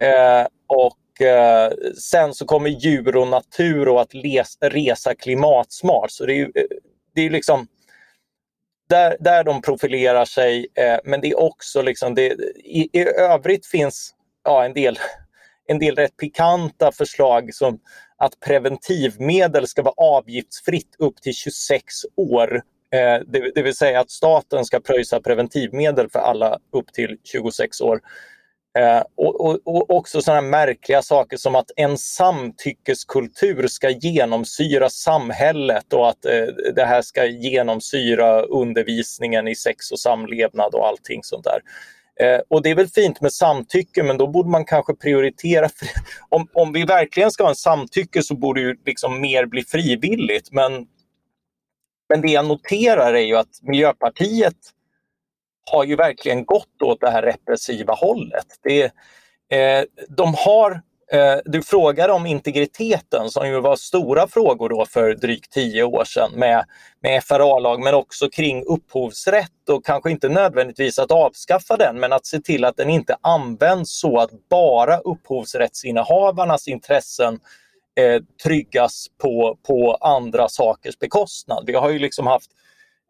Eh, 0.01 0.47
och 0.67 1.27
eh, 1.27 1.73
sen 1.99 2.35
så 2.35 2.45
kommer 2.45 2.71
djur 2.71 3.17
och 3.17 3.29
natur 3.29 3.89
och 3.89 4.01
att 4.01 4.15
les, 4.15 4.59
resa 4.61 5.15
klimatsmart. 5.15 6.11
Så 6.11 6.27
det 6.27 6.41
är, 6.41 6.45
eh, 6.45 6.65
det 7.15 7.27
är 7.27 7.31
liksom 7.31 7.67
där, 8.89 9.17
där 9.21 9.45
de 9.45 9.63
profilerar 9.63 10.25
sig. 10.25 10.67
Eh, 10.75 10.99
men 11.05 11.21
det 11.21 11.31
är 11.31 11.41
också 11.41 11.83
liksom, 11.83 12.15
det, 12.15 12.27
i, 12.57 12.89
i 12.93 13.09
övrigt 13.09 13.67
finns 13.67 14.15
ja, 14.47 14.65
en, 14.65 14.73
del, 14.73 14.99
en 15.69 15.79
del 15.79 15.97
rätt 15.97 16.17
pikanta 16.17 16.93
förslag 16.93 17.55
som 17.55 17.79
att 18.19 18.41
preventivmedel 18.41 19.67
ska 19.67 19.83
vara 19.83 19.95
avgiftsfritt 19.97 20.97
upp 20.99 21.23
till 21.23 21.35
26 21.35 21.85
år. 22.17 22.63
Eh, 22.95 23.21
det, 23.27 23.53
det, 23.55 23.63
vill 23.63 23.77
säga 23.77 24.01
att 24.01 24.11
staten 24.11 24.65
ska 24.65 24.81
pröjsa 24.81 25.21
preventivmedel 25.21 26.11
för 26.11 26.19
alla 26.19 26.59
upp 26.73 26.93
till 26.93 27.19
26 27.25 27.81
år. 27.81 28.01
Eh, 28.79 29.03
och, 29.17 29.41
och, 29.41 29.61
och, 29.65 29.91
också 29.91 30.23
sådana 30.23 30.41
märkliga 30.41 31.03
saker 31.03 31.37
som 31.37 31.55
att 31.55 31.71
en 31.77 31.99
samtyckeskultur 31.99 33.67
ska 33.67 33.91
genomsyra 33.91 34.91
samhället 34.91 35.93
och 35.93 36.09
att 36.09 36.25
eh, 36.25 36.47
det 36.75 36.85
här 36.85 37.03
ska 37.03 37.25
genomsyra 37.25 38.43
undervisningen 38.43 39.49
i 39.49 39.55
sex 39.55 39.93
och 39.93 40.01
samlevnad 40.01 40.75
och 40.75 40.87
allting 40.87 41.23
sånt 41.23 41.45
där. 41.45 41.61
Eh, 42.21 42.41
och 42.49 42.63
det 42.63 42.71
är 42.71 42.75
väl 42.75 42.89
fint 42.89 43.21
med 43.21 43.33
samtycke 43.33 44.03
men 44.03 44.19
då 44.19 44.27
borde 44.27 44.49
man 44.49 44.65
kanske 44.65 44.95
prioritera. 44.95 45.69
Om, 46.29 46.49
om 46.53 46.73
vi 46.73 46.85
verkligen 46.85 47.31
ska 47.31 47.43
ha 47.43 47.51
en 47.51 47.57
samtycke 47.57 48.23
så 48.23 48.35
borde 48.35 48.61
ju 48.61 48.77
liksom 48.87 49.21
mer 49.21 49.47
bli 49.47 49.63
frivilligt. 49.65 50.53
Men, 50.53 50.87
men 52.09 52.21
det 52.21 52.29
jag 52.29 52.47
noterar 52.47 53.15
är 53.15 53.27
ju 53.27 53.37
att 53.37 53.63
Miljöpartiet 53.63 54.57
har 55.71 55.85
ju 55.85 55.97
verkligen 55.97 56.45
gått 56.45 56.83
åt 56.83 57.01
det 57.01 57.11
här 57.11 57.23
repressiva 57.23 57.95
hållet. 57.95 58.47
Det, 58.63 58.85
eh, 59.57 59.85
de 60.09 60.35
har 60.35 60.83
Eh, 61.13 61.39
du 61.45 61.63
frågar 61.63 62.09
om 62.09 62.27
integriteten 62.27 63.31
som 63.31 63.49
ju 63.49 63.61
var 63.61 63.77
stora 63.77 64.29
frågor 64.29 64.69
då 64.69 64.87
för 64.87 65.15
drygt 65.15 65.53
tio 65.53 65.83
år 65.83 66.05
sedan 66.05 66.31
med, 66.35 66.65
med 67.03 67.25
FRA-lag 67.25 67.83
men 67.83 67.95
också 67.95 68.29
kring 68.31 68.65
upphovsrätt 68.65 69.69
och 69.71 69.85
kanske 69.85 70.11
inte 70.11 70.29
nödvändigtvis 70.29 70.99
att 70.99 71.11
avskaffa 71.11 71.77
den 71.77 72.01
men 72.01 72.13
att 72.13 72.27
se 72.27 72.41
till 72.41 72.65
att 72.65 72.77
den 72.77 72.91
inte 72.91 73.17
används 73.21 74.01
så 74.01 74.19
att 74.19 74.31
bara 74.51 74.99
upphovsrättsinnehavarnas 74.99 76.69
intressen 76.69 77.41
eh, 78.01 78.23
tryggas 78.45 79.07
på, 79.23 79.59
på 79.67 79.95
andra 79.95 80.49
sakers 80.49 80.99
bekostnad. 80.99 81.65
Vi 81.67 81.75
har 81.75 81.91
ju 81.91 81.99
liksom 81.99 82.27
haft 82.27 82.51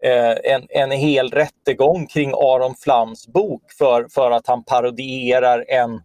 eh, 0.04 0.52
en, 0.52 0.66
en 0.68 0.90
hel 0.90 1.30
rättegång 1.30 2.06
kring 2.06 2.32
Aron 2.35 2.74
Flams 2.74 3.28
bok 3.28 3.62
för, 3.78 4.06
för 4.11 4.30
att 4.30 4.46
han 4.46 4.64
parodierar 4.64 5.64
en 5.68 6.00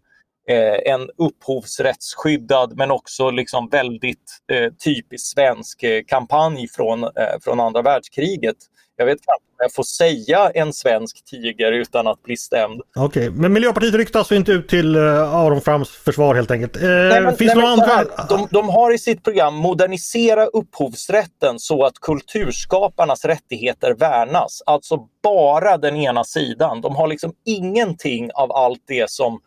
eh, 0.50 0.94
en 0.94 1.10
upphovsrättsskyddad 1.18 2.78
men 2.78 2.92
också 2.92 3.30
liksom 3.32 3.70
väldigt 3.70 4.42
eh, 4.52 4.74
typisk 4.74 5.26
svensk 5.34 5.84
eh, 5.84 6.04
kampanj 6.08 6.68
från, 6.68 7.04
eh, 7.04 7.10
från 7.42 7.60
andra 7.60 7.82
världskriget. 7.82 8.58
Jag 8.96 9.06
vet 9.06 9.14
inte 9.14 9.32
om 9.32 9.52
jag 9.62 9.74
får 9.74 9.84
säga 9.84 10.52
en 10.54 10.74
svensk 10.74 11.26
tiger 11.26 11.72
utan 11.72 12.08
att 12.08 12.24
bli 12.24 12.38
stämd. 12.38 12.82
Okej, 12.96 13.30
okay. 13.30 13.40
men 13.40 13.54
Miljöpartiet 13.54 13.94
ryckte 13.94 14.20
alltså 14.20 14.36
inte 14.36 14.52
ut 14.52 14.70
till 14.70 14.96
uh, 14.96 15.36
Aron 15.36 15.62
Frams 15.62 15.90
försvar 15.90 16.36
helt 16.36 16.52
enkelt? 16.52 16.76
Eh, 16.76 16.82
nej, 16.82 17.22
men, 17.22 17.36
finns 17.36 17.56
nej, 17.56 17.64
några 17.64 17.74
andra? 17.74 18.26
de, 18.30 18.48
de, 18.52 18.70
har 18.70 18.94
i 18.94 18.98
sitt 18.98 19.24
program 19.24 19.56
modernisera 19.56 20.46
upphovsrätten 20.46 21.60
så 21.60 21.86
att 21.86 22.00
kulturskaparnas 22.00 23.26
rättigheter 23.26 23.94
värnas. 23.94 24.64
Alltså 24.66 25.08
bara 25.24 25.78
den 25.78 25.96
ena 25.96 26.24
sidan. 26.24 26.82
De 26.82 26.96
har 26.96 27.08
liksom 27.08 27.34
ingenting 27.46 28.30
av 28.34 28.52
allt 28.52 28.84
det 28.88 29.10
som 29.10 29.40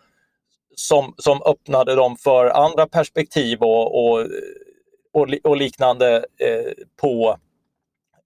som, 0.76 1.14
som 1.18 1.42
öppnade 1.42 1.94
dem 1.94 2.16
för 2.16 2.46
andra 2.46 2.86
perspektiv 2.86 3.62
och, 3.62 4.04
och, 4.04 4.26
och, 5.12 5.28
och 5.44 5.56
liknande 5.56 6.16
eh, 6.16 6.72
på, 7.00 7.38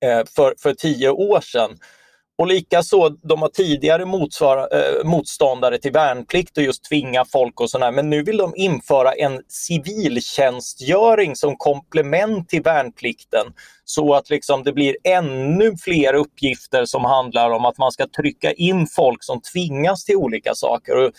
eh, 0.05 0.25
för, 0.37 0.55
för 0.59 0.75
tio 0.75 1.11
år 1.11 1.41
sedan. 1.41 1.79
Och 2.39 2.47
likaså, 2.47 3.09
de 3.09 3.43
har 3.43 3.49
tidigare 3.49 4.05
motsvar, 4.05 4.69
eh, 4.73 5.05
motståndare 5.05 5.79
till 5.79 5.93
värnplikt 5.93 6.57
och 6.57 6.63
just 6.63 6.85
tvinga 6.85 7.25
folk 7.25 7.61
och 7.61 7.71
sådär. 7.71 7.93
Men 7.93 8.11
nu 8.11 8.23
vill 8.23 8.37
de 8.37 8.53
införa 8.57 9.13
en 9.13 9.43
civiltjänstgöring 9.49 11.37
som 11.37 11.57
komplement 11.57 12.49
till 12.49 12.63
värnplikten. 12.63 13.47
Så 13.85 14.15
att 14.15 14.31
liksom 14.31 14.63
det 14.65 14.73
blir 14.73 14.97
ännu 15.05 15.77
fler 15.77 16.15
uppgifter 16.15 16.85
som 16.85 17.05
handlar 17.05 17.51
om 17.51 17.65
att 17.65 17.79
man 17.79 17.93
ska 17.93 18.07
trycka 18.07 18.53
in 18.53 18.87
folk 18.87 19.25
som 19.25 19.41
tvingas 19.41 20.05
till 20.05 20.17
olika 20.17 20.55
saker. 20.55 20.97
Och 20.97 21.13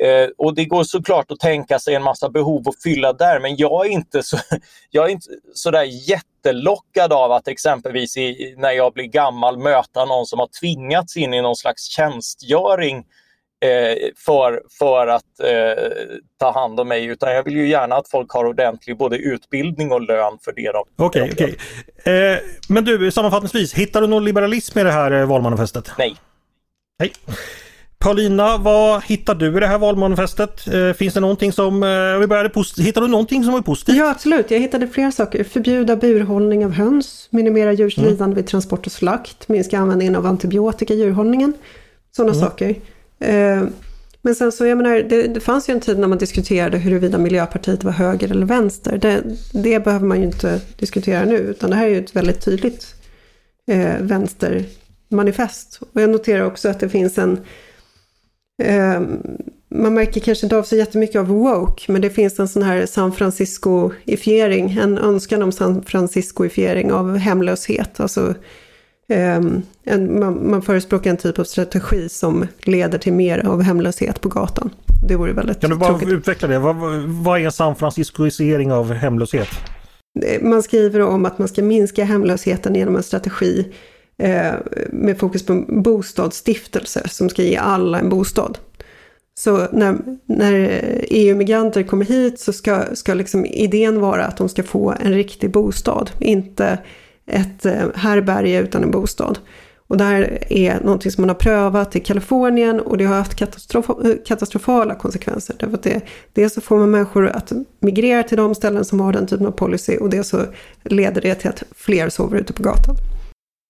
Eh, 0.00 0.28
och 0.38 0.54
det 0.54 0.64
går 0.64 0.84
såklart 0.84 1.30
att 1.30 1.40
tänka 1.40 1.78
sig 1.78 1.94
en 1.94 2.02
massa 2.02 2.28
behov 2.28 2.68
att 2.68 2.82
fylla 2.82 3.12
där 3.12 3.40
men 3.40 3.56
jag 3.56 3.86
är 3.86 3.90
inte 3.90 4.22
så, 4.22 4.38
jag 4.90 5.06
är 5.06 5.08
inte 5.08 5.28
sådär 5.54 5.84
jättelockad 5.84 7.12
av 7.12 7.32
att 7.32 7.48
exempelvis 7.48 8.16
i, 8.16 8.54
när 8.58 8.70
jag 8.70 8.92
blir 8.92 9.04
gammal 9.04 9.58
möta 9.58 10.04
någon 10.04 10.26
som 10.26 10.38
har 10.38 10.48
tvingats 10.60 11.16
in 11.16 11.34
i 11.34 11.42
någon 11.42 11.56
slags 11.56 11.82
tjänstgöring 11.82 12.96
eh, 13.64 13.96
för, 14.16 14.62
för 14.78 15.06
att 15.06 15.40
eh, 15.40 15.92
ta 16.40 16.52
hand 16.52 16.80
om 16.80 16.88
mig 16.88 17.04
utan 17.04 17.32
jag 17.32 17.42
vill 17.42 17.56
ju 17.56 17.68
gärna 17.68 17.96
att 17.96 18.10
folk 18.10 18.30
har 18.30 18.44
ordentlig 18.44 18.96
både 18.96 19.16
utbildning 19.16 19.92
och 19.92 20.00
lön 20.00 20.38
för 20.44 20.52
det 20.52 20.72
de 20.72 20.84
Okej, 20.96 21.22
okay, 21.22 21.32
okej. 21.32 21.56
Okay. 21.98 22.32
Eh, 22.32 22.38
men 22.68 22.84
du 22.84 23.10
sammanfattningsvis, 23.10 23.74
hittar 23.74 24.00
du 24.00 24.06
någon 24.06 24.24
liberalism 24.24 24.78
i 24.78 24.82
det 24.82 24.92
här 24.92 25.10
eh, 25.10 25.26
valmanifestet? 25.26 25.90
Nej. 25.98 26.16
Nej. 26.98 27.12
Paulina, 28.04 28.58
vad 28.58 29.04
hittar 29.04 29.34
du 29.34 29.56
i 29.56 29.60
det 29.60 29.66
här 29.66 29.78
valmanifestet? 29.78 30.66
Eh, 30.66 30.92
finns 30.92 31.14
det 31.14 31.20
någonting 31.20 31.52
som, 31.52 31.82
eh, 31.82 32.18
vi 32.20 32.26
började 32.26 32.50
hittar 32.78 33.00
du 33.00 33.08
någonting 33.08 33.44
som 33.44 33.52
var 33.52 33.60
positivt? 33.60 33.96
Ja 33.96 34.10
absolut, 34.10 34.50
jag 34.50 34.60
hittade 34.60 34.88
flera 34.88 35.12
saker. 35.12 35.44
Förbjuda 35.44 35.96
burhållning 35.96 36.64
av 36.64 36.70
höns, 36.70 37.28
minimera 37.30 37.72
djurs 37.72 37.98
mm. 37.98 38.10
lidande 38.10 38.36
vid 38.36 38.46
transport 38.46 38.86
och 38.86 38.92
slakt, 38.92 39.48
minska 39.48 39.78
användningen 39.78 40.16
av 40.16 40.26
antibiotika 40.26 40.94
i 40.94 40.98
djurhållningen. 40.98 41.52
Sådana 42.16 42.32
mm. 42.32 42.44
saker. 42.44 42.70
Eh, 43.18 43.62
men 44.22 44.34
sen 44.34 44.52
så, 44.52 44.66
jag 44.66 44.78
menar, 44.78 44.94
det, 44.94 45.22
det, 45.22 45.40
fanns 45.40 45.68
ju 45.68 45.72
en 45.72 45.80
tid 45.80 45.98
när 45.98 46.08
man 46.08 46.18
diskuterade 46.18 46.78
huruvida 46.78 47.18
Miljöpartiet 47.18 47.84
var 47.84 47.92
höger 47.92 48.30
eller 48.30 48.46
vänster. 48.46 48.98
Det, 48.98 49.22
det 49.52 49.84
behöver 49.84 50.06
man 50.06 50.18
ju 50.18 50.24
inte 50.24 50.60
diskutera 50.78 51.24
nu, 51.24 51.36
utan 51.36 51.70
det 51.70 51.76
här 51.76 51.86
är 51.86 51.90
ju 51.90 51.98
ett 51.98 52.16
väldigt 52.16 52.44
tydligt 52.44 52.94
eh, 53.66 53.94
vänstermanifest. 54.00 55.78
Och 55.80 56.00
jag 56.00 56.10
noterar 56.10 56.44
också 56.44 56.68
att 56.68 56.80
det 56.80 56.88
finns 56.88 57.18
en 57.18 57.40
Eh, 58.62 59.00
man 59.68 59.94
märker 59.94 60.20
kanske 60.20 60.46
inte 60.46 60.56
av 60.56 60.62
så 60.62 60.76
jättemycket 60.76 61.16
av 61.16 61.26
woke, 61.26 61.92
men 61.92 62.02
det 62.02 62.10
finns 62.10 62.38
en 62.38 62.48
sån 62.48 62.62
här 62.62 62.86
San 62.86 63.12
Francisco-ifiering, 63.12 64.78
en 64.80 64.98
önskan 64.98 65.42
om 65.42 65.52
San 65.52 65.82
Francisco-ifiering 65.82 66.92
av 66.92 67.16
hemlöshet. 67.16 68.00
Alltså, 68.00 68.34
um, 69.36 69.62
en, 69.84 70.18
man, 70.18 70.50
man 70.50 70.62
förespråkar 70.62 71.10
en 71.10 71.16
typ 71.16 71.38
av 71.38 71.44
strategi 71.44 72.08
som 72.08 72.46
leder 72.62 72.98
till 72.98 73.12
mer 73.12 73.46
av 73.46 73.62
hemlöshet 73.62 74.20
på 74.20 74.28
gatan. 74.28 74.70
Det 75.08 75.16
vore 75.16 75.32
väldigt 75.32 75.60
Kan 75.60 75.70
du 75.70 75.76
bara 75.76 75.88
tråkigt. 75.88 76.08
utveckla 76.08 76.48
det? 76.48 76.58
Vad, 76.58 76.76
vad 77.06 77.40
är 77.40 77.44
en 77.44 77.52
San 77.52 77.76
Francisco-ifiering 77.76 78.72
av 78.72 78.92
hemlöshet? 78.92 79.48
Man 80.40 80.62
skriver 80.62 81.00
om 81.00 81.24
att 81.24 81.38
man 81.38 81.48
ska 81.48 81.62
minska 81.62 82.04
hemlösheten 82.04 82.74
genom 82.74 82.96
en 82.96 83.02
strategi 83.02 83.64
Eh, 83.64 83.68
Eh, 84.18 84.54
med 84.90 85.18
fokus 85.18 85.46
på 85.46 85.64
bostadsstiftelser 85.68 87.08
som 87.08 87.28
ska 87.28 87.42
ge 87.42 87.56
alla 87.56 88.00
en 88.00 88.08
bostad. 88.08 88.58
Så 89.34 89.68
när, 89.72 89.98
när 90.26 90.80
EU-migranter 91.10 91.82
kommer 91.82 92.04
hit 92.04 92.40
så 92.40 92.52
ska, 92.52 92.84
ska 92.94 93.14
liksom 93.14 93.46
idén 93.46 94.00
vara 94.00 94.24
att 94.24 94.36
de 94.36 94.48
ska 94.48 94.62
få 94.62 94.94
en 95.00 95.12
riktig 95.12 95.50
bostad, 95.50 96.10
inte 96.20 96.78
ett 97.26 97.64
härbärge 97.64 97.92
härberge 97.94 98.60
utan 98.60 98.82
en 98.82 98.90
bostad. 98.90 99.38
Och 99.86 99.96
det 99.96 100.04
här 100.04 100.52
är 100.52 100.80
någonting 100.80 101.12
som 101.12 101.22
man 101.22 101.28
har 101.28 101.36
prövat 101.36 101.96
i 101.96 102.00
Kalifornien 102.00 102.80
och 102.80 102.98
det 102.98 103.04
har 103.04 103.16
haft 103.16 103.34
katastrof 103.34 103.90
eh, 103.90 104.14
katastrofala 104.26 104.94
konsekvenser. 104.94 105.56
Därför 105.58 105.74
att 105.74 105.82
det, 105.82 106.00
dels 106.32 106.54
så 106.54 106.60
får 106.60 106.78
man 106.78 106.90
människor 106.90 107.28
att 107.28 107.52
migrera 107.80 108.22
till 108.22 108.36
de 108.36 108.54
ställen 108.54 108.84
som 108.84 109.00
har 109.00 109.12
den 109.12 109.26
typen 109.26 109.46
av 109.46 109.50
policy 109.50 109.96
och 109.96 110.10
dels 110.10 110.28
så 110.28 110.40
leder 110.82 111.20
det 111.20 111.34
till 111.34 111.48
att 111.48 111.62
fler 111.76 112.08
sover 112.08 112.38
ute 112.38 112.52
på 112.52 112.62
gatan. 112.62 112.96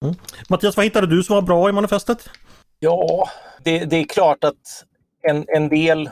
Mm. 0.02 0.14
Mattias, 0.48 0.76
vad 0.76 0.87
hittade 0.87 1.07
du 1.07 1.22
som 1.22 1.35
var 1.35 1.42
bra 1.42 1.68
i 1.68 1.72
manifestet? 1.72 2.30
Ja, 2.78 3.28
det, 3.64 3.85
det 3.85 3.96
är 3.96 4.04
klart 4.04 4.44
att 4.44 4.85
en, 5.22 5.44
en 5.48 5.68
del 5.68 6.07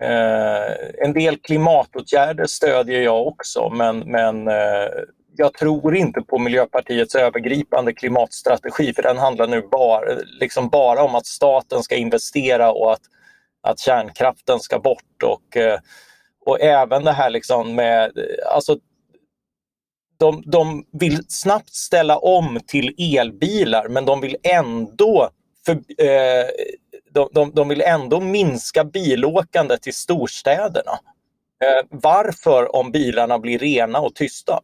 eh, 0.00 1.04
en 1.04 1.12
del 1.12 1.36
klimatåtgärder 1.36 2.46
stödjer 2.46 3.00
jag 3.00 3.26
också 3.26 3.70
men, 3.70 3.98
men 3.98 4.48
eh, 4.48 4.88
jag 5.36 5.54
tror 5.54 5.96
inte 5.96 6.22
på 6.22 6.38
Miljöpartiets 6.38 7.14
övergripande 7.14 7.92
klimatstrategi 7.92 8.92
för 8.94 9.02
den 9.02 9.18
handlar 9.18 9.46
nu 9.46 9.62
bara, 9.70 10.00
liksom 10.40 10.68
bara 10.68 11.02
om 11.02 11.14
att 11.14 11.26
staten 11.26 11.82
ska 11.82 11.94
investera 11.96 12.72
och 12.72 12.92
att, 12.92 13.00
att 13.62 13.78
kärnkraften 13.78 14.60
ska 14.60 14.78
bort. 14.78 15.22
Och, 15.24 15.56
eh, 15.56 15.78
och 16.46 16.60
även 16.60 17.04
det 17.04 17.12
här 17.12 17.30
liksom 17.30 17.74
med, 17.74 18.12
alltså 18.54 18.78
de, 20.18 20.42
de 20.46 20.84
vill 20.92 21.24
snabbt 21.28 21.74
ställa 21.74 22.18
om 22.18 22.60
till 22.66 22.94
elbilar 22.98 23.88
men 23.88 24.04
de 24.04 24.20
vill 24.20 24.36
ändå 24.42 25.30
för, 25.66 25.72
eh, 25.72 26.46
de, 27.10 27.28
de, 27.32 27.50
de, 27.54 27.68
vill 27.68 27.80
ändå 27.80 28.20
minska 28.20 28.84
bilåkandet 28.84 29.82
till 29.82 29.94
storstäderna. 29.94 30.92
Eh, 31.64 31.86
varför 31.90 32.76
om 32.76 32.90
bilarna 32.90 33.38
blir 33.38 33.58
rena 33.58 34.00
och 34.00 34.14
tysta? 34.14 34.60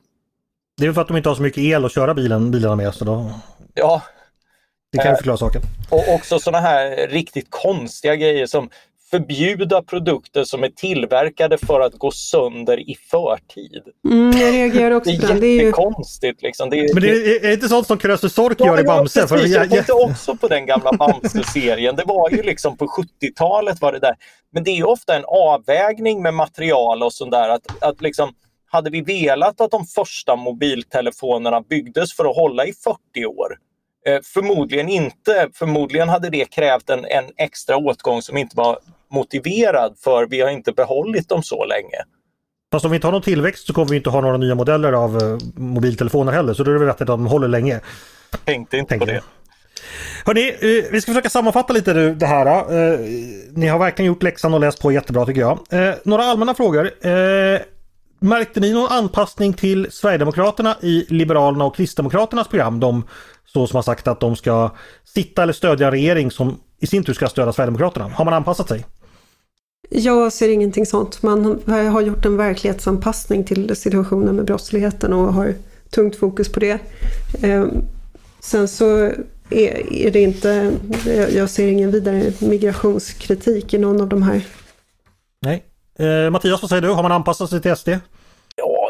Det 0.76 0.86
är 0.86 0.92
för 0.92 1.00
att 1.00 1.08
de 1.08 1.16
inte 1.16 1.28
har 1.28 1.36
så 1.36 1.42
mycket 1.42 1.62
el 1.62 1.84
att 1.84 1.92
köra 1.92 2.14
bilen, 2.14 2.50
bilarna 2.50 2.76
med. 2.76 2.94
Så 2.94 3.04
då... 3.04 3.30
Ja. 3.74 4.02
Det 4.92 4.98
kan 4.98 5.12
eh, 5.12 5.16
förklara 5.16 5.36
saken. 5.36 5.62
Och 5.90 6.14
också 6.14 6.38
sådana 6.38 6.60
här 6.60 7.08
riktigt 7.08 7.46
konstiga 7.50 8.16
grejer 8.16 8.46
som 8.46 8.70
förbjuda 9.12 9.82
produkter 9.82 10.44
som 10.44 10.64
är 10.64 10.68
tillverkade 10.68 11.58
för 11.58 11.80
att 11.80 11.94
gå 11.94 12.10
sönder 12.10 12.90
i 12.90 12.96
förtid. 13.10 13.82
Mm, 14.08 14.40
jag 14.40 14.52
reagerar 14.54 14.94
också 14.94 15.10
det 15.10 15.46
är 15.46 15.64
jättekonstigt. 15.64 16.42
Liksom. 16.42 16.70
Det 16.70 16.78
är, 16.78 16.94
Men 16.94 17.02
det 17.02 17.10
är, 17.10 17.44
är 17.44 17.48
det 17.48 17.54
inte 17.54 17.68
sånt 17.68 17.86
som 17.86 17.98
Krösus 17.98 18.34
Sork 18.34 18.56
ja, 18.60 18.66
gör 18.66 18.80
i 18.80 18.84
Bamse? 18.84 19.20
Ja, 19.20 19.26
precis, 19.26 19.54
jag 19.54 19.70
tänkte 19.70 19.92
också 19.92 20.36
på 20.36 20.48
den 20.48 20.66
gamla 20.66 20.92
Bamse-serien. 20.92 21.96
Det 21.96 22.04
var 22.06 22.30
ju 22.30 22.42
liksom 22.42 22.76
på 22.76 22.86
70-talet 22.86 23.80
var 23.80 23.92
det 23.92 23.98
där. 23.98 24.14
Men 24.52 24.64
det 24.64 24.70
är 24.70 24.88
ofta 24.88 25.16
en 25.16 25.24
avvägning 25.24 26.22
med 26.22 26.34
material 26.34 27.02
och 27.02 27.12
sånt 27.12 27.30
där. 27.30 27.48
Att, 27.48 27.82
att 27.82 28.00
liksom, 28.00 28.32
hade 28.70 28.90
vi 28.90 29.00
velat 29.00 29.60
att 29.60 29.70
de 29.70 29.84
första 29.84 30.36
mobiltelefonerna 30.36 31.60
byggdes 31.60 32.16
för 32.16 32.30
att 32.30 32.36
hålla 32.36 32.66
i 32.66 32.72
40 32.72 33.26
år 33.26 33.56
Eh, 34.06 34.20
förmodligen 34.24 34.88
inte. 34.88 35.48
Förmodligen 35.54 36.08
hade 36.08 36.30
det 36.30 36.50
krävt 36.50 36.90
en, 36.90 37.04
en 37.04 37.24
extra 37.36 37.76
åtgång 37.76 38.22
som 38.22 38.36
inte 38.36 38.56
var 38.56 38.78
motiverad 39.10 39.94
för 40.04 40.26
vi 40.26 40.40
har 40.40 40.50
inte 40.50 40.72
behållit 40.72 41.28
dem 41.28 41.42
så 41.42 41.64
länge. 41.64 41.96
Fast 42.72 42.84
om 42.84 42.90
vi 42.90 42.94
inte 42.94 43.06
har 43.06 43.12
någon 43.12 43.22
tillväxt 43.22 43.66
så 43.66 43.72
kommer 43.72 43.90
vi 43.90 43.96
inte 43.96 44.10
ha 44.10 44.20
några 44.20 44.36
nya 44.36 44.54
modeller 44.54 44.92
av 44.92 45.22
uh, 45.22 45.38
mobiltelefoner 45.56 46.32
heller 46.32 46.54
så 46.54 46.64
då 46.64 46.70
är 46.70 46.78
det 46.78 46.84
vettigt 46.84 47.00
att 47.00 47.06
de 47.06 47.26
håller 47.26 47.48
länge. 47.48 47.80
Tänkte 48.44 48.76
inte 48.76 48.88
Tänkte 48.88 49.06
på 49.06 49.12
det. 49.12 49.22
Hörni, 50.26 50.48
eh, 50.48 50.90
vi 50.92 51.00
ska 51.00 51.12
försöka 51.12 51.30
sammanfatta 51.30 51.72
lite 51.72 51.92
det 51.92 52.26
här. 52.26 52.46
Eh, 52.46 52.98
ni 53.54 53.66
har 53.66 53.78
verkligen 53.78 54.06
gjort 54.06 54.22
läxan 54.22 54.54
och 54.54 54.60
läst 54.60 54.82
på 54.82 54.92
jättebra 54.92 55.26
tycker 55.26 55.40
jag. 55.40 55.58
Eh, 55.70 55.94
några 56.04 56.24
allmänna 56.24 56.54
frågor. 56.54 56.90
Märkte 58.24 58.60
ni 58.60 58.72
någon 58.72 58.92
anpassning 58.92 59.52
till 59.52 59.86
Sverigedemokraterna 59.90 60.76
i 60.80 61.06
Liberalerna 61.08 61.64
och 61.64 61.76
Kristdemokraternas 61.76 62.48
program? 62.48 62.80
De 62.80 63.04
så 63.52 63.66
som 63.66 63.76
har 63.76 63.82
sagt 63.82 64.08
att 64.08 64.20
de 64.20 64.36
ska 64.36 64.70
sitta 65.04 65.42
eller 65.42 65.52
stödja 65.52 65.90
regering 65.90 66.30
som 66.30 66.60
i 66.80 66.86
sin 66.86 67.04
tur 67.04 67.12
ska 67.12 67.28
stödja 67.28 67.52
Sverigedemokraterna. 67.52 68.08
Har 68.08 68.24
man 68.24 68.34
anpassat 68.34 68.68
sig? 68.68 68.84
Jag 69.90 70.32
ser 70.32 70.48
ingenting 70.48 70.86
sånt. 70.86 71.22
Man 71.22 71.60
har 71.66 72.00
gjort 72.00 72.24
en 72.24 72.36
verklighetsanpassning 72.36 73.44
till 73.44 73.76
situationen 73.76 74.36
med 74.36 74.44
brottsligheten 74.44 75.12
och 75.12 75.32
har 75.34 75.54
tungt 75.90 76.16
fokus 76.16 76.52
på 76.52 76.60
det. 76.60 76.78
Sen 78.40 78.68
så 78.68 79.12
är, 79.50 80.10
det 80.10 80.20
inte, 80.20 80.72
jag 81.34 81.50
ser 81.50 81.68
ingen 81.68 81.90
vidare 81.90 82.32
migrationskritik 82.38 83.74
i 83.74 83.78
någon 83.78 84.00
av 84.00 84.08
de 84.08 84.22
här. 84.22 84.46
Nej. 85.42 85.64
Eh, 85.98 86.30
Mattias, 86.30 86.62
vad 86.62 86.68
säger 86.68 86.82
du? 86.82 86.88
Har 86.88 87.02
man 87.02 87.12
anpassat 87.12 87.50
sig 87.50 87.60
till 87.60 87.76
SD? 87.76 87.88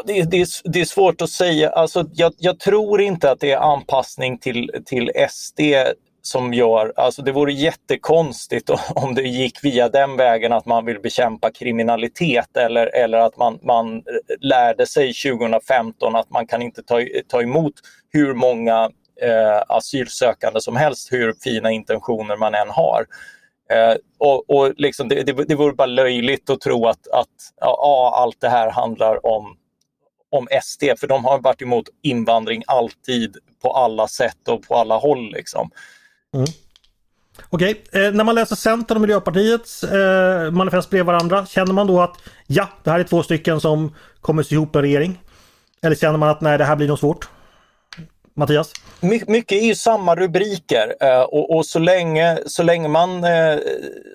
Ja, 0.05 0.13
det, 0.13 0.31
det, 0.31 0.47
det 0.63 0.81
är 0.81 0.85
svårt 0.85 1.21
att 1.21 1.29
säga. 1.29 1.69
Alltså, 1.69 2.05
jag, 2.13 2.33
jag, 2.37 2.59
tror 2.59 3.01
inte 3.01 3.31
att 3.31 3.39
det 3.39 3.51
är 3.51 3.73
anpassning 3.73 4.37
till, 4.37 4.71
till 4.85 5.11
SD 5.29 5.59
som 6.21 6.53
gör, 6.53 6.93
alltså 6.95 7.21
det 7.21 7.31
vore 7.31 7.53
jättekonstigt 7.53 8.69
om 8.95 9.15
det 9.15 9.21
gick 9.21 9.63
via 9.63 9.89
den 9.89 10.17
vägen 10.17 10.53
att 10.53 10.65
man 10.65 10.85
vill 10.85 10.99
bekämpa 10.99 11.51
kriminalitet 11.51 12.57
eller, 12.57 12.95
eller 12.95 13.17
att 13.17 13.37
man, 13.37 13.59
man 13.63 14.03
lärde 14.39 14.85
sig 14.85 15.13
2015 15.13 16.15
att 16.15 16.29
man 16.29 16.47
kan 16.47 16.61
inte 16.61 16.83
ta, 16.83 17.01
ta 17.27 17.41
emot 17.41 17.73
hur 18.09 18.33
många 18.33 18.89
eh, 19.21 19.61
asylsökande 19.67 20.61
som 20.61 20.75
helst, 20.75 21.11
hur 21.11 21.33
fina 21.43 21.71
intentioner 21.71 22.37
man 22.37 22.55
än 22.55 22.69
har. 22.69 23.05
Eh, 23.71 23.95
och, 24.17 24.49
och 24.49 24.73
liksom 24.77 25.07
det, 25.07 25.23
det, 25.23 25.45
det 25.47 25.55
vore 25.55 25.73
bara 25.73 25.85
löjligt 25.85 26.49
att 26.49 26.61
tro 26.61 26.87
att, 26.87 27.07
att 27.07 27.53
ja, 27.61 28.13
allt 28.15 28.41
det 28.41 28.49
här 28.49 28.71
handlar 28.71 29.25
om, 29.25 29.57
om 30.33 30.47
SD, 30.63 30.83
för 30.99 31.07
de 31.07 31.25
har 31.25 31.39
varit 31.39 31.61
emot 31.61 31.85
invandring 32.01 32.63
alltid 32.67 33.37
på 33.61 33.71
alla 33.71 34.07
sätt 34.07 34.47
och 34.47 34.67
på 34.67 34.75
alla 34.75 34.97
håll. 34.97 35.31
Liksom. 35.31 35.69
Mm. 36.33 36.45
Okej, 37.49 37.83
okay. 37.89 38.05
eh, 38.05 38.13
när 38.13 38.23
man 38.23 38.35
läser 38.35 38.55
Centern 38.55 38.97
och 38.97 39.01
Miljöpartiets 39.01 39.83
eh, 39.83 40.51
manifest 40.51 40.89
bredvid 40.89 41.05
varandra, 41.05 41.45
känner 41.45 41.73
man 41.73 41.87
då 41.87 42.01
att 42.01 42.17
ja, 42.47 42.69
det 42.83 42.91
här 42.91 42.99
är 42.99 43.03
två 43.03 43.23
stycken 43.23 43.61
som 43.61 43.95
kommer 44.21 44.43
sy 44.43 44.55
ihop 44.55 44.75
en 44.75 44.81
regering? 44.81 45.19
Eller 45.81 45.95
känner 45.95 46.17
man 46.17 46.29
att 46.29 46.41
nej, 46.41 46.57
det 46.57 46.65
här 46.65 46.75
blir 46.75 46.87
nog 46.87 46.99
svårt? 46.99 47.29
Mattias? 48.35 48.73
My 48.99 49.21
mycket 49.27 49.57
är 49.57 49.65
ju 49.65 49.75
samma 49.75 50.15
rubriker 50.15 50.95
eh, 51.01 51.21
och, 51.21 51.55
och, 51.55 51.65
så, 51.65 51.79
länge, 51.79 52.37
så, 52.45 52.63
länge 52.63 52.87
man, 52.87 53.23
eh, 53.23 53.57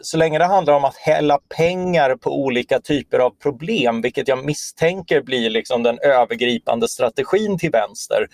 så 0.02 0.16
länge 0.16 0.38
det 0.38 0.44
handlar 0.44 0.74
om 0.74 0.84
att 0.84 0.96
hälla 0.96 1.38
pengar 1.56 2.16
på 2.16 2.44
olika 2.44 2.80
typer 2.80 3.18
av 3.18 3.30
problem, 3.30 4.02
vilket 4.02 4.28
jag 4.28 4.44
misstänker 4.44 5.22
blir 5.22 5.50
liksom 5.50 5.82
den 5.82 5.98
övergripande 5.98 6.88
strategin 6.88 7.58
till 7.58 7.70
vänster, 7.70 8.26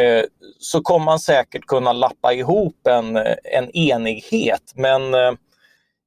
eh, 0.00 0.24
så 0.58 0.80
kommer 0.80 1.04
man 1.04 1.18
säkert 1.18 1.66
kunna 1.66 1.92
lappa 1.92 2.32
ihop 2.32 2.86
en, 2.86 3.16
en 3.44 3.70
enighet. 3.76 4.72
Men 4.74 5.14
eh, 5.14 5.32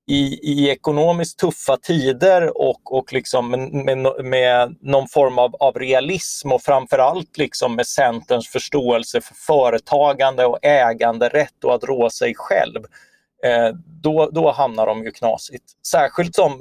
i, 0.08 0.39
i 0.51 0.70
ekonomiskt 0.70 1.39
tuffa 1.39 1.78
tider 1.78 2.58
och, 2.62 2.97
och 2.97 3.14
liksom 3.14 3.51
med, 3.51 4.26
med 4.26 4.76
någon 4.82 5.08
form 5.08 5.39
av, 5.39 5.56
av 5.56 5.74
realism 5.74 6.51
och 6.51 6.62
framförallt 6.62 7.38
liksom 7.38 7.76
med 7.76 7.88
Centerns 7.88 8.49
förståelse 8.49 9.22
för 9.22 9.36
företagande 9.36 10.45
och 10.45 10.60
äganderätt 10.62 11.64
och 11.64 11.76
att 11.76 11.84
rå 11.84 12.10
sig 12.10 12.34
själv 12.36 12.84
då, 14.02 14.30
då 14.32 14.52
hamnar 14.52 14.88
de 14.88 15.04
ju 15.04 15.12
knasigt. 15.12 15.64
Särskilt 15.88 16.36
som 16.36 16.52
eh, 16.52 16.58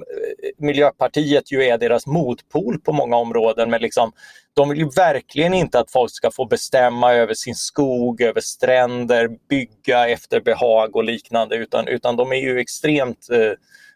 Miljöpartiet 0.59 1.53
ju 1.53 1.65
är 1.65 1.79
deras 1.79 2.07
motpol 2.07 2.81
på 2.81 2.93
många 2.93 3.17
områden. 3.17 3.71
Men 3.71 3.83
liksom, 3.83 4.13
de 4.55 4.69
vill 4.69 4.79
ju 4.79 4.89
verkligen 4.97 5.55
inte 5.55 5.79
att 5.79 5.91
folk 5.91 6.11
ska 6.11 6.31
få 6.31 6.45
bestämma 6.47 7.13
över 7.13 7.35
sin 7.35 7.55
skog, 7.55 8.21
över 8.21 8.41
stränder, 8.41 9.29
bygga 9.49 10.09
efter 10.09 10.41
behag 10.41 10.97
och 10.97 11.05
liknande. 11.05 11.57
Utan, 11.57 11.89
utan 11.89 12.17
de 12.17 12.33
är 12.33 12.37
ju 12.37 12.59
extremt 12.59 13.31
eh, 13.31 13.53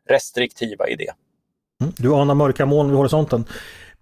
restriktiva 0.08 0.88
i 0.88 0.96
det. 0.96 1.10
Mm, 1.80 1.92
du 1.96 2.14
anar 2.14 2.34
mörka 2.34 2.66
moln 2.66 2.88
vid 2.88 2.96
horisonten. 2.96 3.44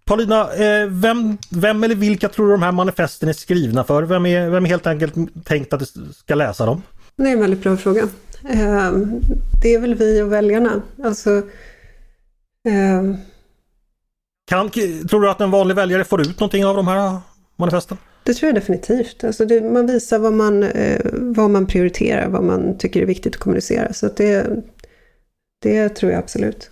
Paulina, 0.04 0.48
vem, 0.88 1.38
vem 1.50 1.84
eller 1.84 1.94
vilka 1.94 2.28
tror 2.28 2.46
du 2.46 2.52
de 2.52 2.62
här 2.62 2.72
manifesten 2.72 3.28
är 3.28 3.32
skrivna 3.32 3.84
för? 3.84 4.02
Vem 4.02 4.26
är, 4.26 4.50
vem 4.50 4.64
är 4.64 4.68
helt 4.68 4.86
enkelt 4.86 5.14
tänkt 5.44 5.72
att 5.72 5.82
ska 6.14 6.34
läsa 6.34 6.66
dem? 6.66 6.82
Det 7.16 7.28
är 7.28 7.32
en 7.32 7.40
väldigt 7.40 7.62
bra 7.62 7.76
fråga. 7.76 8.08
Ehm, 8.44 9.20
det 9.62 9.74
är 9.74 9.78
väl 9.78 9.94
vi 9.94 10.22
och 10.22 10.32
väljarna. 10.32 10.82
Alltså, 11.04 11.42
ehm, 12.68 13.16
kan, 14.50 14.70
tror 14.70 15.20
du 15.20 15.30
att 15.30 15.40
en 15.40 15.50
vanlig 15.50 15.74
väljare 15.74 16.04
får 16.04 16.20
ut 16.20 16.40
någonting 16.40 16.66
av 16.66 16.76
de 16.76 16.88
här 16.88 17.18
manifesten? 17.56 17.98
Det 18.22 18.34
tror 18.34 18.48
jag 18.48 18.54
definitivt. 18.54 19.24
Alltså 19.24 19.44
det, 19.44 19.60
man 19.60 19.86
visar 19.86 20.18
vad 20.18 20.32
man, 20.32 20.62
eh, 20.62 21.00
vad 21.12 21.50
man 21.50 21.66
prioriterar, 21.66 22.28
vad 22.28 22.44
man 22.44 22.78
tycker 22.78 23.02
är 23.02 23.06
viktigt 23.06 23.34
att 23.34 23.40
kommunicera. 23.40 23.92
Så 23.92 24.08
det, 24.16 24.46
det 25.62 25.88
tror 25.88 26.12
jag 26.12 26.18
absolut. 26.18 26.70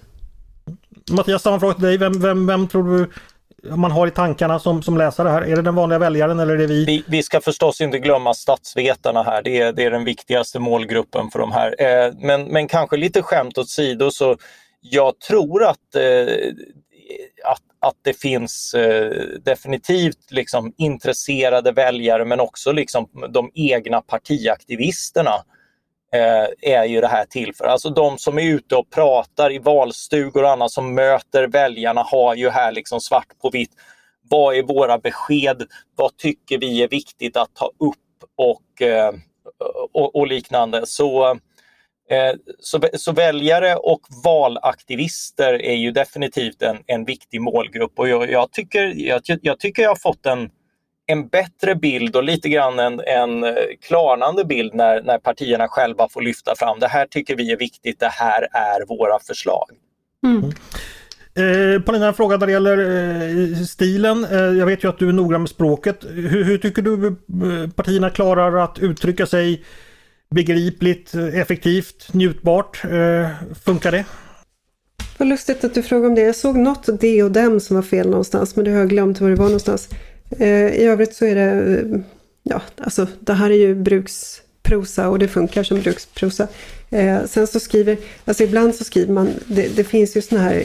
Mattias, 1.11 1.43
samma 1.43 1.61
fråga 1.61 1.75
till 1.75 1.83
dig. 1.83 1.99
Vem, 1.99 2.21
vem, 2.21 2.47
vem 2.47 2.69
tror 2.69 2.99
du 2.99 3.11
man 3.71 3.91
har 3.91 4.07
i 4.07 4.11
tankarna 4.11 4.59
som, 4.59 4.83
som 4.83 4.99
läsare 4.99 5.29
här? 5.29 5.43
Är 5.43 5.57
det 5.57 5.63
den 5.63 5.75
vanliga 5.75 5.99
väljaren 5.99 6.41
eller 6.41 6.55
är 6.55 6.59
det 6.59 6.67
vi? 6.67 6.85
Vi, 6.85 7.05
vi 7.07 7.23
ska 7.23 7.41
förstås 7.41 7.81
inte 7.81 7.99
glömma 7.99 8.35
statsvetarna 8.35 9.23
här. 9.23 9.43
Det 9.43 9.61
är, 9.61 9.73
det 9.73 9.85
är 9.85 9.91
den 9.91 10.05
viktigaste 10.05 10.59
målgruppen 10.59 11.31
för 11.31 11.39
de 11.39 11.53
här. 11.53 11.75
Eh, 11.79 12.13
men, 12.19 12.45
men 12.45 12.69
kanske 12.69 12.97
lite 12.97 13.23
skämt 13.23 13.59
åt 13.59 13.69
sidor 13.69 14.11
så 14.11 14.37
jag 14.81 15.19
tror 15.19 15.65
att, 15.65 15.95
eh, 15.95 16.53
att, 17.45 17.63
att 17.81 17.97
det 18.03 18.21
finns 18.21 18.75
eh, 18.75 19.11
definitivt 19.45 20.31
liksom 20.31 20.73
intresserade 20.77 21.73
väljare 21.73 22.25
men 22.25 22.41
också 22.41 22.73
liksom 22.73 23.09
de 23.33 23.51
egna 23.55 24.01
partiaktivisterna 24.01 25.31
Eh, 25.31 25.54
Eh, 26.15 26.75
är 26.75 26.85
ju 26.85 27.01
det 27.01 27.09
här 27.09 27.25
till 27.25 27.55
för. 27.55 27.65
Alltså 27.65 27.91
de 27.91 28.19
som 28.19 28.39
är 28.39 28.43
ute 28.43 28.77
och 28.77 28.91
pratar 28.91 29.53
i 29.53 29.59
valstugor 29.59 30.43
och 30.43 30.51
annat 30.51 30.71
som 30.71 30.95
möter 30.95 31.47
väljarna 31.47 32.03
har 32.03 32.35
ju 32.35 32.51
här 32.51 32.73
liksom 32.73 33.01
svart 33.01 33.39
på 33.43 33.51
vitt. 33.51 33.71
Vad 34.31 34.57
är 34.57 34.63
våra 34.63 34.99
besked? 34.99 35.63
Vad 35.97 36.17
tycker 36.17 36.59
vi 36.59 36.83
är 36.83 36.89
viktigt 36.89 37.37
att 37.37 37.55
ta 37.55 37.67
upp 37.67 37.95
och, 38.37 38.83
eh, 38.83 39.13
och, 39.93 40.17
och 40.17 40.27
liknande. 40.27 40.87
Så, 40.87 41.31
eh, 42.11 42.35
så, 42.59 42.81
så, 42.93 43.13
väljare 43.13 43.77
och 43.77 44.01
valaktivister 44.25 45.63
är 45.63 45.75
ju 45.75 45.91
definitivt 45.91 46.63
en, 46.63 46.79
en 46.87 47.05
viktig 47.05 47.41
målgrupp 47.41 47.99
och 47.99 48.09
jag, 48.09 48.31
jag 48.31 48.53
tycker, 48.53 48.93
jag, 48.97 49.23
jag 49.43 49.61
tycker 49.61 49.83
jag 49.83 49.91
har 49.91 49.97
fått 49.97 50.27
en 50.27 50.51
en 51.07 51.29
bättre 51.29 51.75
bild 51.75 52.17
och 52.17 52.25
lite 52.25 52.49
grann 52.49 52.79
en, 52.79 53.01
en 53.01 53.45
eh, 53.45 53.55
klarnande 53.87 54.45
bild 54.45 54.75
när, 54.75 55.03
när 55.03 55.19
partierna 55.19 55.69
själva 55.69 56.09
får 56.09 56.23
lyfta 56.23 56.55
fram 56.57 56.79
det 56.81 56.89
här 56.89 57.07
tycker 57.07 57.37
vi 57.37 57.53
är 57.53 57.57
viktigt, 57.57 58.01
det 58.01 58.13
här 58.13 58.49
är 58.53 58.87
våra 58.87 59.19
förslag. 59.19 59.71
Mm. 60.27 60.53
Eh, 61.37 61.83
Paulina, 61.83 62.07
en 62.07 62.15
fråga 62.15 62.37
när 62.37 62.47
det 62.47 62.53
gäller 62.53 62.79
eh, 62.79 63.59
stilen. 63.59 64.25
Eh, 64.25 64.39
jag 64.39 64.67
vet 64.67 64.85
ju 64.85 64.89
att 64.89 64.99
du 64.99 65.09
är 65.09 65.13
noggrann 65.13 65.41
med 65.41 65.51
språket. 65.51 66.05
Hur, 66.11 66.45
hur, 66.45 66.59
tycker 66.59 66.83
du 66.83 67.07
eh, 67.07 67.71
partierna 67.71 68.11
klarar 68.11 68.65
att 68.65 68.79
uttrycka 68.79 69.27
sig 69.27 69.65
begripligt, 70.31 71.15
effektivt, 71.15 72.09
njutbart? 72.13 72.85
Eh, 72.85 73.29
funkar 73.65 73.93
det? 73.93 74.05
Vad 75.19 75.29
lustigt 75.29 75.65
att 75.65 75.75
du 75.75 75.83
frågar 75.83 76.09
om 76.09 76.15
det. 76.15 76.21
Jag 76.21 76.37
såg 76.37 76.57
något 76.57 77.01
det 77.01 77.23
och 77.23 77.31
dem 77.31 77.61
som 77.61 77.77
var 77.77 77.83
fel 77.83 78.11
någonstans, 78.11 78.57
men 78.57 78.65
det 78.65 78.71
har 78.71 78.79
jag 78.79 78.89
glömt 78.89 79.21
var 79.21 79.31
det 79.31 79.37
var 79.37 79.45
någonstans. 79.45 79.89
Eh, 80.39 80.69
I 80.69 80.85
övrigt 80.85 81.15
så 81.15 81.25
är 81.25 81.35
det, 81.35 81.81
eh, 81.81 82.01
ja, 82.43 82.63
alltså 82.77 83.07
det 83.21 83.33
här 83.33 83.51
är 83.51 83.55
ju 83.55 83.75
bruksprosa 83.75 85.09
och 85.09 85.19
det 85.19 85.29
funkar 85.29 85.63
som 85.63 85.81
bruksprosa. 85.81 86.49
Eh, 86.91 87.25
sen 87.25 87.47
så 87.47 87.61
skriver, 87.61 87.97
alltså 88.25 88.43
ibland 88.43 88.75
så 88.75 88.85
skriver 88.85 89.13
man, 89.13 89.31
det, 89.47 89.77
det 89.77 89.85
finns 89.85 90.17
ju 90.17 90.23
sådana 90.23 90.45
här 90.45 90.65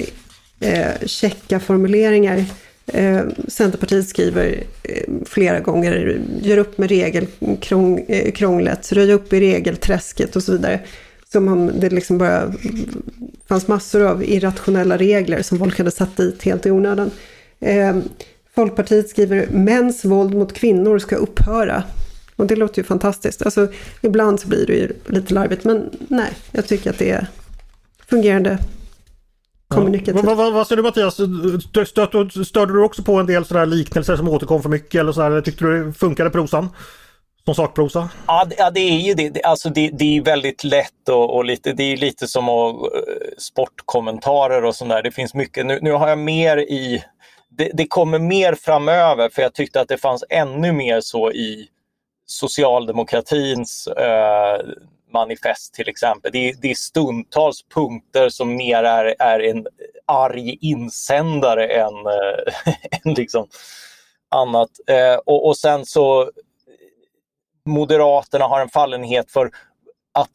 eh, 0.59 1.05
checka 1.05 1.59
formuleringar. 1.59 2.45
Eh, 2.93 3.21
Centerpartiet 3.47 4.07
skriver 4.07 4.63
eh, 4.83 5.03
flera 5.25 5.59
gånger, 5.59 6.21
gör 6.41 6.57
upp 6.57 6.77
med 6.77 6.89
regelkrånglet, 6.89 8.91
röj 8.91 9.13
upp 9.13 9.33
i 9.33 9.39
regelträsket 9.39 10.35
och 10.35 10.43
så 10.43 10.51
vidare. 10.51 10.79
Som 11.31 11.47
om 11.47 11.71
det 11.79 11.89
liksom 11.89 12.17
bara 12.17 12.53
fanns 13.47 13.67
massor 13.67 14.01
av 14.01 14.23
irrationella 14.23 14.97
regler 14.97 15.41
som 15.41 15.59
folk 15.59 15.77
hade 15.77 15.91
satt 15.91 16.17
dit 16.17 16.43
helt 16.43 16.65
i 16.65 16.71
onödan. 16.71 17.11
Eh, 17.59 17.97
Folkpartiet 18.59 19.09
skriver 19.09 19.47
mäns 19.47 20.05
våld 20.05 20.33
mot 20.33 20.53
kvinnor 20.53 20.99
ska 20.99 21.15
upphöra. 21.15 21.83
Och 22.35 22.47
det 22.47 22.55
låter 22.55 22.77
ju 22.77 22.83
fantastiskt. 22.83 23.41
Alltså, 23.41 23.67
ibland 24.01 24.39
så 24.39 24.47
blir 24.47 24.65
det 24.65 24.73
ju 24.73 24.93
lite 25.05 25.33
larvigt, 25.33 25.63
men 25.63 25.89
nej, 26.07 26.31
jag 26.51 26.67
tycker 26.67 26.89
att 26.89 26.97
det 26.97 27.11
är 27.11 27.27
fungerande 28.09 28.57
kommunikativt. 29.67 30.25
Ja. 30.25 30.35
Vad, 30.35 30.53
vad, 30.53 30.67
säger 30.67 30.77
du 30.77 30.83
Mattias? 30.83 31.13
Störde, 31.89 32.45
störde 32.45 32.73
du 32.73 32.83
också 32.83 33.03
på 33.03 33.15
en 33.15 33.25
del 33.25 33.45
sådär 33.45 33.65
liknelser 33.65 34.15
som 34.15 34.27
återkom 34.27 34.61
för 34.61 34.69
mycket 34.69 34.99
eller 34.99 35.11
sådär? 35.11 35.41
Tyckte 35.41 35.65
du 35.65 35.85
det 35.85 35.93
funkade 35.93 36.29
prosan? 36.29 36.69
som 37.45 37.55
sakprosa? 37.55 38.09
Ja, 38.27 38.45
det, 38.45 38.71
det 38.73 38.79
är 38.79 38.99
ju 38.99 39.13
det. 39.13 39.43
Alltså 39.43 39.69
det, 39.69 39.89
det 39.93 40.17
är 40.17 40.21
väldigt 40.21 40.63
lätt 40.63 41.09
och, 41.09 41.35
och, 41.35 41.45
lite, 41.45 41.73
det 41.73 41.83
är 41.83 41.97
lite 41.97 42.27
som 42.27 42.49
att, 42.49 42.75
uh, 42.75 42.89
sportkommentarer 43.37 44.65
och 44.65 44.75
sånt 44.75 44.89
där. 44.89 45.03
Det 45.03 45.11
finns 45.11 45.33
mycket. 45.33 45.65
Nu, 45.65 45.79
nu 45.81 45.91
har 45.91 46.09
jag 46.09 46.17
mer 46.17 46.57
i 46.57 47.03
det, 47.59 47.71
det, 47.73 47.87
kommer 47.87 48.19
mer 48.19 48.55
framöver 48.55 49.29
för 49.29 49.41
jag 49.41 49.53
tyckte 49.53 49.81
att 49.81 49.87
det 49.87 49.97
fanns 49.97 50.23
ännu 50.29 50.71
mer 50.71 51.01
så 51.01 51.31
i 51.31 51.67
socialdemokratins 52.25 53.87
eh, 53.87 54.61
manifest 55.13 55.73
till 55.73 55.89
exempel. 55.89 56.31
Det, 56.31 56.61
det, 56.61 56.71
är 56.71 56.75
stundtals 56.75 57.65
punkter 57.73 58.29
som 58.29 58.55
mer 58.55 58.83
är, 58.83 59.15
är 59.19 59.39
en 59.39 59.67
arg 60.05 60.57
insändare 60.61 61.67
än, 61.67 62.05
eh, 62.05 62.53
än 63.05 63.13
liksom 63.13 63.47
annat. 64.29 64.69
Eh, 64.87 65.15
och, 65.25 65.47
och 65.47 65.57
sen 65.57 65.85
så 65.85 66.31
Moderaterna 67.65 68.45
har 68.45 68.61
en 68.61 68.69
fallenhet 68.69 69.31
för 69.31 69.51
att 70.13 70.31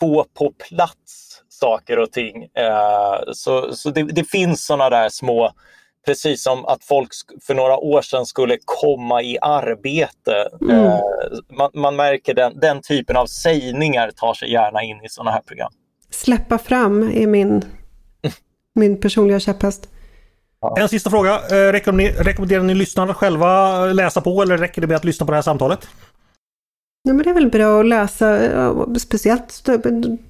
få 0.00 0.26
på 0.34 0.52
plats 0.68 1.42
saker 1.48 1.98
och 1.98 2.12
ting. 2.12 2.44
Eh, 2.54 3.20
så 3.32 3.74
så 3.74 3.90
det, 3.90 4.02
det 4.02 4.24
finns 4.24 4.66
sådana 4.66 4.90
där 4.90 5.08
små 5.08 5.52
precis 6.06 6.42
som 6.42 6.66
att 6.66 6.84
folk 6.84 7.08
för 7.46 7.54
några 7.54 7.76
år 7.76 8.02
sedan 8.02 8.26
skulle 8.26 8.58
komma 8.64 9.22
i 9.22 9.38
arbete. 9.40 10.48
Mm. 10.60 10.76
Eh, 10.76 10.98
man, 11.58 11.70
man, 11.74 11.96
märker 11.96 12.34
den, 12.34 12.60
den 12.60 12.82
typen 12.82 13.16
av 13.16 13.26
sägningar 13.26 14.10
tar 14.10 14.34
sig 14.34 14.52
gärna 14.52 14.82
in 14.82 15.04
i 15.04 15.08
sådana 15.08 15.30
här 15.30 15.40
program. 15.40 15.72
Släppa 16.10 16.58
fram 16.58 17.02
är 17.02 17.26
min, 17.26 17.64
min 18.74 19.00
personliga 19.00 19.40
käpphäst. 19.40 19.88
En 20.78 20.88
sista 20.88 21.10
fråga. 21.10 21.34
Eh, 21.34 21.72
rekommenderar, 21.72 22.62
ni 22.62 22.74
lyssnarna 22.74 23.14
själva 23.14 23.84
läsa 23.86 24.20
på 24.20 24.42
eller 24.42 24.58
räcker 24.58 24.80
det 24.80 24.86
med 24.86 24.96
att 24.96 25.04
lyssna 25.04 25.26
på 25.26 25.32
det 25.32 25.36
här 25.36 25.42
samtalet? 25.42 25.88
Ja, 27.02 27.12
men 27.12 27.24
det 27.24 27.30
är 27.30 27.34
väl 27.34 27.50
bra 27.50 27.80
att 27.80 27.86
läsa, 27.86 28.38
speciellt 28.98 29.68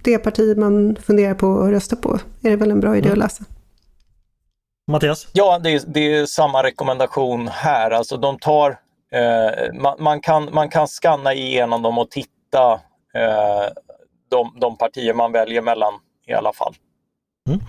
det 0.02 0.18
parti 0.18 0.56
man 0.56 0.96
funderar 0.96 1.34
på 1.34 1.60
att 1.60 1.70
rösta 1.70 1.96
på. 1.96 2.18
Är 2.42 2.50
det 2.50 2.56
väl 2.56 2.70
en 2.70 2.80
bra 2.80 2.96
idé 2.96 3.08
mm. 3.08 3.12
att 3.12 3.18
läsa. 3.18 3.44
Mattias? 4.92 5.28
Ja, 5.32 5.58
det 5.58 5.70
är, 5.70 5.80
det 5.86 6.14
är 6.14 6.26
samma 6.26 6.62
rekommendation 6.62 7.48
här. 7.48 7.90
Alltså 7.90 8.16
de 8.16 8.38
tar, 8.38 8.70
eh, 9.12 9.72
man, 9.80 9.96
man, 9.98 10.20
kan, 10.20 10.54
man 10.54 10.68
kan 10.68 10.88
skanna 10.88 11.34
igenom 11.34 11.82
dem 11.82 11.98
och 11.98 12.10
titta 12.10 12.72
eh, 13.14 13.72
de, 14.30 14.56
de 14.60 14.76
partier 14.76 15.14
man 15.14 15.32
väljer 15.32 15.62
mellan 15.62 15.92
i 16.26 16.32
alla 16.32 16.52
fall. 16.52 16.74
Mm. 17.48 17.60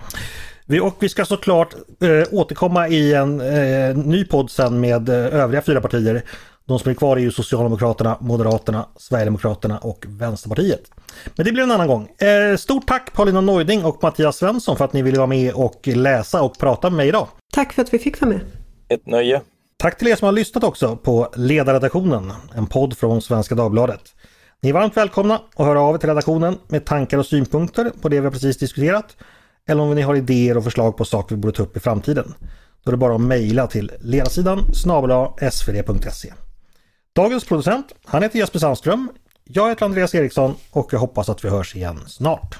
Vi, 0.66 0.80
och 0.80 0.96
vi 1.00 1.08
ska 1.08 1.24
såklart 1.24 1.74
eh, 1.74 2.38
återkomma 2.38 2.88
i 2.88 3.14
en 3.14 3.40
eh, 3.40 3.96
ny 3.96 4.24
podd 4.24 4.50
sen 4.50 4.80
med 4.80 5.08
eh, 5.08 5.14
övriga 5.14 5.62
fyra 5.62 5.80
partier. 5.80 6.22
De 6.68 6.78
som 6.78 6.90
är 6.90 6.94
kvar 6.94 7.16
är 7.16 7.20
ju 7.20 7.30
Socialdemokraterna, 7.30 8.16
Moderaterna, 8.20 8.88
Sverigedemokraterna 8.96 9.78
och 9.78 10.04
Vänsterpartiet. 10.08 10.90
Men 11.36 11.46
det 11.46 11.52
blir 11.52 11.62
en 11.62 11.70
annan 11.70 11.88
gång. 11.88 12.08
Eh, 12.18 12.56
stort 12.56 12.86
tack 12.86 13.12
Paulina 13.12 13.40
Neuding 13.40 13.84
och 13.84 14.02
Mattias 14.02 14.36
Svensson 14.36 14.76
för 14.76 14.84
att 14.84 14.92
ni 14.92 15.02
ville 15.02 15.18
vara 15.18 15.26
med 15.26 15.54
och 15.54 15.86
läsa 15.86 16.42
och 16.42 16.58
prata 16.58 16.90
med 16.90 16.96
mig 16.96 17.08
idag. 17.08 17.28
Tack 17.52 17.72
för 17.72 17.82
att 17.82 17.94
vi 17.94 17.98
fick 17.98 18.20
vara 18.20 18.30
med. 18.30 18.40
Ett 18.88 19.06
nöje. 19.06 19.40
Tack 19.76 19.98
till 19.98 20.08
er 20.08 20.16
som 20.16 20.26
har 20.26 20.32
lyssnat 20.32 20.64
också 20.64 20.96
på 20.96 21.28
Ledarredaktionen, 21.36 22.32
en 22.54 22.66
podd 22.66 22.98
från 22.98 23.22
Svenska 23.22 23.54
Dagbladet. 23.54 24.00
Ni 24.62 24.68
är 24.68 24.72
varmt 24.72 24.96
välkomna 24.96 25.40
att 25.56 25.66
höra 25.66 25.80
av 25.80 25.94
er 25.94 25.98
till 25.98 26.08
redaktionen 26.08 26.58
med 26.68 26.84
tankar 26.84 27.18
och 27.18 27.26
synpunkter 27.26 27.90
på 28.00 28.08
det 28.08 28.20
vi 28.20 28.30
precis 28.30 28.58
diskuterat. 28.58 29.16
Eller 29.68 29.82
om 29.82 29.94
ni 29.94 30.02
har 30.02 30.14
idéer 30.14 30.56
och 30.56 30.64
förslag 30.64 30.96
på 30.96 31.04
saker 31.04 31.34
vi 31.34 31.40
borde 31.40 31.56
ta 31.56 31.62
upp 31.62 31.76
i 31.76 31.80
framtiden. 31.80 32.34
Då 32.84 32.90
är 32.90 32.92
det 32.92 32.96
bara 32.96 33.14
att 33.14 33.20
mejla 33.20 33.66
till 33.66 33.92
ledarsidan 34.00 34.74
snabel 34.74 35.50
svd.se. 35.50 36.32
Dagens 37.16 37.44
producent, 37.44 37.92
han 38.04 38.22
heter 38.22 38.38
Jesper 38.38 38.58
Sandström. 38.58 39.10
Jag 39.44 39.68
heter 39.68 39.84
Andreas 39.84 40.14
Eriksson 40.14 40.54
och 40.70 40.92
jag 40.92 40.98
hoppas 40.98 41.28
att 41.28 41.44
vi 41.44 41.48
hörs 41.48 41.76
igen 41.76 42.00
snart. 42.06 42.58